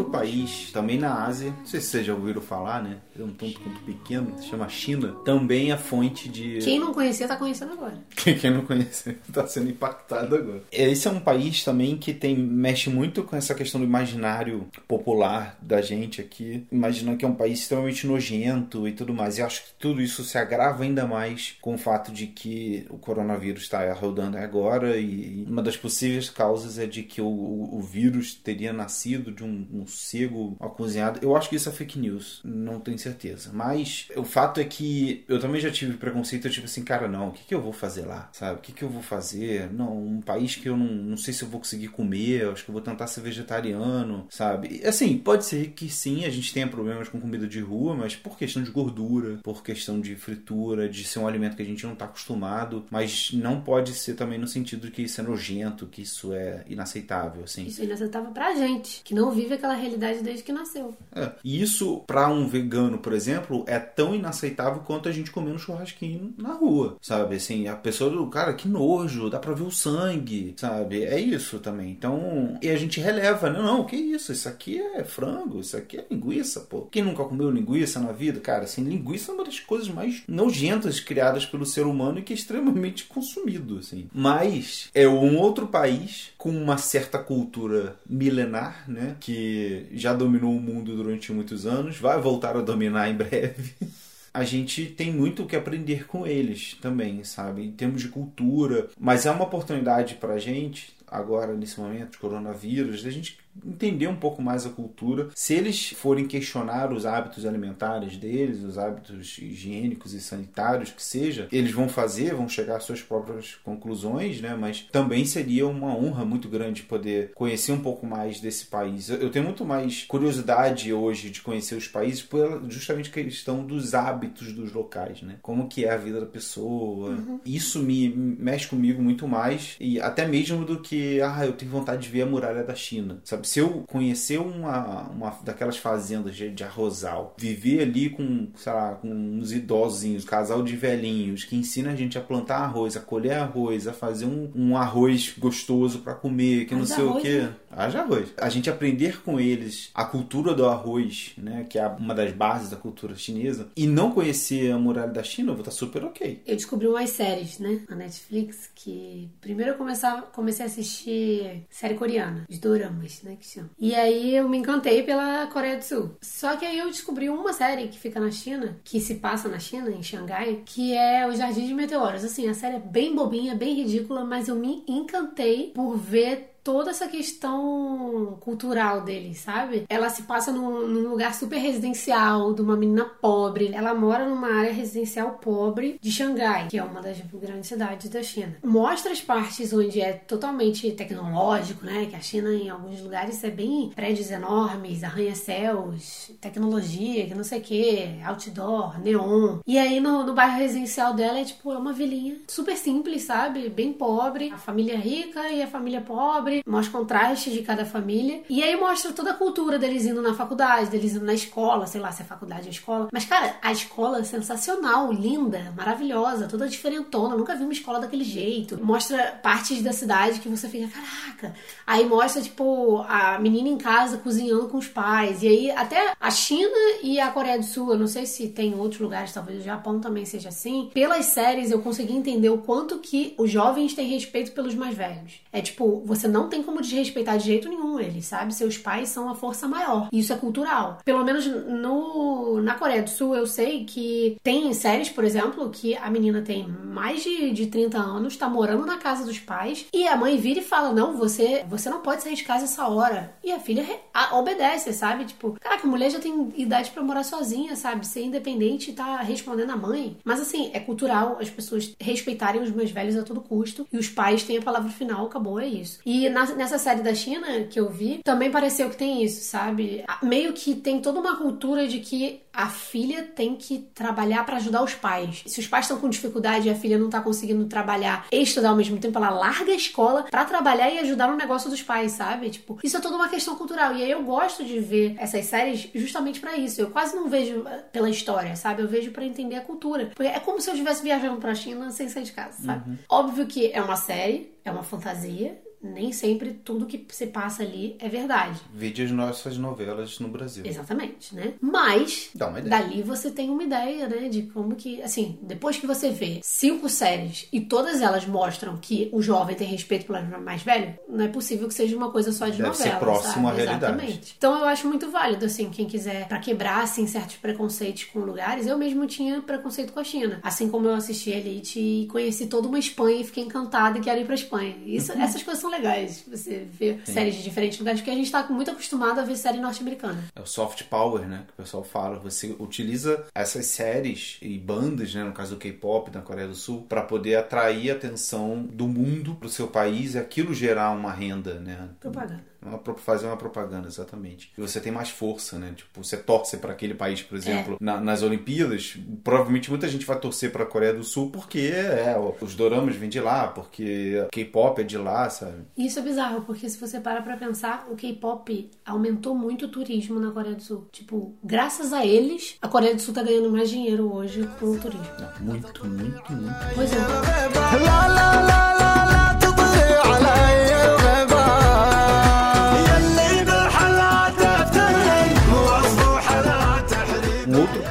outro 0.00 0.10
país, 0.10 0.70
também 0.72 0.98
na 0.98 1.24
Ásia, 1.24 1.50
não 1.50 1.66
sei 1.66 1.80
se 1.80 1.88
vocês 1.88 2.06
já 2.06 2.14
ouviram 2.14 2.40
falar, 2.40 2.82
né? 2.82 2.98
É 3.18 3.22
um 3.22 3.32
tanto 3.32 3.60
quanto 3.60 3.80
pequeno, 3.82 4.38
se 4.38 4.48
chama 4.48 4.68
China. 4.68 5.14
Também 5.24 5.72
é 5.72 5.76
fonte 5.76 6.28
de. 6.28 6.58
Quem 6.58 6.78
não 6.78 6.92
conhecia, 6.92 7.28
tá 7.28 7.36
conhecendo 7.36 7.72
agora. 7.72 7.98
Quem 8.16 8.50
não 8.50 8.64
conhece 8.64 9.16
está 9.28 9.46
sendo 9.46 9.70
impactado 9.70 10.34
agora. 10.34 10.62
Esse 10.72 11.06
é 11.06 11.10
um 11.10 11.20
país 11.20 11.62
também 11.62 11.96
que 11.96 12.14
tem 12.14 12.36
mexe 12.36 12.88
muito 12.88 13.22
com 13.22 13.36
essa 13.36 13.54
questão 13.54 13.80
do 13.80 13.86
imaginário 13.86 14.66
popular 14.88 15.58
da 15.60 15.82
gente 15.82 16.20
aqui, 16.20 16.66
imaginando 16.72 17.18
que 17.18 17.24
é 17.24 17.28
um 17.28 17.34
país 17.34 17.60
extremamente 17.60 18.06
nojento 18.06 18.88
e 18.88 18.92
tudo 18.92 19.12
mais. 19.12 19.38
E 19.38 19.42
acho 19.42 19.64
que 19.64 19.70
tudo 19.78 20.00
isso 20.00 20.24
se 20.24 20.38
agrava 20.38 20.84
ainda 20.84 21.06
mais 21.06 21.56
com 21.60 21.74
o 21.74 21.78
fato 21.78 22.10
de 22.12 22.26
que 22.26 22.86
o 22.88 22.96
coronavírus 22.96 23.62
está 23.62 23.92
rodando 23.92 24.38
agora 24.38 24.96
e 24.96 25.44
uma 25.48 25.62
das 25.62 25.76
possíveis 25.76 26.30
causas 26.30 26.78
é 26.78 26.86
de 26.86 27.02
que 27.02 27.20
o, 27.20 27.26
o, 27.26 27.78
o 27.78 27.80
vírus 27.82 28.34
teria 28.34 28.72
nascido 28.72 29.30
de 29.30 29.44
um 29.44 29.66
um 29.72 29.86
morcego 29.90 30.56
cozinhado. 30.76 31.20
Eu 31.22 31.36
acho 31.36 31.48
que 31.48 31.56
isso 31.56 31.68
é 31.68 31.72
fake 31.72 31.98
news, 31.98 32.40
não 32.44 32.80
tenho 32.80 32.98
certeza. 32.98 33.50
Mas 33.52 34.08
o 34.16 34.24
fato 34.24 34.60
é 34.60 34.64
que 34.64 35.24
eu 35.28 35.38
também 35.38 35.60
já 35.60 35.70
tive 35.70 35.96
preconceito, 35.96 36.48
tipo 36.48 36.66
assim, 36.66 36.82
cara, 36.82 37.08
não, 37.08 37.28
o 37.28 37.32
que, 37.32 37.44
que 37.44 37.54
eu 37.54 37.60
vou 37.60 37.72
fazer 37.72 38.06
lá? 38.06 38.28
Sabe? 38.32 38.58
O 38.58 38.62
que, 38.62 38.72
que 38.72 38.82
eu 38.82 38.88
vou 38.88 39.02
fazer? 39.02 39.72
Não, 39.72 39.96
um 39.96 40.20
país 40.20 40.56
que 40.56 40.68
eu 40.68 40.76
não, 40.76 40.86
não 40.86 41.16
sei 41.16 41.34
se 41.34 41.42
eu 41.42 41.48
vou 41.48 41.60
conseguir 41.60 41.88
comer, 41.88 42.46
acho 42.48 42.64
que 42.64 42.70
eu 42.70 42.72
vou 42.72 42.82
tentar 42.82 43.06
ser 43.06 43.20
vegetariano, 43.20 44.26
sabe? 44.30 44.80
E, 44.82 44.86
assim, 44.86 45.18
pode 45.18 45.44
ser 45.44 45.70
que 45.70 45.88
sim, 45.88 46.24
a 46.24 46.30
gente 46.30 46.52
tenha 46.52 46.68
problemas 46.68 47.08
com 47.08 47.20
comida 47.20 47.46
de 47.46 47.60
rua, 47.60 47.94
mas 47.94 48.16
por 48.16 48.36
questão 48.36 48.62
de 48.62 48.70
gordura, 48.70 49.38
por 49.42 49.62
questão 49.62 50.00
de 50.00 50.16
fritura, 50.16 50.88
de 50.88 51.04
ser 51.04 51.18
um 51.18 51.26
alimento 51.26 51.56
que 51.56 51.62
a 51.62 51.66
gente 51.66 51.84
não 51.84 51.92
está 51.92 52.04
acostumado, 52.04 52.86
mas 52.90 53.30
não 53.32 53.60
pode 53.60 53.92
ser 53.94 54.14
também 54.14 54.38
no 54.38 54.46
sentido 54.46 54.86
de 54.86 54.92
que 54.92 55.02
isso 55.02 55.20
é 55.20 55.24
nojento, 55.24 55.86
que 55.86 56.02
isso 56.02 56.32
é 56.32 56.64
inaceitável, 56.68 57.44
assim. 57.44 57.66
Isso 57.66 57.82
é 57.82 57.84
inaceitável 57.84 58.30
pra 58.30 58.54
gente, 58.54 59.02
que 59.04 59.14
não 59.14 59.30
vive 59.30 59.54
aquela 59.54 59.74
realidade 59.80 60.22
desde 60.22 60.42
que 60.42 60.52
nasceu. 60.52 60.94
É. 61.14 61.32
Isso, 61.44 62.02
para 62.06 62.28
um 62.28 62.46
vegano, 62.46 62.98
por 62.98 63.12
exemplo, 63.12 63.64
é 63.66 63.78
tão 63.78 64.14
inaceitável 64.14 64.82
quanto 64.82 65.08
a 65.08 65.12
gente 65.12 65.30
comer 65.30 65.52
um 65.52 65.58
churrasquinho 65.58 66.34
na 66.38 66.52
rua, 66.52 66.96
sabe? 67.00 67.36
Assim, 67.36 67.68
a 67.68 67.76
pessoa 67.76 68.10
do 68.10 68.26
cara, 68.28 68.54
que 68.54 68.68
nojo, 68.68 69.30
dá 69.30 69.38
pra 69.38 69.54
ver 69.54 69.64
o 69.64 69.70
sangue, 69.70 70.54
sabe? 70.56 71.04
É 71.04 71.18
isso 71.18 71.58
também. 71.58 71.90
Então, 71.90 72.58
e 72.62 72.68
a 72.68 72.76
gente 72.76 73.00
releva, 73.00 73.50
né? 73.50 73.60
Não, 73.60 73.84
que 73.84 73.96
isso? 73.96 74.32
Isso 74.32 74.48
aqui 74.48 74.78
é 74.80 75.04
frango, 75.04 75.60
isso 75.60 75.76
aqui 75.76 75.98
é 75.98 76.06
linguiça, 76.10 76.60
pô. 76.60 76.82
Quem 76.82 77.02
nunca 77.02 77.24
comeu 77.24 77.50
linguiça 77.50 78.00
na 78.00 78.12
vida? 78.12 78.40
Cara, 78.40 78.64
assim, 78.64 78.84
linguiça 78.84 79.30
é 79.30 79.34
uma 79.34 79.44
das 79.44 79.60
coisas 79.60 79.88
mais 79.88 80.22
nojentas 80.28 81.00
criadas 81.00 81.46
pelo 81.46 81.66
ser 81.66 81.86
humano 81.86 82.18
e 82.18 82.22
que 82.22 82.32
é 82.32 82.36
extremamente 82.36 83.04
consumido, 83.04 83.78
assim. 83.78 84.08
Mas 84.12 84.90
é 84.94 85.08
um 85.08 85.38
outro 85.38 85.66
país 85.66 86.30
com 86.40 86.48
uma 86.48 86.78
certa 86.78 87.18
cultura 87.18 87.96
milenar, 88.08 88.90
né? 88.90 89.14
Que 89.20 89.86
já 89.92 90.14
dominou 90.14 90.56
o 90.56 90.60
mundo 90.60 90.96
durante 90.96 91.30
muitos 91.34 91.66
anos, 91.66 91.98
vai 91.98 92.18
voltar 92.18 92.56
a 92.56 92.62
dominar 92.62 93.10
em 93.10 93.14
breve. 93.14 93.74
A 94.32 94.44
gente 94.44 94.86
tem 94.86 95.12
muito 95.12 95.42
o 95.42 95.46
que 95.46 95.56
aprender 95.56 96.06
com 96.06 96.24
eles 96.24 96.78
também, 96.80 97.24
sabe? 97.24 97.64
Em 97.64 97.72
termos 97.72 98.00
de 98.00 98.08
cultura. 98.08 98.88
Mas 98.98 99.26
é 99.26 99.30
uma 99.30 99.42
oportunidade 99.42 100.14
pra 100.14 100.38
gente, 100.38 100.96
agora 101.04 101.52
nesse 101.52 101.80
momento 101.80 102.12
de 102.12 102.18
coronavírus, 102.18 103.02
da 103.02 103.10
gente 103.10 103.39
entender 103.64 104.06
um 104.06 104.16
pouco 104.16 104.42
mais 104.42 104.64
a 104.66 104.70
cultura. 104.70 105.28
Se 105.34 105.54
eles 105.54 105.90
forem 105.90 106.26
questionar 106.26 106.92
os 106.92 107.04
hábitos 107.04 107.44
alimentares 107.44 108.16
deles, 108.16 108.62
os 108.62 108.78
hábitos 108.78 109.38
higiênicos 109.38 110.14
e 110.14 110.20
sanitários 110.20 110.90
que 110.90 111.02
seja, 111.02 111.48
eles 111.50 111.72
vão 111.72 111.88
fazer, 111.88 112.34
vão 112.34 112.48
chegar 112.48 112.76
às 112.76 112.84
suas 112.84 113.02
próprias 113.02 113.56
conclusões, 113.64 114.40
né? 114.40 114.56
Mas 114.58 114.88
também 114.92 115.24
seria 115.24 115.66
uma 115.66 115.96
honra 115.96 116.24
muito 116.24 116.48
grande 116.48 116.82
poder 116.82 117.32
conhecer 117.34 117.72
um 117.72 117.80
pouco 117.80 118.06
mais 118.06 118.40
desse 118.40 118.66
país. 118.66 119.08
Eu 119.08 119.30
tenho 119.30 119.44
muito 119.44 119.64
mais 119.64 120.04
curiosidade 120.04 120.92
hoje 120.92 121.30
de 121.30 121.40
conhecer 121.40 121.74
os 121.74 121.88
países 121.88 122.22
por 122.22 122.62
justamente 122.68 123.10
questão 123.10 123.64
dos 123.64 123.94
hábitos 123.94 124.52
dos 124.52 124.72
locais, 124.72 125.22
né? 125.22 125.36
Como 125.42 125.68
que 125.68 125.84
é 125.84 125.92
a 125.92 125.96
vida 125.96 126.20
da 126.20 126.26
pessoa. 126.26 127.10
Uhum. 127.10 127.40
Isso 127.44 127.80
me 127.80 128.08
mexe 128.08 128.66
comigo 128.66 129.02
muito 129.02 129.26
mais 129.26 129.76
e 129.80 130.00
até 130.00 130.26
mesmo 130.26 130.64
do 130.64 130.80
que, 130.80 131.20
ah, 131.20 131.44
eu 131.44 131.52
tenho 131.52 131.70
vontade 131.70 132.02
de 132.02 132.08
ver 132.08 132.22
a 132.22 132.26
muralha 132.26 132.62
da 132.62 132.74
China. 132.74 133.20
Sabe, 133.24 133.39
se 133.42 133.58
eu 133.58 133.84
conhecer 133.86 134.38
uma, 134.38 135.08
uma 135.08 135.38
daquelas 135.44 135.76
fazendas 135.76 136.36
de, 136.36 136.50
de 136.50 136.64
arrozal, 136.64 137.34
viver 137.36 137.82
ali 137.82 138.10
com, 138.10 138.48
sei 138.54 138.72
lá, 138.72 138.94
com 138.94 139.08
uns 139.08 139.52
idosinhos, 139.52 140.24
casal 140.24 140.62
de 140.62 140.76
velhinhos 140.76 141.44
que 141.44 141.56
ensina 141.56 141.92
a 141.92 141.96
gente 141.96 142.18
a 142.18 142.20
plantar 142.20 142.58
arroz, 142.58 142.96
a 142.96 143.00
colher 143.00 143.38
arroz, 143.38 143.86
a 143.86 143.92
fazer 143.92 144.26
um, 144.26 144.50
um 144.54 144.76
arroz 144.76 145.34
gostoso 145.38 146.00
para 146.00 146.14
comer, 146.14 146.66
que 146.66 146.74
não 146.74 146.86
sei 146.86 147.04
arroz, 147.04 147.16
o 147.16 147.20
que. 147.20 147.40
Né? 147.40 147.54
Haja 147.70 148.00
arroz. 148.00 148.32
A 148.36 148.48
gente 148.48 148.68
aprender 148.68 149.22
com 149.22 149.38
eles 149.38 149.90
a 149.94 150.04
cultura 150.04 150.54
do 150.54 150.66
arroz, 150.66 151.32
né, 151.38 151.64
que 151.68 151.78
é 151.78 151.86
uma 151.86 152.14
das 152.14 152.32
bases 152.32 152.70
da 152.70 152.76
cultura 152.76 153.14
chinesa, 153.14 153.68
e 153.76 153.86
não 153.86 154.10
conhecer 154.10 154.72
a 154.72 154.78
muralha 154.78 155.12
da 155.12 155.22
China, 155.22 155.50
eu 155.50 155.54
vou 155.54 155.60
estar 155.60 155.70
super 155.70 156.04
ok. 156.04 156.42
Eu 156.46 156.56
descobri 156.56 156.88
umas 156.88 157.10
séries, 157.10 157.58
né, 157.58 157.80
na 157.88 157.96
Netflix, 157.96 158.70
que 158.74 159.30
primeiro 159.40 159.72
eu 159.72 159.76
começava, 159.76 160.22
comecei 160.22 160.64
a 160.64 160.68
assistir 160.68 161.64
série 161.70 161.94
coreana, 161.94 162.44
os 162.48 162.58
doramas, 162.58 163.22
né, 163.22 163.29
que 163.36 163.46
chama. 163.46 163.70
E 163.78 163.94
aí 163.94 164.34
eu 164.34 164.48
me 164.48 164.58
encantei 164.58 165.02
pela 165.02 165.46
Coreia 165.48 165.76
do 165.76 165.82
Sul. 165.82 166.16
Só 166.20 166.56
que 166.56 166.64
aí 166.64 166.78
eu 166.78 166.86
descobri 166.86 167.28
uma 167.28 167.52
série 167.52 167.88
que 167.88 167.98
fica 167.98 168.20
na 168.20 168.30
China, 168.30 168.78
que 168.84 169.00
se 169.00 169.16
passa 169.16 169.48
na 169.48 169.58
China, 169.58 169.90
em 169.90 170.02
Xangai, 170.02 170.62
que 170.64 170.94
é 170.94 171.26
O 171.26 171.34
Jardim 171.34 171.66
de 171.66 171.74
Meteoros. 171.74 172.24
Assim, 172.24 172.48
a 172.48 172.54
série 172.54 172.76
é 172.76 172.80
bem 172.80 173.14
bobinha, 173.14 173.54
bem 173.54 173.74
ridícula, 173.74 174.24
mas 174.24 174.48
eu 174.48 174.54
me 174.54 174.84
encantei 174.86 175.72
por 175.74 175.96
ver 175.96 176.49
toda 176.62 176.90
essa 176.90 177.08
questão 177.08 178.38
cultural 178.40 179.02
dele, 179.02 179.34
sabe? 179.34 179.84
Ela 179.88 180.08
se 180.08 180.22
passa 180.22 180.52
num, 180.52 180.86
num, 180.86 181.10
lugar 181.10 181.34
super 181.34 181.58
residencial, 181.58 182.52
de 182.54 182.62
uma 182.62 182.76
menina 182.76 183.04
pobre. 183.04 183.72
Ela 183.72 183.94
mora 183.94 184.28
numa 184.28 184.52
área 184.52 184.72
residencial 184.72 185.38
pobre 185.40 185.98
de 186.00 186.10
Xangai, 186.10 186.68
que 186.68 186.78
é 186.78 186.82
uma 186.82 187.00
das 187.00 187.18
grandes 187.20 187.68
cidades 187.68 188.08
da 188.08 188.22
China. 188.22 188.56
Mostra 188.62 189.12
as 189.12 189.20
partes 189.20 189.72
onde 189.72 190.00
é 190.00 190.12
totalmente 190.12 190.90
tecnológico, 190.92 191.84
né? 191.84 192.06
Que 192.06 192.16
a 192.16 192.20
China, 192.20 192.52
em 192.52 192.68
alguns 192.68 193.00
lugares, 193.00 193.42
é 193.42 193.50
bem 193.50 193.90
prédios 193.94 194.30
enormes, 194.30 195.02
arranha-céus, 195.02 196.30
tecnologia, 196.40 197.26
que 197.26 197.34
não 197.34 197.44
sei 197.44 197.58
o 197.58 197.62
que, 197.62 198.20
outdoor, 198.24 199.00
neon. 199.00 199.58
E 199.66 199.78
aí 199.78 200.00
no, 200.00 200.24
no 200.24 200.34
bairro 200.34 200.58
residencial 200.58 201.14
dela 201.14 201.38
é 201.40 201.44
tipo, 201.44 201.72
é 201.72 201.78
uma 201.78 201.92
vilinha 201.92 202.36
super 202.46 202.76
simples, 202.76 203.22
sabe? 203.22 203.68
Bem 203.68 203.92
pobre. 203.92 204.50
A 204.50 204.58
família 204.58 204.96
rica 204.96 205.48
e 205.48 205.62
a 205.62 205.66
família 205.66 206.00
pobre 206.00 206.49
pobre, 206.50 206.62
mostra 206.66 206.98
contrastes 206.98 207.52
de 207.52 207.62
cada 207.62 207.84
família. 207.84 208.42
E 208.48 208.62
aí 208.62 208.76
mostra 208.76 209.12
toda 209.12 209.30
a 209.30 209.34
cultura 209.34 209.78
deles 209.78 210.04
indo 210.04 210.20
na 210.20 210.34
faculdade, 210.34 210.90
deles 210.90 211.14
indo 211.14 211.24
na 211.24 211.34
escola, 211.34 211.86
sei 211.86 212.00
lá 212.00 212.10
se 212.10 212.22
é 212.22 212.24
faculdade 212.24 212.64
ou 212.64 212.70
escola. 212.70 213.08
Mas, 213.12 213.24
cara, 213.24 213.56
a 213.62 213.70
escola 213.70 214.18
é 214.18 214.24
sensacional, 214.24 215.12
linda, 215.12 215.72
maravilhosa, 215.76 216.48
toda 216.48 216.68
diferentona. 216.68 217.36
Nunca 217.36 217.54
vi 217.54 217.62
uma 217.62 217.72
escola 217.72 218.00
daquele 218.00 218.24
jeito. 218.24 218.78
Mostra 218.84 219.38
partes 219.42 219.82
da 219.82 219.92
cidade 219.92 220.40
que 220.40 220.48
você 220.48 220.68
fica, 220.68 220.88
caraca. 220.88 221.54
Aí 221.86 222.04
mostra, 222.06 222.42
tipo, 222.42 223.04
a 223.08 223.38
menina 223.38 223.68
em 223.68 223.78
casa 223.78 224.18
cozinhando 224.18 224.68
com 224.68 224.78
os 224.78 224.88
pais. 224.88 225.42
E 225.42 225.48
aí, 225.48 225.70
até 225.70 226.12
a 226.18 226.30
China 226.30 226.70
e 227.02 227.20
a 227.20 227.30
Coreia 227.30 227.58
do 227.58 227.64
Sul, 227.64 227.92
eu 227.92 227.98
não 227.98 228.06
sei 228.06 228.26
se 228.26 228.48
tem 228.48 228.74
outros 228.74 229.00
lugares, 229.00 229.32
talvez 229.32 229.60
o 229.60 229.64
Japão 229.64 230.00
também 230.00 230.24
seja 230.24 230.48
assim. 230.48 230.90
Pelas 230.92 231.26
séries, 231.26 231.70
eu 231.70 231.80
consegui 231.80 232.14
entender 232.14 232.50
o 232.50 232.58
quanto 232.58 232.98
que 232.98 233.34
os 233.38 233.50
jovens 233.50 233.94
têm 233.94 234.08
respeito 234.08 234.52
pelos 234.52 234.74
mais 234.74 234.96
velhos. 234.96 235.40
É 235.52 235.60
tipo, 235.60 236.02
você 236.04 236.26
não 236.26 236.39
não 236.40 236.48
tem 236.48 236.62
como 236.62 236.80
desrespeitar 236.80 237.38
de 237.38 237.46
jeito 237.46 237.68
nenhum 237.68 238.00
eles, 238.00 238.26
sabe? 238.26 238.54
Seus 238.54 238.78
pais 238.78 239.08
são 239.08 239.28
a 239.28 239.34
força 239.34 239.68
maior. 239.68 240.08
Isso 240.12 240.32
é 240.32 240.36
cultural. 240.36 240.98
Pelo 241.04 241.24
menos 241.24 241.46
no, 241.46 242.60
na 242.62 242.74
Coreia 242.74 243.02
do 243.02 243.10
Sul, 243.10 243.34
eu 243.34 243.46
sei 243.46 243.84
que 243.84 244.38
tem 244.42 244.72
séries, 244.72 245.10
por 245.10 245.24
exemplo, 245.24 245.68
que 245.70 245.96
a 245.96 246.10
menina 246.10 246.40
tem 246.40 246.66
mais 246.66 247.22
de, 247.22 247.50
de 247.50 247.66
30 247.66 247.98
anos, 247.98 248.36
tá 248.36 248.48
morando 248.48 248.86
na 248.86 248.96
casa 248.96 249.24
dos 249.24 249.38
pais, 249.38 249.86
e 249.92 250.06
a 250.06 250.16
mãe 250.16 250.36
vira 250.36 250.60
e 250.60 250.64
fala: 250.64 250.92
Não, 250.92 251.16
você, 251.16 251.64
você 251.68 251.90
não 251.90 252.00
pode 252.00 252.22
sair 252.22 252.34
de 252.34 252.44
casa 252.44 252.64
essa 252.64 252.88
hora. 252.88 253.34
E 253.44 253.52
a 253.52 253.60
filha 253.60 253.84
a, 254.14 254.36
obedece, 254.38 254.92
sabe? 254.92 255.24
Tipo, 255.24 255.56
caraca, 255.60 255.86
a 255.86 255.90
mulher 255.90 256.10
já 256.10 256.18
tem 256.18 256.52
idade 256.56 256.90
para 256.90 257.02
morar 257.02 257.24
sozinha, 257.24 257.76
sabe? 257.76 258.06
Ser 258.06 258.24
independente 258.24 258.90
e 258.90 258.94
tá 258.94 259.18
respondendo 259.18 259.70
a 259.70 259.76
mãe. 259.76 260.16
Mas 260.24 260.40
assim, 260.40 260.70
é 260.72 260.80
cultural 260.80 261.38
as 261.40 261.50
pessoas 261.50 261.94
respeitarem 262.00 262.62
os 262.62 262.70
mais 262.70 262.90
velhos 262.90 263.16
a 263.16 263.22
todo 263.22 263.40
custo, 263.40 263.86
e 263.92 263.98
os 263.98 264.08
pais 264.08 264.42
têm 264.42 264.58
a 264.58 264.62
palavra 264.62 264.90
final, 264.90 265.26
acabou, 265.26 265.60
é 265.60 265.66
isso. 265.66 266.00
E 266.04 266.28
na, 266.30 266.46
nessa 266.54 266.78
série 266.78 267.02
da 267.02 267.14
China 267.14 267.64
que 267.64 267.78
eu 267.78 267.88
vi, 267.88 268.20
também 268.24 268.50
pareceu 268.50 268.88
que 268.88 268.96
tem 268.96 269.22
isso, 269.22 269.42
sabe? 269.44 270.04
Meio 270.22 270.52
que 270.52 270.74
tem 270.74 271.00
toda 271.00 271.20
uma 271.20 271.36
cultura 271.36 271.86
de 271.86 272.00
que 272.00 272.42
a 272.52 272.68
filha 272.68 273.22
tem 273.22 273.54
que 273.54 273.78
trabalhar 273.94 274.44
para 274.44 274.56
ajudar 274.56 274.82
os 274.82 274.94
pais. 274.94 275.42
Se 275.46 275.60
os 275.60 275.66
pais 275.66 275.84
estão 275.84 275.98
com 275.98 276.08
dificuldade 276.08 276.68
e 276.68 276.70
a 276.70 276.74
filha 276.74 276.98
não 276.98 277.08
tá 277.08 277.20
conseguindo 277.20 277.64
trabalhar 277.66 278.26
e 278.30 278.42
estudar 278.42 278.70
ao 278.70 278.76
mesmo 278.76 278.98
tempo, 278.98 279.18
ela 279.18 279.30
larga 279.30 279.72
a 279.72 279.74
escola 279.74 280.24
para 280.24 280.44
trabalhar 280.44 280.90
e 280.90 280.98
ajudar 280.98 281.28
no 281.28 281.36
negócio 281.36 281.70
dos 281.70 281.82
pais, 281.82 282.12
sabe? 282.12 282.50
Tipo, 282.50 282.78
isso 282.82 282.96
é 282.96 283.00
toda 283.00 283.16
uma 283.16 283.28
questão 283.28 283.54
cultural. 283.54 283.94
E 283.94 284.02
aí 284.02 284.10
eu 284.10 284.22
gosto 284.22 284.64
de 284.64 284.80
ver 284.80 285.14
essas 285.18 285.44
séries 285.44 285.88
justamente 285.94 286.40
para 286.40 286.56
isso. 286.56 286.80
Eu 286.80 286.90
quase 286.90 287.14
não 287.14 287.28
vejo 287.28 287.66
eh, 287.66 287.84
pela 287.92 288.10
história, 288.10 288.56
sabe? 288.56 288.82
Eu 288.82 288.88
vejo 288.88 289.12
para 289.12 289.24
entender 289.24 289.56
a 289.56 289.60
cultura. 289.60 290.10
Porque 290.14 290.30
é 290.30 290.40
como 290.40 290.60
se 290.60 290.68
eu 290.68 290.74
estivesse 290.74 291.02
viajando 291.02 291.40
pra 291.40 291.54
China 291.54 291.90
sem 291.90 292.08
sair 292.08 292.24
de 292.24 292.32
casa, 292.32 292.62
sabe? 292.64 292.90
Uhum. 292.90 292.98
Óbvio 293.08 293.46
que 293.46 293.70
é 293.72 293.80
uma 293.80 293.96
série, 293.96 294.52
é 294.64 294.70
uma 294.70 294.82
fantasia, 294.82 295.58
nem 295.82 296.12
sempre 296.12 296.52
tudo 296.52 296.86
que 296.86 297.04
se 297.10 297.26
passa 297.26 297.62
ali 297.62 297.96
é 297.98 298.08
verdade. 298.08 298.60
Vide 298.72 299.02
as 299.02 299.10
nossas 299.10 299.56
novelas 299.56 300.18
no 300.18 300.28
Brasil. 300.28 300.64
Exatamente, 300.66 301.34
né? 301.34 301.54
Mas, 301.60 302.30
dali 302.34 303.02
você 303.02 303.30
tem 303.30 303.50
uma 303.50 303.62
ideia, 303.62 304.08
né? 304.08 304.28
De 304.28 304.42
como 304.42 304.74
que, 304.74 305.02
assim, 305.02 305.38
depois 305.42 305.78
que 305.78 305.86
você 305.86 306.10
vê 306.10 306.40
cinco 306.42 306.88
séries 306.88 307.48
e 307.52 307.60
todas 307.60 308.00
elas 308.00 308.26
mostram 308.26 308.76
que 308.76 309.08
o 309.12 309.22
jovem 309.22 309.56
tem 309.56 309.66
respeito 309.66 310.06
pelo 310.06 310.20
mais 310.42 310.62
velho, 310.62 310.98
não 311.08 311.24
é 311.24 311.28
possível 311.28 311.68
que 311.68 311.74
seja 311.74 311.96
uma 311.96 312.10
coisa 312.10 312.32
só 312.32 312.46
de 312.46 312.58
Deve 312.58 312.68
novela. 312.68 312.90
Ser 312.90 312.98
próximo 312.98 313.48
sabe? 313.48 313.48
à 313.48 313.64
realidade. 313.64 313.94
Exatamente. 313.94 314.34
Então 314.36 314.58
eu 314.58 314.64
acho 314.64 314.86
muito 314.86 315.10
válido, 315.10 315.46
assim, 315.46 315.70
quem 315.70 315.86
quiser, 315.86 316.28
para 316.28 316.38
quebrar, 316.38 316.82
assim, 316.82 317.06
certos 317.06 317.36
preconceitos 317.36 318.04
com 318.04 318.20
lugares. 318.20 318.66
Eu 318.66 318.76
mesmo 318.76 319.06
tinha 319.06 319.40
preconceito 319.40 319.92
com 319.92 320.00
a 320.00 320.04
China. 320.04 320.40
Assim 320.42 320.68
como 320.68 320.86
eu 320.86 320.94
assisti 320.94 321.30
Elite 321.30 321.78
e 321.78 322.06
conheci 322.06 322.46
toda 322.46 322.68
uma 322.68 322.78
Espanha 322.78 323.20
e 323.20 323.24
fiquei 323.24 323.44
encantada 323.44 323.98
e 323.98 324.00
quero 324.00 324.20
ir 324.20 324.26
pra 324.26 324.34
Espanha. 324.34 324.76
Isso, 324.84 325.12
uhum. 325.12 325.22
Essas 325.30 325.42
coisas 325.42 325.60
são 325.60 325.69
legais. 325.70 326.24
Você 326.28 326.66
vê 326.70 326.98
Sim. 327.04 327.12
séries 327.12 327.36
de 327.36 327.42
diferentes 327.42 327.78
lugares, 327.78 328.00
porque 328.00 328.10
a 328.10 328.14
gente 328.14 328.30
tá 328.30 328.46
muito 328.48 328.70
acostumado 328.70 329.20
a 329.20 329.24
ver 329.24 329.36
série 329.36 329.58
norte-americana. 329.58 330.22
É 330.34 330.40
o 330.40 330.46
soft 330.46 330.84
power, 330.84 331.26
né? 331.26 331.44
Que 331.46 331.52
o 331.52 331.64
pessoal 331.64 331.84
fala. 331.84 332.18
Você 332.18 332.54
utiliza 332.58 333.24
essas 333.34 333.66
séries 333.66 334.38
e 334.42 334.58
bandas, 334.58 335.14
né? 335.14 335.24
No 335.24 335.32
caso 335.32 335.54
do 335.54 335.58
K-pop 335.58 336.10
na 336.12 336.22
Coreia 336.22 336.48
do 336.48 336.54
Sul, 336.54 336.84
para 336.88 337.02
poder 337.02 337.36
atrair 337.36 337.90
a 337.90 337.94
atenção 337.94 338.62
do 338.62 338.86
mundo 338.86 339.34
pro 339.34 339.48
seu 339.48 339.68
país 339.68 340.14
e 340.14 340.18
aquilo 340.18 340.52
gerar 340.52 340.90
uma 340.90 341.12
renda, 341.12 341.54
né? 341.54 341.88
Propaganda. 342.00 342.49
Uma, 342.62 342.80
fazer 342.96 343.26
uma 343.26 343.36
propaganda, 343.36 343.88
exatamente. 343.88 344.52
E 344.56 344.60
você 344.60 344.80
tem 344.80 344.92
mais 344.92 345.10
força, 345.10 345.58
né? 345.58 345.72
Tipo, 345.74 346.04
você 346.04 346.16
torce 346.16 346.56
para 346.58 346.72
aquele 346.72 346.94
país, 346.94 347.22
por 347.22 347.36
exemplo, 347.36 347.74
é. 347.74 347.76
na, 347.80 348.00
nas 348.00 348.22
Olimpíadas. 348.22 348.96
Provavelmente 349.24 349.70
muita 349.70 349.88
gente 349.88 350.04
vai 350.04 350.18
torcer 350.18 350.52
para 350.52 350.64
a 350.64 350.66
Coreia 350.66 350.92
do 350.92 351.04
Sul 351.04 351.30
porque 351.30 351.72
é, 351.74 352.16
os 352.40 352.54
doramas 352.54 352.94
vêm 352.96 353.08
de 353.08 353.20
lá, 353.20 353.48
porque 353.48 354.26
K-pop 354.30 354.80
é 354.80 354.84
de 354.84 354.98
lá, 354.98 355.28
sabe? 355.30 355.64
Isso 355.76 355.98
é 355.98 356.02
bizarro, 356.02 356.42
porque 356.42 356.68
se 356.68 356.78
você 356.78 357.00
para 357.00 357.22
pra 357.22 357.36
pensar, 357.36 357.86
o 357.90 357.96
K-pop 357.96 358.70
aumentou 358.84 359.34
muito 359.34 359.66
o 359.66 359.68
turismo 359.68 360.20
na 360.20 360.30
Coreia 360.30 360.54
do 360.54 360.62
Sul. 360.62 360.86
Tipo, 360.92 361.34
graças 361.42 361.92
a 361.92 362.04
eles, 362.04 362.56
a 362.60 362.68
Coreia 362.68 362.94
do 362.94 363.00
Sul 363.00 363.14
tá 363.14 363.22
ganhando 363.22 363.50
mais 363.50 363.70
dinheiro 363.70 364.12
hoje 364.12 364.48
com 364.58 364.66
o 364.66 364.78
turismo. 364.78 365.06
Muito, 365.40 365.86
muito, 365.86 366.32
muito. 366.32 366.54
Pois 366.74 366.92
é. 366.92 368.89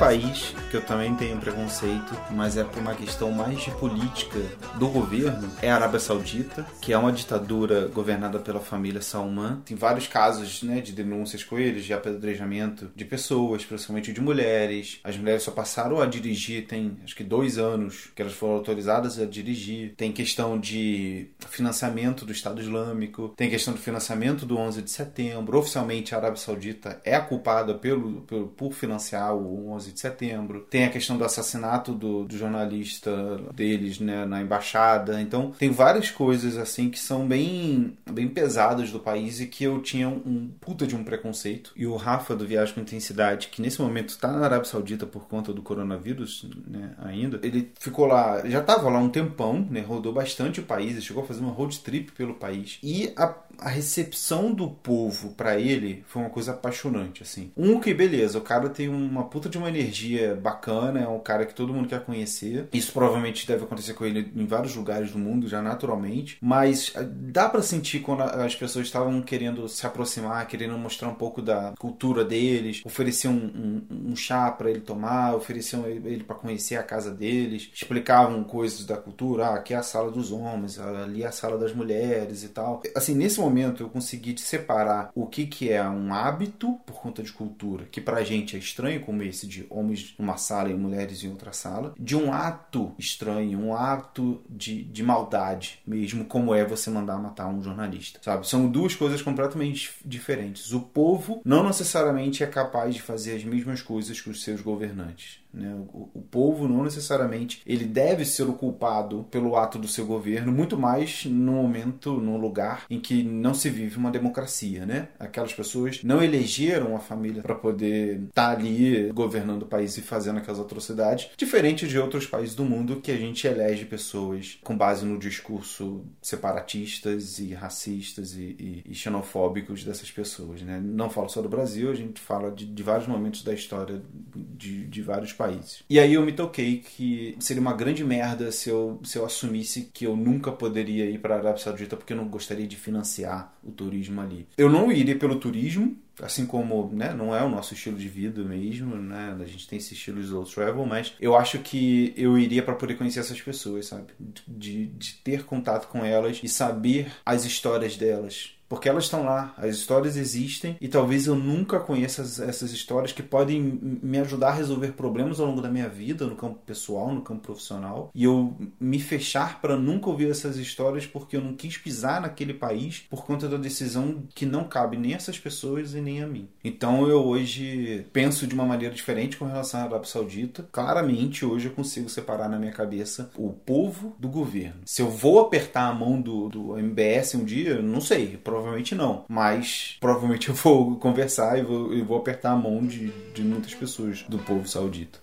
País 0.10 0.59
que 0.70 0.78
eu 0.78 0.86
também 0.86 1.16
tenho 1.16 1.38
preconceito, 1.38 2.16
mas 2.30 2.56
é 2.56 2.64
por 2.64 2.80
uma 2.80 2.94
questão 2.94 3.32
mais 3.32 3.62
de 3.62 3.72
política 3.72 4.40
do 4.76 4.88
governo, 4.88 5.50
é 5.62 5.72
a 5.72 5.76
Arábia 5.76 6.00
Saudita, 6.00 6.66
que 6.80 6.94
é 6.94 6.98
uma 6.98 7.12
ditadura 7.12 7.88
governada 7.88 8.40
pela 8.40 8.60
família 8.60 9.02
Salman. 9.02 9.62
Tem 9.66 9.76
vários 9.76 10.08
casos 10.08 10.62
né, 10.62 10.80
de 10.80 10.92
denúncias 10.92 11.44
com 11.44 11.58
eles, 11.58 11.86
de 11.86 11.94
apedrejamento 11.94 12.92
de 12.96 13.04
pessoas, 13.04 13.66
principalmente 13.66 14.14
de 14.14 14.22
mulheres. 14.22 15.00
As 15.04 15.18
mulheres 15.18 15.42
só 15.42 15.52
passaram 15.52 16.00
a 16.00 16.06
dirigir, 16.06 16.68
tem 16.68 16.98
acho 17.04 17.16
que 17.16 17.24
dois 17.24 17.58
anos 17.58 18.12
que 18.16 18.22
elas 18.22 18.34
foram 18.34 18.54
autorizadas 18.54 19.20
a 19.20 19.26
dirigir. 19.26 19.96
Tem 19.98 20.12
questão 20.12 20.60
de 20.60 21.30
financiamento 21.50 22.26
do 22.26 22.32
Estado 22.32 22.62
Islâmico, 22.62 23.34
tem 23.36 23.50
questão 23.50 23.74
do 23.74 23.80
financiamento 23.80 24.46
do 24.46 24.58
11 24.58 24.84
de 24.84 24.92
setembro. 24.92 25.58
Oficialmente, 25.58 26.14
a 26.14 26.20
Arábia 26.20 26.38
Saudita 26.38 27.02
é 27.04 27.20
culpada 27.20 27.74
pelo, 27.74 28.22
pelo 28.22 28.48
por 28.48 28.74
financiar 28.74 29.36
o 29.36 29.72
11 29.72 29.94
de 29.94 30.00
setembro. 30.00 30.59
Tem 30.60 30.86
a 30.86 30.90
questão 30.90 31.18
do 31.18 31.24
assassinato 31.24 31.94
do, 31.94 32.24
do 32.24 32.38
jornalista 32.38 33.38
deles 33.54 34.00
né, 34.00 34.26
na 34.26 34.42
embaixada. 34.42 35.22
Então, 35.22 35.52
tem 35.58 35.70
várias 35.70 36.12
coisas 36.12 36.58
assim 36.58 36.90
que 36.90 37.00
são 37.00 37.28
bem, 37.28 37.98
bem 38.10 38.28
pesadas 38.28 38.92
do 38.92 39.00
país 39.00 39.40
e 39.40 39.48
que 39.48 39.64
eu 39.64 39.82
tinha 39.82 40.10
um 40.10 40.50
puta 40.60 40.86
de 40.86 40.96
um 40.96 41.04
preconceito. 41.04 41.72
E 41.76 41.86
o 41.86 41.96
Rafa 41.96 42.36
do 42.36 42.48
Viagem 42.48 42.74
com 42.74 42.82
Intensidade, 42.82 43.48
que 43.48 43.62
nesse 43.62 43.82
momento 43.82 44.10
está 44.10 44.32
na 44.32 44.46
Arábia 44.46 44.66
Saudita 44.66 45.06
por 45.06 45.28
conta 45.28 45.54
do 45.54 45.62
coronavírus 45.62 46.48
né, 46.68 46.92
ainda, 47.00 47.40
ele 47.44 47.72
ficou 47.80 48.06
lá, 48.06 48.42
já 48.48 48.60
estava 48.60 48.90
lá 48.90 49.00
um 49.00 49.10
tempão, 49.10 49.68
né, 49.70 49.82
rodou 49.82 50.14
bastante 50.14 50.60
o 50.60 50.64
país, 50.64 51.02
chegou 51.04 51.24
a 51.24 51.26
fazer 51.26 51.42
uma 51.42 51.52
road 51.52 51.80
trip 51.80 52.12
pelo 52.12 52.36
país. 52.36 52.80
E 52.84 53.12
a 53.16 53.34
a 53.62 53.70
recepção 53.70 54.54
do 54.54 54.70
povo 54.70 55.34
para 55.34 55.60
ele 55.60 56.04
foi 56.08 56.22
uma 56.22 56.30
coisa 56.30 56.52
apaixonante, 56.52 57.24
assim. 57.24 57.52
Um 57.56 57.80
que, 57.80 57.94
beleza, 57.94 58.38
o 58.38 58.42
cara 58.42 58.70
tem 58.70 58.88
uma 58.88 59.26
puta 59.26 59.50
de 59.50 59.58
uma 59.58 59.70
energia 59.70 60.36
bacana, 60.50 61.00
é 61.00 61.08
um 61.08 61.20
cara 61.20 61.46
que 61.46 61.54
todo 61.54 61.74
mundo 61.74 61.88
quer 61.88 62.04
conhecer. 62.04 62.68
Isso 62.74 62.92
provavelmente 62.92 63.48
deve 63.48 63.64
acontecer 63.64 63.94
com 63.94 64.06
ele 64.06 64.32
em 64.36 64.46
vários 64.46 64.76
lugares 64.76 65.12
do 65.12 65.20
mundo, 65.20 65.48
já 65.48 65.62
naturalmente. 65.62 66.38
Mas 66.42 66.92
eh, 66.96 67.04
dá 67.04 67.48
para 67.48 67.62
sentir 67.62 68.00
quando 68.00 68.22
as 68.22 68.56
pessoas 68.56 68.86
estavam 68.86 69.22
querendo 69.22 69.68
se 69.68 69.86
aproximar, 69.86 70.48
querendo 70.48 70.78
mostrar 70.78 71.10
um 71.10 71.16
pouco 71.16 71.42
da 71.42 71.74
cultura 71.78 72.24
deles, 72.24 72.82
ofereciam 72.86 73.34
um, 73.34 73.84
um, 73.90 74.12
um 74.12 74.16
chá 74.16 74.52
para 74.52 74.70
ele 74.70 74.82
tomar, 74.82 75.36
ofereciam 75.36 75.86
ele 75.88 76.24
para 76.24 76.36
conhecer 76.36 76.76
a 76.76 76.84
casa 76.84 77.12
deles, 77.12 77.70
explicavam 77.74 78.44
coisas 78.44 78.86
da 78.86 78.98
cultura, 78.98 79.48
ah, 79.48 79.56
aqui 79.56 79.74
é 79.74 79.78
a 79.78 79.84
sala 79.84 80.12
dos 80.12 80.32
homens, 80.32 80.80
ali 80.80 81.24
é 81.24 81.28
a 81.28 81.32
sala 81.32 81.58
das 81.58 81.74
mulheres 81.74 82.44
e 82.44 82.50
tal. 82.50 82.82
Assim, 82.96 83.14
nesse 83.16 83.40
momento 83.40 83.70
momento 83.70 83.84
eu 83.84 83.90
consegui 83.90 84.40
separar 84.40 85.12
o 85.14 85.26
que, 85.26 85.46
que 85.46 85.72
é 85.72 85.84
um 85.84 86.14
hábito 86.14 86.80
por 86.86 87.02
conta 87.02 87.22
de 87.22 87.32
cultura, 87.32 87.86
que 87.92 88.00
pra 88.00 88.24
gente 88.24 88.56
é 88.56 88.60
estranho, 88.60 89.02
como 89.02 89.24
esse 89.24 89.48
de 89.48 89.66
homens 89.70 90.16
numa 90.18 90.38
sala 90.40 90.70
e 90.70 90.74
mulheres 90.74 91.24
em 91.24 91.30
outra 91.30 91.54
sala, 91.54 91.94
de 92.00 92.16
um 92.16 92.34
ato 92.34 92.92
estranho, 92.98 93.60
um 93.60 93.76
ato 93.76 94.42
de, 94.50 94.84
de 94.86 95.04
maldade 95.04 95.80
mesmo, 95.86 96.26
como 96.26 96.56
é 96.56 96.66
você 96.66 96.90
mandar 96.90 97.20
matar 97.20 97.48
um 97.48 97.62
jornalista, 97.62 98.20
sabe? 98.24 98.48
São 98.48 98.68
duas 98.68 98.96
coisas 98.96 99.22
completamente 99.22 99.92
diferentes. 100.04 100.74
O 100.74 100.82
povo 100.82 101.42
não 101.46 101.64
necessariamente 101.64 102.44
é 102.44 102.48
capaz 102.48 102.96
de 102.96 103.02
fazer 103.02 103.36
as 103.36 103.44
mesmas 103.44 103.82
coisas 103.82 104.20
que 104.20 104.30
os 104.30 104.42
seus 104.42 104.62
governantes. 104.62 105.39
Né? 105.52 105.74
O, 105.92 106.10
o, 106.14 106.22
povo 106.22 106.68
não 106.68 106.84
necessariamente 106.84 107.62
ele 107.66 107.86
deve 107.86 108.24
ser 108.24 108.44
o 108.44 108.54
culpado 108.54 109.26
pelo 109.32 109.56
ato 109.56 109.80
do 109.80 109.88
seu 109.88 110.06
governo, 110.06 110.52
muito 110.52 110.78
mais 110.78 111.26
no 111.26 111.54
momento, 111.54 112.14
no 112.14 112.38
lugar 112.38 112.86
em 112.88 113.00
que 113.00 113.24
não 113.24 113.56
se 113.56 113.68
vive 113.68 113.98
uma 113.98 114.12
democracia, 114.12 114.86
né? 114.86 115.08
Aquelas 115.20 115.52
pessoas 115.52 116.04
não 116.04 116.24
elegeram 116.24 116.96
a 116.96 117.00
família 117.00 117.42
para 117.42 117.56
poder 117.56 118.26
estar 118.30 118.50
tá 118.50 118.52
ali 118.52 119.12
governando 119.12 119.64
o 119.64 119.66
país 119.66 119.98
e 119.98 120.02
fazendo 120.02 120.38
aquelas 120.38 120.60
atrocidades, 120.60 121.30
diferente 121.36 121.88
de 121.88 121.98
outros 121.98 122.28
países 122.28 122.54
do 122.54 122.64
mundo 122.64 123.02
que 123.02 123.12
a 123.12 123.18
gente 123.18 123.48
elege 123.48 123.86
pessoas 123.86 124.60
com 124.64 124.78
base 124.78 125.04
no 125.04 125.18
discurso 125.18 126.04
separatistas 126.22 127.40
e 127.40 127.54
racistas 127.54 128.36
e, 128.36 128.56
e, 128.60 128.84
e 128.92 128.94
xenofóbicos 128.94 129.84
dessas 129.84 130.12
pessoas, 130.12 130.62
né? 130.62 130.80
Não 130.80 131.10
falo 131.10 131.28
só 131.28 131.42
do 131.42 131.50
Brasil, 131.50 131.90
a 131.90 131.96
gente 131.96 132.22
fala 132.22 132.52
de, 132.52 132.68
de 132.68 132.84
vários 132.84 133.08
momentos 133.08 133.44
da 133.44 133.54
história 133.54 134.00
de, 134.36 134.86
de 134.86 135.02
vários 135.02 135.39
países. 135.40 135.84
E 135.90 135.98
aí 135.98 136.16
eu 136.16 136.22
me 136.22 136.34
toquei 136.34 136.80
que 136.80 137.38
seria 137.40 137.62
uma 137.62 137.72
grande 137.72 138.04
merda 138.04 138.52
se 138.52 138.70
eu, 138.70 139.00
se 139.06 139.18
eu 139.18 139.26
assumisse 139.26 139.90
que 139.94 140.06
eu 140.06 140.14
nunca 140.14 140.52
poderia 140.52 141.10
ir 141.10 141.18
para 141.20 141.36
a 141.36 141.38
Arábia 141.38 141.64
Saudita 141.64 141.96
porque 141.96 142.12
eu 142.12 142.18
não 142.18 142.28
gostaria 142.28 142.68
de 142.68 142.76
financiar 142.76 143.54
o 143.64 143.72
turismo 143.72 144.20
ali. 144.20 144.46
Eu 144.58 144.70
não 144.70 144.92
iria 144.92 145.16
pelo 145.16 145.38
turismo, 145.38 145.98
assim 146.22 146.46
como 146.46 146.92
né, 146.94 147.14
não 147.14 147.34
é 147.34 147.42
o 147.42 147.50
nosso 147.50 147.74
estilo 147.74 147.98
de 147.98 148.10
vida 148.10 148.44
mesmo, 148.44 148.98
né? 148.98 149.38
A 149.40 149.46
gente 149.46 149.66
tem 149.66 149.78
esse 149.78 149.94
estilo 149.94 150.20
slow 150.20 150.44
travel, 150.44 150.86
mas 150.86 151.14
eu 151.22 151.38
acho 151.38 151.60
que 151.60 152.14
eu 152.18 152.38
iria 152.38 152.62
para 152.62 152.76
poder 152.76 152.96
conhecer 152.96 153.22
essas 153.22 153.42
pessoas, 153.42 153.86
sabe? 153.88 154.08
De, 154.46 154.88
de 154.88 155.14
ter 155.24 155.46
contato 155.46 155.88
com 155.88 156.04
elas 156.04 156.42
e 156.44 156.50
saber 156.50 157.08
as 157.26 157.46
histórias 157.46 157.96
delas, 157.96 158.59
porque 158.70 158.88
elas 158.88 159.06
estão 159.06 159.26
lá, 159.26 159.54
as 159.58 159.76
histórias 159.76 160.16
existem 160.16 160.78
e 160.80 160.88
talvez 160.88 161.26
eu 161.26 161.36
nunca 161.36 161.80
conheça 161.80 162.22
essas 162.22 162.72
histórias 162.72 163.12
que 163.12 163.24
podem 163.24 163.60
me 163.60 164.20
ajudar 164.20 164.50
a 164.50 164.54
resolver 164.54 164.94
problemas 164.94 165.40
ao 165.40 165.48
longo 165.48 165.62
da 165.62 165.70
minha 165.70 165.90
vida, 165.90 166.28
no 166.28 166.36
campo 166.36 166.60
pessoal, 166.66 167.12
no 167.12 167.22
campo 167.22 167.42
profissional, 167.42 168.12
e 168.14 168.24
eu 168.24 168.56
me 168.80 169.00
fechar 169.00 169.60
para 169.60 169.76
nunca 169.76 170.10
ouvir 170.10 170.30
essas 170.30 170.58
histórias 170.58 171.08
porque 171.08 171.36
eu 171.36 171.42
não 171.42 171.56
quis 171.56 171.78
pisar 171.78 172.22
naquele 172.22 172.54
país 172.54 173.06
por 173.10 173.26
conta 173.26 173.50
da 173.50 173.58
decisão 173.58 174.24
que 174.36 174.46
não 174.46 174.64
cabe 174.66 174.98
nem 174.98 175.14
a 175.14 175.18
essas 175.18 175.40
pessoas 175.40 175.96
e 175.96 176.02
nem 176.02 176.22
a 176.22 176.28
mim. 176.28 176.48
Então 176.64 177.08
eu 177.08 177.26
hoje 177.26 178.06
penso 178.14 178.46
de 178.46 178.54
uma 178.54 178.66
maneira 178.66 178.94
diferente 178.94 179.36
com 179.36 179.46
relação 179.46 179.80
à 179.80 179.84
Arábia 179.84 180.06
Saudita. 180.06 180.68
Claramente 180.72 181.44
hoje 181.44 181.68
eu 181.68 181.74
consigo 181.74 182.08
separar 182.08 182.48
na 182.48 182.60
minha 182.60 182.72
cabeça 182.72 183.32
o 183.36 183.50
povo 183.50 184.16
do 184.20 184.30
governo. 184.30 184.82
Se 184.86 185.02
eu 185.02 185.10
vou 185.10 185.40
apertar 185.40 185.88
a 185.88 185.94
mão 185.94 186.22
do, 186.22 186.50
do 186.50 186.78
MBS 186.78 187.36
um 187.36 187.44
dia, 187.44 187.82
não 187.82 188.00
sei, 188.00 188.38
provavelmente 188.38 188.59
não. 188.96 189.26
Mas 189.28 189.98
provavelmente 190.00 190.50
eu 190.50 190.56
vou 190.56 190.96
conversar 191.00 191.58
e 191.58 191.64
vou, 191.64 191.94
eu 191.94 192.06
vou 192.06 192.18
apertar 192.18 192.52
a 192.52 192.56
mão 192.56 192.86
de, 192.86 193.12
de 193.34 193.42
muitas 193.42 193.74
pessoas 193.74 194.24
do 194.24 194.38
povo 194.40 194.68
saudita. 194.68 195.20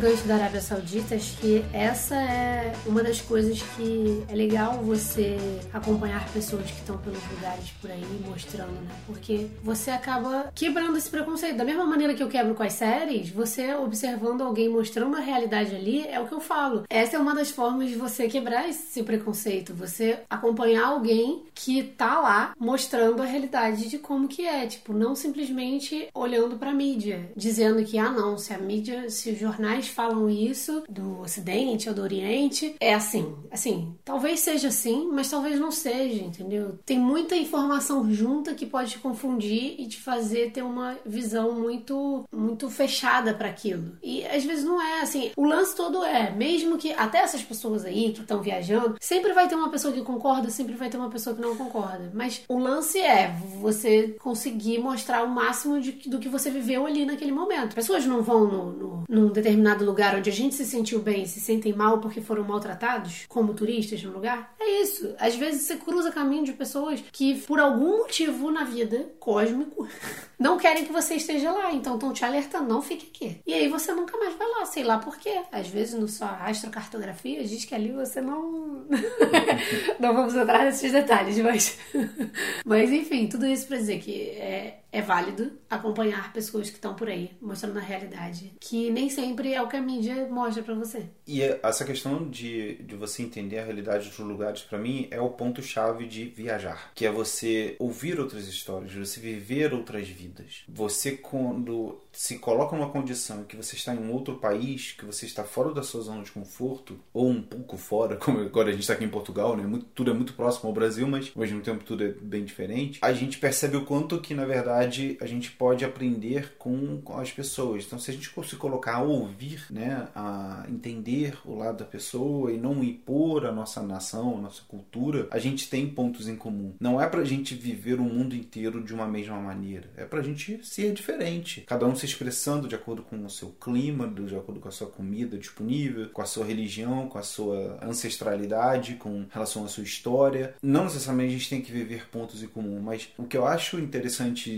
Gancho 0.00 0.26
da 0.26 0.34
Arábia 0.36 0.60
Saudita, 0.60 1.14
acho 1.14 1.36
que 1.36 1.64
essa 1.72 2.16
é 2.16 2.72
uma 2.86 3.02
das 3.02 3.20
coisas 3.20 3.62
que 3.76 4.24
é 4.28 4.34
legal 4.34 4.82
você 4.82 5.36
acompanhar 5.72 6.26
pessoas 6.32 6.70
que 6.70 6.78
estão 6.78 6.98
pelos 6.98 7.22
lugares 7.30 7.70
por 7.80 7.90
aí 7.90 8.04
mostrando, 8.26 8.72
né? 8.72 8.90
Porque 9.06 9.46
você 9.62 9.90
acaba 9.90 10.50
quebrando 10.54 10.96
esse 10.96 11.08
preconceito. 11.10 11.56
Da 11.56 11.64
mesma 11.64 11.84
maneira 11.84 12.14
que 12.14 12.22
eu 12.22 12.28
quebro 12.28 12.54
com 12.54 12.62
as 12.62 12.72
séries, 12.72 13.30
você 13.30 13.74
observando 13.74 14.42
alguém 14.42 14.68
mostrando 14.68 15.16
a 15.16 15.20
realidade 15.20 15.74
ali, 15.74 16.06
é 16.06 16.18
o 16.18 16.26
que 16.26 16.34
eu 16.34 16.40
falo. 16.40 16.84
Essa 16.88 17.16
é 17.16 17.18
uma 17.18 17.34
das 17.34 17.50
formas 17.50 17.88
de 17.88 17.96
você 17.96 18.26
quebrar 18.26 18.68
esse 18.68 19.02
preconceito. 19.02 19.74
Você 19.74 20.20
acompanhar 20.28 20.86
alguém 20.86 21.44
que 21.54 21.82
tá 21.82 22.20
lá 22.20 22.54
mostrando 22.58 23.22
a 23.22 23.26
realidade 23.26 23.88
de 23.88 23.98
como 23.98 24.28
que 24.28 24.46
é. 24.46 24.66
Tipo, 24.66 24.92
não 24.92 25.14
simplesmente 25.14 26.08
olhando 26.14 26.56
pra 26.56 26.72
mídia, 26.72 27.30
dizendo 27.36 27.84
que, 27.84 27.98
ah, 27.98 28.10
não, 28.10 28.38
se 28.38 28.52
a 28.52 28.58
mídia, 28.58 29.08
se 29.08 29.30
o 29.30 29.36
jornal 29.36 29.60
jornais 29.60 29.88
falam 29.90 30.28
isso 30.28 30.82
do 30.88 31.20
Ocidente 31.20 31.88
ou 31.88 31.94
do 31.94 32.02
Oriente. 32.02 32.74
É 32.80 32.94
assim, 32.94 33.34
assim, 33.50 33.94
talvez 34.04 34.40
seja 34.40 34.68
assim, 34.68 35.08
mas 35.12 35.30
talvez 35.30 35.58
não 35.58 35.70
seja, 35.70 36.22
entendeu? 36.22 36.78
Tem 36.84 36.98
muita 36.98 37.36
informação 37.36 38.10
junta 38.12 38.54
que 38.54 38.66
pode 38.66 38.90
te 38.92 38.98
confundir 38.98 39.74
e 39.78 39.86
te 39.86 40.00
fazer 40.00 40.52
ter 40.52 40.62
uma 40.62 40.96
visão 41.04 41.52
muito, 41.52 42.24
muito 42.32 42.68
fechada 42.70 43.34
para 43.34 43.48
aquilo. 43.48 43.96
E 44.02 44.24
às 44.26 44.44
vezes 44.44 44.64
não 44.64 44.80
é 44.80 45.00
assim. 45.00 45.30
O 45.36 45.44
lance 45.44 45.74
todo 45.74 46.04
é, 46.04 46.30
mesmo 46.30 46.78
que 46.78 46.92
até 46.92 47.18
essas 47.18 47.42
pessoas 47.42 47.84
aí 47.84 48.12
que 48.12 48.20
estão 48.20 48.42
viajando, 48.42 48.96
sempre 49.00 49.32
vai 49.32 49.48
ter 49.48 49.54
uma 49.54 49.70
pessoa 49.70 49.92
que 49.92 50.02
concorda, 50.02 50.50
sempre 50.50 50.74
vai 50.74 50.88
ter 50.88 50.96
uma 50.96 51.10
pessoa 51.10 51.34
que 51.34 51.42
não 51.42 51.56
concorda. 51.56 52.10
Mas 52.14 52.42
o 52.48 52.58
lance 52.58 52.98
é 52.98 53.34
você 53.60 54.16
conseguir 54.20 54.78
mostrar 54.78 55.22
o 55.24 55.28
máximo 55.28 55.80
de, 55.80 55.92
do 56.08 56.18
que 56.18 56.28
você 56.28 56.50
viveu 56.50 56.86
ali 56.86 57.04
naquele 57.04 57.32
momento. 57.32 57.74
Pessoas 57.74 58.04
não 58.06 58.22
vão 58.22 58.46
no, 58.46 58.72
no, 58.72 59.04
num 59.08 59.28
determinado 59.32 59.79
determinado 59.80 59.84
lugar 59.84 60.14
onde 60.14 60.30
a 60.30 60.32
gente 60.32 60.54
se 60.54 60.64
sentiu 60.64 61.00
bem 61.00 61.26
se 61.26 61.40
sentem 61.40 61.72
mal 61.72 61.98
porque 61.98 62.20
foram 62.20 62.44
maltratados, 62.44 63.24
como 63.28 63.54
turistas 63.54 64.02
no 64.02 64.12
lugar? 64.12 64.54
É 64.60 64.82
isso. 64.82 65.14
Às 65.18 65.34
vezes 65.34 65.62
você 65.62 65.76
cruza 65.76 66.12
caminho 66.12 66.44
de 66.44 66.52
pessoas 66.52 67.02
que, 67.12 67.40
por 67.42 67.58
algum 67.58 67.98
motivo 67.98 68.50
na 68.50 68.64
vida 68.64 69.10
cósmico, 69.18 69.88
não 70.38 70.58
querem 70.58 70.84
que 70.84 70.92
você 70.92 71.14
esteja 71.14 71.50
lá, 71.50 71.72
então 71.72 71.94
estão 71.94 72.12
te 72.12 72.24
alertando, 72.24 72.68
não 72.68 72.82
fique 72.82 73.08
aqui. 73.12 73.40
E 73.46 73.54
aí 73.54 73.68
você 73.68 73.92
nunca 73.92 74.16
mais 74.18 74.34
vai 74.36 74.48
lá, 74.48 74.66
sei 74.66 74.84
lá 74.84 74.98
por 74.98 75.16
quê. 75.18 75.42
Às 75.50 75.68
vezes 75.68 75.94
no 75.94 76.08
sua 76.08 76.30
astrocartografia 76.44 77.44
diz 77.44 77.64
que 77.64 77.74
ali 77.74 77.92
você 77.92 78.20
não. 78.20 78.86
não 79.98 80.14
vamos 80.14 80.34
entrar 80.34 80.64
nesses 80.64 80.92
detalhes, 80.92 81.38
mas. 81.38 81.78
mas 82.64 82.90
enfim, 82.90 83.26
tudo 83.28 83.46
isso 83.46 83.66
pra 83.66 83.76
dizer 83.76 84.00
que 84.00 84.30
é 84.30 84.79
é 84.92 85.00
válido 85.00 85.52
acompanhar 85.68 86.32
pessoas 86.32 86.68
que 86.68 86.76
estão 86.76 86.94
por 86.94 87.08
aí, 87.08 87.32
mostrando 87.40 87.78
a 87.78 87.82
realidade, 87.82 88.52
que 88.60 88.90
nem 88.90 89.08
sempre 89.08 89.52
é 89.52 89.62
o 89.62 89.68
que 89.68 89.76
a 89.76 89.82
mídia 89.82 90.28
mostra 90.28 90.62
para 90.62 90.74
você. 90.74 91.06
E 91.26 91.42
essa 91.42 91.84
questão 91.84 92.28
de, 92.28 92.76
de 92.82 92.96
você 92.96 93.22
entender 93.22 93.58
a 93.58 93.64
realidade 93.64 94.08
dos 94.08 94.18
lugares, 94.18 94.62
para 94.62 94.78
mim, 94.78 95.06
é 95.10 95.20
o 95.20 95.30
ponto-chave 95.30 96.06
de 96.06 96.24
viajar, 96.24 96.92
que 96.94 97.06
é 97.06 97.10
você 97.10 97.76
ouvir 97.78 98.18
outras 98.18 98.48
histórias, 98.48 98.92
você 98.92 99.20
viver 99.20 99.72
outras 99.72 100.08
vidas. 100.08 100.64
Você, 100.68 101.12
quando 101.12 102.00
se 102.12 102.38
coloca 102.38 102.76
numa 102.76 102.90
condição 102.90 103.44
que 103.44 103.56
você 103.56 103.76
está 103.76 103.94
em 103.94 104.10
outro 104.10 104.36
país, 104.36 104.92
que 104.92 105.04
você 105.04 105.26
está 105.26 105.44
fora 105.44 105.72
da 105.72 105.82
sua 105.82 106.00
zona 106.00 106.22
de 106.22 106.32
conforto, 106.32 106.98
ou 107.12 107.28
um 107.28 107.42
pouco 107.42 107.76
fora, 107.76 108.16
como 108.16 108.40
agora 108.40 108.68
a 108.70 108.72
gente 108.72 108.82
está 108.82 108.94
aqui 108.94 109.04
em 109.04 109.08
Portugal, 109.08 109.56
né? 109.56 109.64
Muito, 109.64 109.86
tudo 109.94 110.10
é 110.10 110.14
muito 110.14 110.34
próximo 110.34 110.68
ao 110.68 110.74
Brasil, 110.74 111.06
mas 111.06 111.30
ao 111.34 111.42
mesmo 111.42 111.60
tempo 111.60 111.84
tudo 111.84 112.04
é 112.04 112.08
bem 112.08 112.44
diferente, 112.44 112.98
a 113.02 113.12
gente 113.12 113.38
percebe 113.38 113.76
o 113.76 113.84
quanto 113.84 114.20
que, 114.20 114.34
na 114.34 114.44
verdade, 114.44 114.79
a 115.20 115.26
gente 115.26 115.50
pode 115.52 115.84
aprender 115.84 116.54
com, 116.58 117.00
as 117.18 117.30
pessoas. 117.30 117.84
Então, 117.84 117.98
se 117.98 118.10
a 118.10 118.14
gente 118.14 118.30
se 118.44 118.56
colocar 118.56 118.96
a 118.96 119.02
ouvir, 119.02 119.64
né, 119.70 120.08
a 120.14 120.64
entender 120.68 121.36
o 121.44 121.54
lado 121.54 121.78
da 121.78 121.84
pessoa 121.84 122.52
e 122.52 122.56
não 122.56 122.82
impor 122.82 123.46
a 123.46 123.52
nossa 123.52 123.82
nação, 123.82 124.38
a 124.38 124.40
nossa 124.40 124.62
cultura, 124.66 125.28
a 125.30 125.38
gente 125.38 125.68
tem 125.68 125.88
pontos 125.88 126.28
em 126.28 126.36
comum. 126.36 126.74
Não 126.80 127.00
é 127.00 127.06
pra 127.08 127.24
gente 127.24 127.54
viver 127.54 128.00
o 128.00 128.04
mundo 128.04 128.34
inteiro 128.34 128.82
de 128.82 128.94
uma 128.94 129.06
mesma 129.06 129.38
maneira, 129.38 129.90
é 129.96 130.04
pra 130.04 130.22
gente 130.22 130.60
ser 130.64 130.92
diferente. 130.92 131.62
Cada 131.62 131.86
um 131.86 131.94
se 131.94 132.06
expressando 132.06 132.68
de 132.68 132.74
acordo 132.74 133.02
com 133.02 133.24
o 133.24 133.30
seu 133.30 133.48
clima, 133.48 134.08
de 134.08 134.36
acordo 134.36 134.60
com 134.60 134.68
a 134.68 134.72
sua 134.72 134.88
comida 134.88 135.38
disponível, 135.38 136.08
com 136.10 136.22
a 136.22 136.26
sua 136.26 136.44
religião, 136.44 137.08
com 137.08 137.18
a 137.18 137.22
sua 137.22 137.78
ancestralidade, 137.82 138.94
com 138.94 139.26
relação 139.30 139.64
à 139.64 139.68
sua 139.68 139.84
história. 139.84 140.54
Não 140.62 140.84
necessariamente 140.84 141.34
a 141.34 141.38
gente 141.38 141.50
tem 141.50 141.62
que 141.62 141.72
viver 141.72 142.08
pontos 142.08 142.42
em 142.42 142.48
comum, 142.48 142.80
mas 142.80 143.08
o 143.18 143.24
que 143.24 143.36
eu 143.36 143.46
acho 143.46 143.78
interessante 143.78 144.50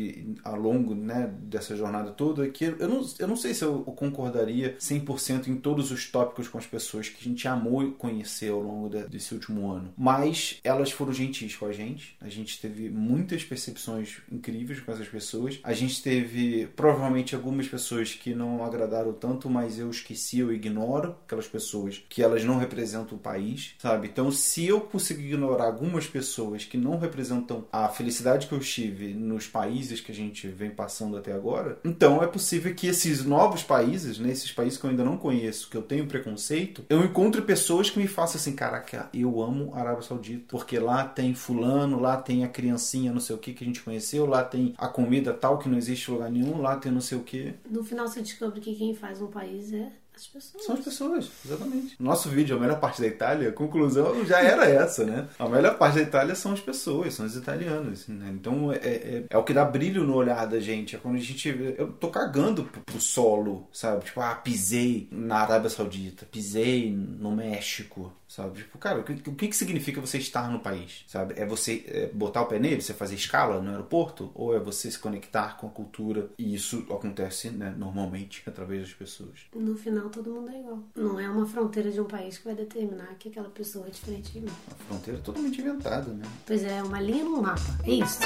ao 0.44 0.56
longo 0.56 0.94
né, 0.94 1.32
dessa 1.42 1.76
jornada 1.76 2.10
toda 2.10 2.48
que 2.48 2.64
eu 2.64 2.88
não, 2.88 3.06
eu 3.18 3.28
não 3.28 3.36
sei 3.36 3.54
se 3.54 3.64
eu 3.64 3.82
concordaria 3.82 4.76
100% 4.78 5.48
em 5.48 5.56
todos 5.56 5.90
os 5.90 6.10
tópicos 6.10 6.48
com 6.48 6.58
as 6.58 6.66
pessoas 6.66 7.08
que 7.08 7.18
a 7.20 7.24
gente 7.24 7.46
amou 7.48 7.92
conhecer 7.92 8.50
ao 8.50 8.60
longo 8.60 8.88
de, 8.88 9.02
desse 9.08 9.34
último 9.34 9.70
ano, 9.70 9.92
mas 9.96 10.60
elas 10.64 10.90
foram 10.90 11.12
gentis 11.12 11.56
com 11.56 11.66
a 11.66 11.72
gente. 11.72 12.16
A 12.20 12.28
gente 12.28 12.60
teve 12.60 12.88
muitas 12.88 13.44
percepções 13.44 14.18
incríveis 14.30 14.80
com 14.80 14.92
essas 14.92 15.08
pessoas. 15.08 15.58
A 15.62 15.72
gente 15.72 16.02
teve 16.02 16.66
provavelmente 16.76 17.34
algumas 17.34 17.68
pessoas 17.68 18.14
que 18.14 18.34
não 18.34 18.64
agradaram 18.64 19.12
tanto, 19.12 19.48
mas 19.48 19.78
eu 19.78 19.90
esqueci, 19.90 20.38
eu 20.38 20.52
ignoro 20.52 21.16
aquelas 21.24 21.46
pessoas 21.46 22.02
que 22.08 22.22
elas 22.22 22.44
não 22.44 22.58
representam 22.58 23.16
o 23.16 23.20
país, 23.20 23.74
sabe? 23.78 24.08
Então, 24.08 24.30
se 24.30 24.66
eu 24.66 24.80
conseguir 24.80 25.26
ignorar 25.26 25.66
algumas 25.66 26.06
pessoas 26.06 26.64
que 26.64 26.76
não 26.76 26.98
representam 26.98 27.64
a 27.72 27.88
felicidade 27.88 28.46
que 28.46 28.52
eu 28.52 28.60
tive 28.60 29.14
nos 29.14 29.46
países 29.46 30.00
que 30.02 30.12
a 30.12 30.14
gente 30.14 30.48
vem 30.48 30.70
passando 30.70 31.16
até 31.16 31.32
agora, 31.32 31.78
então 31.84 32.22
é 32.22 32.26
possível 32.26 32.74
que 32.74 32.86
esses 32.86 33.24
novos 33.24 33.62
países, 33.62 34.18
né, 34.18 34.30
esses 34.30 34.52
países 34.52 34.78
que 34.78 34.84
eu 34.84 34.90
ainda 34.90 35.04
não 35.04 35.16
conheço, 35.16 35.68
que 35.70 35.76
eu 35.76 35.82
tenho 35.82 36.06
preconceito, 36.06 36.84
eu 36.88 37.04
encontre 37.04 37.42
pessoas 37.42 37.90
que 37.90 37.98
me 37.98 38.06
façam 38.06 38.40
assim, 38.40 38.54
caraca, 38.54 39.08
eu 39.14 39.42
amo 39.42 39.72
a 39.74 39.80
Arábia 39.80 40.02
Saudita, 40.02 40.44
porque 40.48 40.78
lá 40.78 41.04
tem 41.04 41.34
fulano, 41.34 42.00
lá 42.00 42.16
tem 42.16 42.44
a 42.44 42.48
criancinha 42.48 43.12
não 43.12 43.20
sei 43.20 43.36
o 43.36 43.38
que 43.38 43.52
que 43.52 43.64
a 43.64 43.66
gente 43.66 43.82
conheceu, 43.82 44.26
lá 44.26 44.42
tem 44.42 44.74
a 44.76 44.88
comida 44.88 45.32
tal 45.32 45.58
que 45.58 45.68
não 45.68 45.78
existe 45.78 46.10
em 46.10 46.14
lugar 46.14 46.30
nenhum, 46.30 46.60
lá 46.60 46.76
tem 46.76 46.92
não 46.92 47.00
sei 47.00 47.18
o 47.18 47.22
que. 47.22 47.54
No 47.68 47.84
final 47.84 48.06
você 48.06 48.20
descobre 48.20 48.60
que 48.60 48.74
quem 48.74 48.94
faz 48.94 49.20
um 49.20 49.28
país 49.28 49.72
é 49.72 49.90
as 50.22 50.26
pessoas. 50.26 50.64
São 50.64 50.74
as 50.74 50.84
pessoas, 50.84 51.30
exatamente. 51.44 51.96
Nosso 51.98 52.28
vídeo, 52.28 52.56
a 52.56 52.60
melhor 52.60 52.78
parte 52.78 53.00
da 53.00 53.06
Itália, 53.06 53.48
a 53.48 53.52
conclusão 53.52 54.24
já 54.24 54.40
era 54.40 54.66
essa, 54.66 55.04
né? 55.04 55.28
A 55.38 55.48
melhor 55.48 55.76
parte 55.76 55.96
da 55.96 56.02
Itália 56.02 56.34
são 56.34 56.52
as 56.52 56.60
pessoas, 56.60 57.14
são 57.14 57.26
os 57.26 57.36
italianos. 57.36 58.06
Né? 58.08 58.30
Então 58.32 58.72
é, 58.72 58.76
é, 58.76 59.24
é, 59.28 59.38
o 59.38 59.42
que 59.42 59.52
dá 59.52 59.64
brilho 59.64 60.04
no 60.04 60.14
olhar 60.14 60.46
da 60.46 60.60
gente. 60.60 60.96
É 60.96 60.98
quando 60.98 61.16
a 61.16 61.20
gente. 61.20 61.48
Eu 61.76 61.92
tô 61.92 62.08
cagando 62.08 62.64
pro, 62.64 62.80
pro 62.82 63.00
solo, 63.00 63.68
sabe? 63.72 64.04
Tipo, 64.04 64.20
ah, 64.20 64.34
pisei 64.34 65.08
na 65.10 65.38
Arábia 65.38 65.70
Saudita, 65.70 66.26
pisei 66.30 66.90
no 66.92 67.32
México, 67.32 68.12
sabe? 68.32 68.58
Tipo, 68.62 68.78
cara, 68.78 69.00
o 69.00 69.04
que, 69.04 69.28
o 69.28 69.34
que 69.34 69.52
significa 69.52 70.00
você 70.00 70.16
estar 70.16 70.50
no 70.50 70.60
país, 70.60 71.04
sabe? 71.06 71.34
É 71.36 71.44
você 71.44 71.84
é, 71.86 72.06
botar 72.06 72.42
o 72.42 72.46
pé 72.46 72.58
nele, 72.58 72.80
você 72.80 72.94
fazer 72.94 73.14
escala 73.14 73.60
no 73.60 73.70
aeroporto, 73.70 74.30
ou 74.34 74.56
é 74.56 74.58
você 74.58 74.90
se 74.90 74.98
conectar 74.98 75.58
com 75.58 75.66
a 75.66 75.70
cultura? 75.70 76.30
E 76.38 76.54
isso 76.54 76.86
acontece, 76.90 77.50
né, 77.50 77.74
normalmente, 77.76 78.42
através 78.48 78.82
das 78.82 78.94
pessoas. 78.94 79.40
No 79.54 79.76
final, 79.76 80.08
todo 80.08 80.30
mundo 80.30 80.50
é 80.50 80.60
igual. 80.60 80.82
Não 80.96 81.20
é 81.20 81.28
uma 81.28 81.46
fronteira 81.46 81.90
de 81.90 82.00
um 82.00 82.06
país 82.06 82.38
que 82.38 82.44
vai 82.44 82.54
determinar 82.54 83.14
que 83.18 83.28
aquela 83.28 83.50
pessoa 83.50 83.86
é 83.86 83.90
diferente 83.90 84.32
de 84.32 84.40
mim. 84.40 84.52
A 84.70 84.74
fronteira 84.84 85.18
é 85.18 85.22
totalmente 85.22 85.60
inventada, 85.60 86.10
né? 86.12 86.24
Pois 86.46 86.64
é, 86.64 86.82
uma 86.82 87.00
linha 87.00 87.24
no 87.24 87.42
mapa. 87.42 87.60
É 87.84 87.90
isso. 87.90 88.20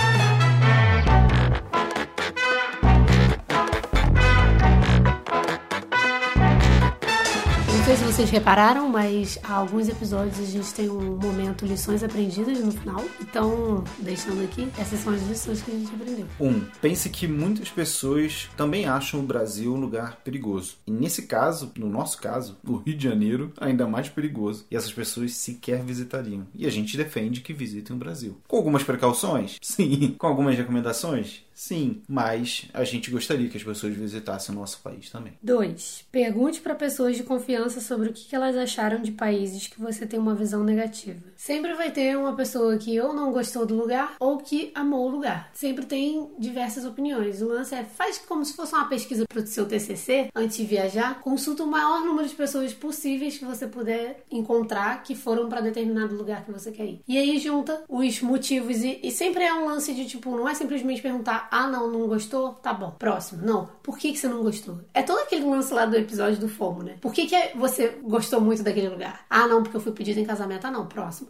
Sei 7.86 7.94
se 7.94 8.02
vocês 8.02 8.30
repararam, 8.30 8.88
mas 8.88 9.38
há 9.44 9.54
alguns 9.54 9.88
episódios 9.88 10.40
a 10.40 10.44
gente 10.44 10.74
tem 10.74 10.90
um 10.90 11.16
momento 11.16 11.64
lições 11.64 12.02
aprendidas 12.02 12.58
no 12.58 12.72
final. 12.72 13.04
Então, 13.20 13.84
deixando 14.00 14.42
aqui, 14.42 14.68
essas 14.76 14.98
são 14.98 15.14
as 15.14 15.22
lições 15.22 15.62
que 15.62 15.70
a 15.70 15.74
gente 15.74 15.94
aprendeu. 15.94 16.26
Um, 16.40 16.62
pense 16.82 17.08
que 17.08 17.28
muitas 17.28 17.70
pessoas 17.70 18.50
também 18.56 18.86
acham 18.86 19.20
o 19.20 19.22
Brasil 19.22 19.72
um 19.72 19.78
lugar 19.78 20.16
perigoso. 20.24 20.78
E 20.84 20.90
nesse 20.90 21.28
caso, 21.28 21.70
no 21.78 21.88
nosso 21.88 22.20
caso, 22.20 22.58
o 22.66 22.74
Rio 22.78 22.96
de 22.96 23.04
Janeiro, 23.04 23.52
ainda 23.56 23.86
mais 23.86 24.08
perigoso. 24.08 24.66
E 24.68 24.76
essas 24.76 24.92
pessoas 24.92 25.34
sequer 25.34 25.80
visitariam. 25.84 26.44
E 26.56 26.66
a 26.66 26.70
gente 26.70 26.96
defende 26.96 27.40
que 27.40 27.52
visitem 27.52 27.94
o 27.94 27.98
Brasil. 28.00 28.36
Com 28.48 28.56
algumas 28.56 28.82
precauções? 28.82 29.58
Sim. 29.62 30.16
Com 30.18 30.26
algumas 30.26 30.56
recomendações? 30.56 31.45
Sim, 31.56 32.02
mas 32.06 32.66
a 32.74 32.84
gente 32.84 33.10
gostaria 33.10 33.48
que 33.48 33.56
as 33.56 33.64
pessoas 33.64 33.94
visitassem 33.94 34.54
o 34.54 34.58
nosso 34.58 34.78
país 34.82 35.08
também. 35.08 35.32
2. 35.42 36.04
Pergunte 36.12 36.60
para 36.60 36.74
pessoas 36.74 37.16
de 37.16 37.22
confiança 37.22 37.80
sobre 37.80 38.10
o 38.10 38.12
que 38.12 38.36
elas 38.36 38.54
acharam 38.54 39.00
de 39.00 39.10
países 39.10 39.66
que 39.66 39.80
você 39.80 40.06
tem 40.06 40.20
uma 40.20 40.34
visão 40.34 40.62
negativa. 40.62 41.18
Sempre 41.34 41.72
vai 41.72 41.90
ter 41.90 42.14
uma 42.18 42.36
pessoa 42.36 42.76
que 42.76 43.00
ou 43.00 43.14
não 43.14 43.32
gostou 43.32 43.64
do 43.64 43.74
lugar 43.74 44.16
ou 44.20 44.36
que 44.36 44.70
amou 44.74 45.06
o 45.06 45.10
lugar. 45.10 45.50
Sempre 45.54 45.86
tem 45.86 46.28
diversas 46.38 46.84
opiniões. 46.84 47.40
O 47.40 47.48
lance 47.48 47.74
é 47.74 47.84
faz 47.84 48.18
como 48.18 48.44
se 48.44 48.52
fosse 48.52 48.74
uma 48.74 48.86
pesquisa 48.86 49.24
para 49.26 49.40
o 49.40 49.46
seu 49.46 49.66
TCC 49.66 50.28
antes 50.34 50.58
de 50.58 50.64
viajar. 50.64 51.20
Consulta 51.22 51.62
o 51.62 51.66
maior 51.66 52.04
número 52.04 52.28
de 52.28 52.34
pessoas 52.34 52.74
possíveis 52.74 53.38
que 53.38 53.46
você 53.46 53.66
puder 53.66 54.24
encontrar 54.30 55.02
que 55.02 55.14
foram 55.14 55.48
para 55.48 55.62
determinado 55.62 56.14
lugar 56.14 56.44
que 56.44 56.52
você 56.52 56.70
quer 56.70 56.84
ir. 56.84 57.00
E 57.08 57.16
aí 57.16 57.38
junta 57.38 57.82
os 57.88 58.20
motivos 58.20 58.82
e, 58.82 59.00
e 59.02 59.10
sempre 59.10 59.42
é 59.42 59.54
um 59.54 59.64
lance 59.64 59.94
de 59.94 60.04
tipo 60.04 60.36
não 60.36 60.46
é 60.46 60.52
simplesmente 60.52 61.00
perguntar 61.00 61.45
ah, 61.50 61.66
não, 61.66 61.90
não 61.90 62.06
gostou? 62.06 62.54
Tá 62.54 62.72
bom. 62.72 62.90
Próximo. 62.98 63.44
Não. 63.44 63.68
Por 63.82 63.98
que, 63.98 64.12
que 64.12 64.18
você 64.18 64.28
não 64.28 64.42
gostou? 64.42 64.78
É 64.92 65.02
todo 65.02 65.20
aquele 65.20 65.44
lance 65.44 65.72
lá 65.72 65.86
do 65.86 65.96
episódio 65.96 66.38
do 66.38 66.48
FOMO, 66.48 66.82
né? 66.82 66.96
Por 67.00 67.12
que, 67.12 67.26
que 67.26 67.56
você 67.56 67.98
gostou 68.02 68.40
muito 68.40 68.62
daquele 68.62 68.88
lugar? 68.88 69.24
Ah, 69.28 69.46
não, 69.46 69.62
porque 69.62 69.76
eu 69.76 69.80
fui 69.80 69.92
pedido 69.92 70.20
em 70.20 70.24
casamento. 70.24 70.66
Ah, 70.66 70.70
não. 70.70 70.86
Próximo. 70.86 71.28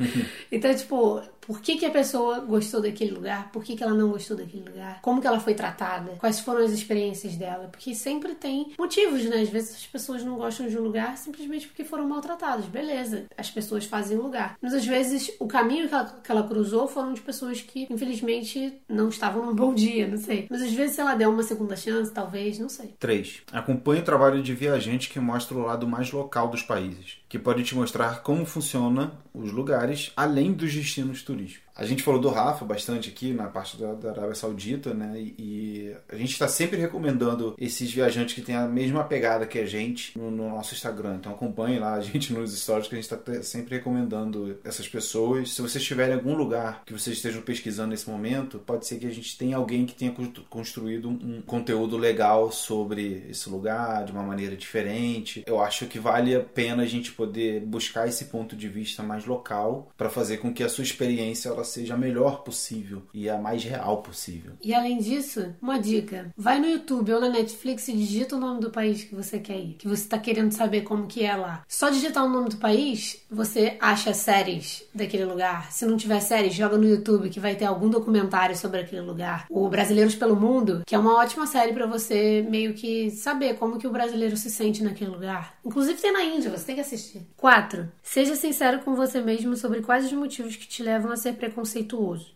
então, 0.50 0.74
tipo, 0.74 1.22
por 1.46 1.60
que, 1.60 1.76
que 1.76 1.86
a 1.86 1.90
pessoa 1.90 2.40
gostou 2.40 2.80
daquele 2.80 3.12
lugar, 3.12 3.50
por 3.52 3.62
que, 3.62 3.76
que 3.76 3.82
ela 3.82 3.94
não 3.94 4.10
gostou 4.10 4.36
daquele 4.36 4.64
lugar, 4.68 5.00
como 5.02 5.20
que 5.20 5.26
ela 5.26 5.40
foi 5.40 5.54
tratada, 5.54 6.12
quais 6.18 6.40
foram 6.40 6.64
as 6.64 6.72
experiências 6.72 7.36
dela, 7.36 7.68
porque 7.68 7.94
sempre 7.94 8.34
tem 8.34 8.72
motivos, 8.78 9.24
né? 9.24 9.42
Às 9.42 9.48
vezes 9.48 9.76
as 9.76 9.86
pessoas 9.86 10.24
não 10.24 10.36
gostam 10.36 10.66
de 10.66 10.78
um 10.78 10.82
lugar 10.82 11.16
simplesmente 11.18 11.66
porque 11.66 11.84
foram 11.84 12.08
maltratadas, 12.08 12.64
beleza, 12.66 13.26
as 13.36 13.50
pessoas 13.50 13.84
fazem 13.84 14.16
lugar. 14.16 14.56
Mas 14.60 14.72
às 14.72 14.86
vezes 14.86 15.30
o 15.38 15.46
caminho 15.46 15.88
que 15.88 15.94
ela, 15.94 16.20
que 16.22 16.32
ela 16.32 16.42
cruzou 16.42 16.88
foram 16.88 17.12
de 17.12 17.20
pessoas 17.20 17.60
que 17.60 17.86
infelizmente 17.90 18.80
não 18.88 19.08
estavam 19.08 19.53
num 19.54 19.66
bom 19.66 19.72
dia, 19.72 20.08
não 20.08 20.18
sei. 20.18 20.46
Mas 20.50 20.60
às 20.60 20.72
vezes 20.72 20.96
se 20.96 21.00
ela 21.00 21.14
der 21.14 21.28
uma 21.28 21.42
segunda 21.42 21.76
chance, 21.76 22.12
talvez, 22.12 22.58
não 22.58 22.68
sei. 22.68 22.94
3. 22.98 23.42
Acompanhe 23.52 24.00
o 24.00 24.04
trabalho 24.04 24.42
de 24.42 24.52
viajante 24.52 25.08
que 25.08 25.20
mostra 25.20 25.56
o 25.56 25.62
lado 25.62 25.86
mais 25.86 26.10
local 26.10 26.48
dos 26.48 26.62
países, 26.62 27.18
que 27.28 27.38
pode 27.38 27.62
te 27.62 27.74
mostrar 27.74 28.22
como 28.22 28.44
funciona 28.44 29.12
os 29.32 29.52
lugares 29.52 30.12
além 30.16 30.52
dos 30.52 30.74
destinos 30.74 31.22
turísticos. 31.22 31.64
A 31.76 31.84
gente 31.84 32.04
falou 32.04 32.20
do 32.20 32.28
Rafa 32.28 32.64
bastante 32.64 33.10
aqui 33.10 33.32
na 33.32 33.48
parte 33.48 33.76
da, 33.76 33.94
da 33.94 34.10
Arábia 34.10 34.34
Saudita, 34.34 34.94
né? 34.94 35.14
E, 35.18 35.34
e 35.38 35.96
a 36.08 36.16
gente 36.16 36.30
está 36.30 36.46
sempre 36.46 36.78
recomendando 36.78 37.54
esses 37.58 37.90
viajantes 37.92 38.34
que 38.34 38.42
têm 38.42 38.54
a 38.54 38.66
mesma 38.66 39.02
pegada 39.02 39.44
que 39.44 39.58
a 39.58 39.66
gente 39.66 40.16
no, 40.16 40.30
no 40.30 40.50
nosso 40.50 40.72
Instagram. 40.72 41.16
Então 41.16 41.32
acompanhe 41.32 41.80
lá 41.80 41.94
a 41.94 42.00
gente 42.00 42.32
nos 42.32 42.56
stories 42.56 42.86
que 42.86 42.94
a 42.94 43.00
gente 43.00 43.12
está 43.12 43.42
sempre 43.42 43.76
recomendando 43.76 44.56
essas 44.62 44.86
pessoas. 44.86 45.52
Se 45.52 45.60
vocês 45.60 45.82
tiverem 45.82 46.14
algum 46.14 46.36
lugar 46.36 46.82
que 46.86 46.92
vocês 46.92 47.16
estejam 47.16 47.42
pesquisando 47.42 47.90
nesse 47.90 48.08
momento, 48.08 48.60
pode 48.60 48.86
ser 48.86 48.98
que 48.98 49.06
a 49.06 49.12
gente 49.12 49.36
tenha 49.36 49.56
alguém 49.56 49.84
que 49.84 49.94
tenha 49.94 50.14
construído 50.48 51.08
um 51.08 51.42
conteúdo 51.42 51.96
legal 51.96 52.52
sobre 52.52 53.26
esse 53.28 53.50
lugar 53.50 54.04
de 54.04 54.12
uma 54.12 54.22
maneira 54.22 54.56
diferente. 54.56 55.42
Eu 55.44 55.60
acho 55.60 55.86
que 55.86 55.98
vale 55.98 56.36
a 56.36 56.40
pena 56.40 56.84
a 56.84 56.86
gente 56.86 57.10
poder 57.10 57.62
buscar 57.62 58.06
esse 58.06 58.26
ponto 58.26 58.54
de 58.54 58.68
vista 58.68 59.02
mais 59.02 59.26
local 59.26 59.90
para 59.96 60.08
fazer 60.08 60.36
com 60.36 60.54
que 60.54 60.62
a 60.62 60.68
sua 60.68 60.84
experiência 60.84 61.48
ela 61.48 61.63
ela 61.64 61.66
seja 61.66 61.94
a 61.94 61.96
melhor 61.96 62.42
possível 62.42 63.02
e 63.12 63.28
a 63.28 63.38
mais 63.38 63.64
real 63.64 64.02
possível. 64.02 64.52
E 64.62 64.74
além 64.74 64.98
disso, 64.98 65.54
uma 65.60 65.78
dica: 65.78 66.32
vai 66.36 66.60
no 66.60 66.66
YouTube 66.66 67.12
ou 67.12 67.20
na 67.20 67.30
Netflix 67.30 67.88
e 67.88 67.92
digita 67.92 68.36
o 68.36 68.38
nome 68.38 68.60
do 68.60 68.70
país 68.70 69.02
que 69.02 69.14
você 69.14 69.38
quer 69.38 69.58
ir, 69.58 69.74
que 69.74 69.88
você 69.88 70.02
está 70.02 70.18
querendo 70.18 70.52
saber 70.52 70.82
como 70.82 71.06
que 71.06 71.24
é 71.24 71.34
lá. 71.34 71.64
Só 71.66 71.88
digitar 71.88 72.24
o 72.24 72.28
nome 72.28 72.50
do 72.50 72.58
país, 72.58 73.24
você 73.30 73.76
acha 73.80 74.12
séries 74.12 74.84
daquele 74.94 75.24
lugar. 75.24 75.72
Se 75.72 75.86
não 75.86 75.96
tiver 75.96 76.20
séries, 76.20 76.54
joga 76.54 76.76
no 76.76 76.86
YouTube 76.88 77.30
que 77.30 77.40
vai 77.40 77.54
ter 77.54 77.64
algum 77.64 77.88
documentário 77.88 78.56
sobre 78.56 78.80
aquele 78.80 79.02
lugar. 79.02 79.46
O 79.48 79.68
Brasileiros 79.68 80.14
pelo 80.14 80.36
Mundo, 80.36 80.82
que 80.86 80.94
é 80.94 80.98
uma 80.98 81.16
ótima 81.16 81.46
série 81.46 81.72
para 81.72 81.86
você 81.86 82.46
meio 82.48 82.74
que 82.74 83.10
saber 83.10 83.54
como 83.54 83.78
que 83.78 83.86
o 83.86 83.92
brasileiro 83.92 84.36
se 84.36 84.50
sente 84.50 84.82
naquele 84.82 85.10
lugar. 85.10 85.54
Inclusive 85.64 86.00
tem 86.00 86.12
na 86.12 86.22
Índia, 86.22 86.50
você 86.50 86.64
tem 86.64 86.74
que 86.74 86.80
assistir. 86.82 87.26
4. 87.36 87.88
Seja 88.02 88.36
sincero 88.36 88.80
com 88.80 88.94
você 88.94 89.20
mesmo 89.20 89.56
sobre 89.56 89.80
quais 89.80 90.04
os 90.04 90.12
motivos 90.12 90.56
que 90.56 90.66
te 90.66 90.82
levam 90.82 91.10
a 91.10 91.16
ser 91.16 91.34
preconceituoso. 91.34 91.53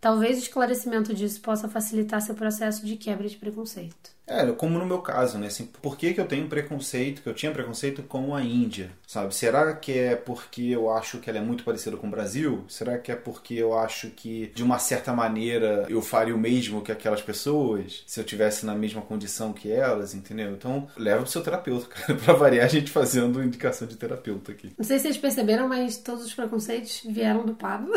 Talvez 0.00 0.38
o 0.38 0.42
esclarecimento 0.42 1.14
disso 1.14 1.40
possa 1.40 1.68
facilitar 1.68 2.20
seu 2.20 2.34
processo 2.34 2.86
de 2.86 2.96
quebra 2.96 3.28
de 3.28 3.36
preconceito. 3.36 4.17
É, 4.28 4.46
como 4.52 4.78
no 4.78 4.86
meu 4.86 4.98
caso, 4.98 5.38
né? 5.38 5.46
Assim, 5.46 5.66
por 5.80 5.96
que, 5.96 6.12
que 6.12 6.20
eu 6.20 6.26
tenho 6.26 6.46
preconceito, 6.46 7.22
que 7.22 7.28
eu 7.28 7.34
tinha 7.34 7.50
preconceito 7.50 8.02
com 8.02 8.34
a 8.34 8.42
Índia, 8.42 8.90
sabe? 9.06 9.34
Será 9.34 9.74
que 9.74 9.92
é 9.92 10.14
porque 10.14 10.62
eu 10.62 10.90
acho 10.90 11.18
que 11.18 11.30
ela 11.30 11.38
é 11.38 11.42
muito 11.42 11.64
parecida 11.64 11.96
com 11.96 12.06
o 12.06 12.10
Brasil? 12.10 12.64
Será 12.68 12.98
que 12.98 13.10
é 13.10 13.16
porque 13.16 13.54
eu 13.54 13.76
acho 13.76 14.10
que, 14.10 14.52
de 14.54 14.62
uma 14.62 14.78
certa 14.78 15.12
maneira, 15.12 15.86
eu 15.88 16.02
faria 16.02 16.34
o 16.34 16.38
mesmo 16.38 16.82
que 16.82 16.92
aquelas 16.92 17.22
pessoas? 17.22 18.04
Se 18.06 18.20
eu 18.20 18.24
tivesse 18.24 18.66
na 18.66 18.74
mesma 18.74 19.00
condição 19.00 19.52
que 19.52 19.72
elas, 19.72 20.14
entendeu? 20.14 20.52
Então, 20.52 20.86
leva 20.96 21.22
pro 21.22 21.30
seu 21.30 21.42
terapeuta, 21.42 21.86
cara. 21.88 22.14
pra 22.18 22.34
variar, 22.34 22.66
a 22.66 22.68
gente 22.68 22.90
fazendo 22.90 23.42
indicação 23.42 23.88
de 23.88 23.96
terapeuta 23.96 24.52
aqui. 24.52 24.70
Não 24.76 24.84
sei 24.84 24.98
se 24.98 25.04
vocês 25.04 25.16
perceberam, 25.16 25.66
mas 25.68 25.96
todos 25.96 26.24
os 26.24 26.34
preconceitos 26.34 27.02
vieram 27.08 27.46
do 27.46 27.54
Pablo. 27.54 27.92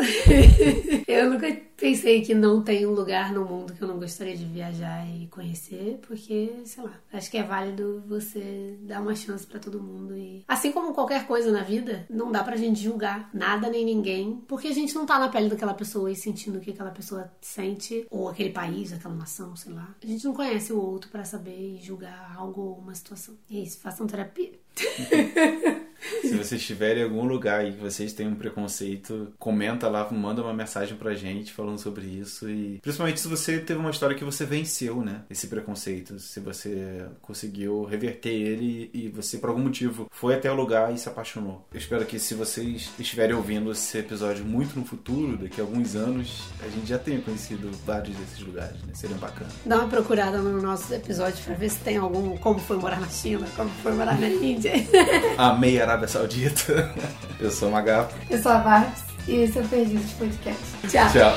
eu 1.06 1.30
nunca 1.30 1.54
pensei 1.82 2.22
que 2.22 2.32
não 2.32 2.62
tem 2.62 2.86
um 2.86 2.92
lugar 2.92 3.32
no 3.32 3.44
mundo 3.44 3.72
que 3.72 3.82
eu 3.82 3.88
não 3.88 3.98
gostaria 3.98 4.36
de 4.36 4.44
viajar 4.44 5.04
e 5.08 5.26
conhecer, 5.26 5.98
porque, 6.06 6.21
sei 6.64 6.84
lá, 6.84 6.92
acho 7.12 7.30
que 7.30 7.38
é 7.38 7.42
válido 7.42 8.02
você 8.06 8.78
dar 8.82 9.00
uma 9.00 9.14
chance 9.14 9.46
para 9.46 9.60
todo 9.60 9.82
mundo 9.82 10.16
e 10.16 10.44
assim 10.46 10.72
como 10.72 10.94
qualquer 10.94 11.26
coisa 11.26 11.50
na 11.50 11.62
vida, 11.62 12.06
não 12.08 12.30
dá 12.30 12.42
pra 12.42 12.56
gente 12.56 12.80
julgar 12.82 13.30
nada 13.32 13.68
nem 13.68 13.84
ninguém, 13.84 14.42
porque 14.46 14.68
a 14.68 14.72
gente 14.72 14.94
não 14.94 15.06
tá 15.06 15.18
na 15.18 15.28
pele 15.28 15.48
daquela 15.48 15.74
pessoa 15.74 16.10
e 16.10 16.16
sentindo 16.16 16.58
o 16.58 16.60
que 16.60 16.70
aquela 16.70 16.90
pessoa 16.90 17.30
sente 17.40 18.06
ou 18.10 18.28
aquele 18.28 18.50
país, 18.50 18.92
aquela 18.92 19.14
nação, 19.14 19.56
sei 19.56 19.72
lá. 19.72 19.94
A 20.02 20.06
gente 20.06 20.24
não 20.24 20.34
conhece 20.34 20.72
o 20.72 20.80
outro 20.80 21.10
para 21.10 21.24
saber 21.24 21.76
e 21.76 21.80
julgar 21.80 22.34
algo 22.36 22.60
ou 22.60 22.78
uma 22.78 22.94
situação. 22.94 23.34
E 23.48 23.58
é 23.58 23.62
isso, 23.62 23.78
façam 23.80 24.06
terapia. 24.06 24.52
Se 26.32 26.36
vocês 26.36 26.60
estiverem 26.60 27.02
em 27.02 27.04
algum 27.04 27.24
lugar 27.24 27.66
e 27.66 27.72
vocês 27.72 28.12
têm 28.12 28.28
um 28.28 28.34
preconceito, 28.34 29.32
comenta 29.38 29.88
lá, 29.88 30.08
manda 30.10 30.42
uma 30.42 30.54
mensagem 30.54 30.96
pra 30.96 31.14
gente 31.14 31.52
falando 31.52 31.78
sobre 31.78 32.06
isso. 32.06 32.48
E 32.48 32.78
principalmente 32.80 33.20
se 33.20 33.28
você 33.28 33.58
teve 33.58 33.80
uma 33.80 33.90
história 33.90 34.16
que 34.16 34.24
você 34.24 34.44
venceu, 34.44 35.02
né? 35.02 35.22
Esse 35.28 35.46
preconceito. 35.48 36.18
Se 36.18 36.40
você 36.40 37.06
conseguiu 37.20 37.84
reverter 37.84 38.30
ele 38.30 38.90
e 38.94 39.08
você, 39.08 39.38
por 39.38 39.50
algum 39.50 39.62
motivo, 39.62 40.08
foi 40.10 40.34
até 40.34 40.50
o 40.50 40.54
lugar 40.54 40.92
e 40.92 40.98
se 40.98 41.08
apaixonou. 41.08 41.66
Eu 41.72 41.78
espero 41.78 42.04
que 42.06 42.18
se 42.18 42.34
vocês 42.34 42.90
estiverem 42.98 43.34
ouvindo 43.34 43.70
esse 43.72 43.98
episódio 43.98 44.44
muito 44.44 44.78
no 44.78 44.84
futuro, 44.84 45.36
daqui 45.36 45.60
a 45.60 45.64
alguns 45.64 45.94
anos, 45.96 46.44
a 46.64 46.68
gente 46.68 46.86
já 46.86 46.98
tenha 46.98 47.20
conhecido 47.20 47.70
vários 47.84 48.16
desses 48.16 48.40
lugares, 48.40 48.80
né? 48.82 48.94
Seria 48.94 49.16
bacana. 49.16 49.50
Dá 49.66 49.78
uma 49.78 49.88
procurada 49.88 50.38
no 50.38 50.60
nosso 50.62 50.92
episódio 50.94 51.42
pra 51.44 51.54
ver 51.54 51.70
se 51.70 51.78
tem 51.80 51.96
algum 51.96 52.36
como 52.36 52.58
foi 52.58 52.76
morar 52.78 53.00
na 53.00 53.08
China, 53.08 53.46
como 53.56 53.70
foi 53.82 53.92
morar 53.92 54.18
na 54.18 54.28
Índia. 54.28 54.72
Amei 55.36 55.80
a 55.80 55.84
Arábia 55.84 56.08
Saudita. 56.12 56.92
Eu 57.40 57.50
sou 57.50 57.70
o 57.70 57.72
Magapo. 57.72 58.14
Eu 58.28 58.40
sou 58.40 58.52
a 58.52 58.58
Barbs 58.58 59.02
e 59.26 59.36
esse 59.36 59.58
é 59.58 59.62
o 59.62 59.68
Perdido 59.68 60.04
de 60.04 60.14
Podcast. 60.14 60.62
Tchau. 60.88 61.10
Tchau. 61.10 61.36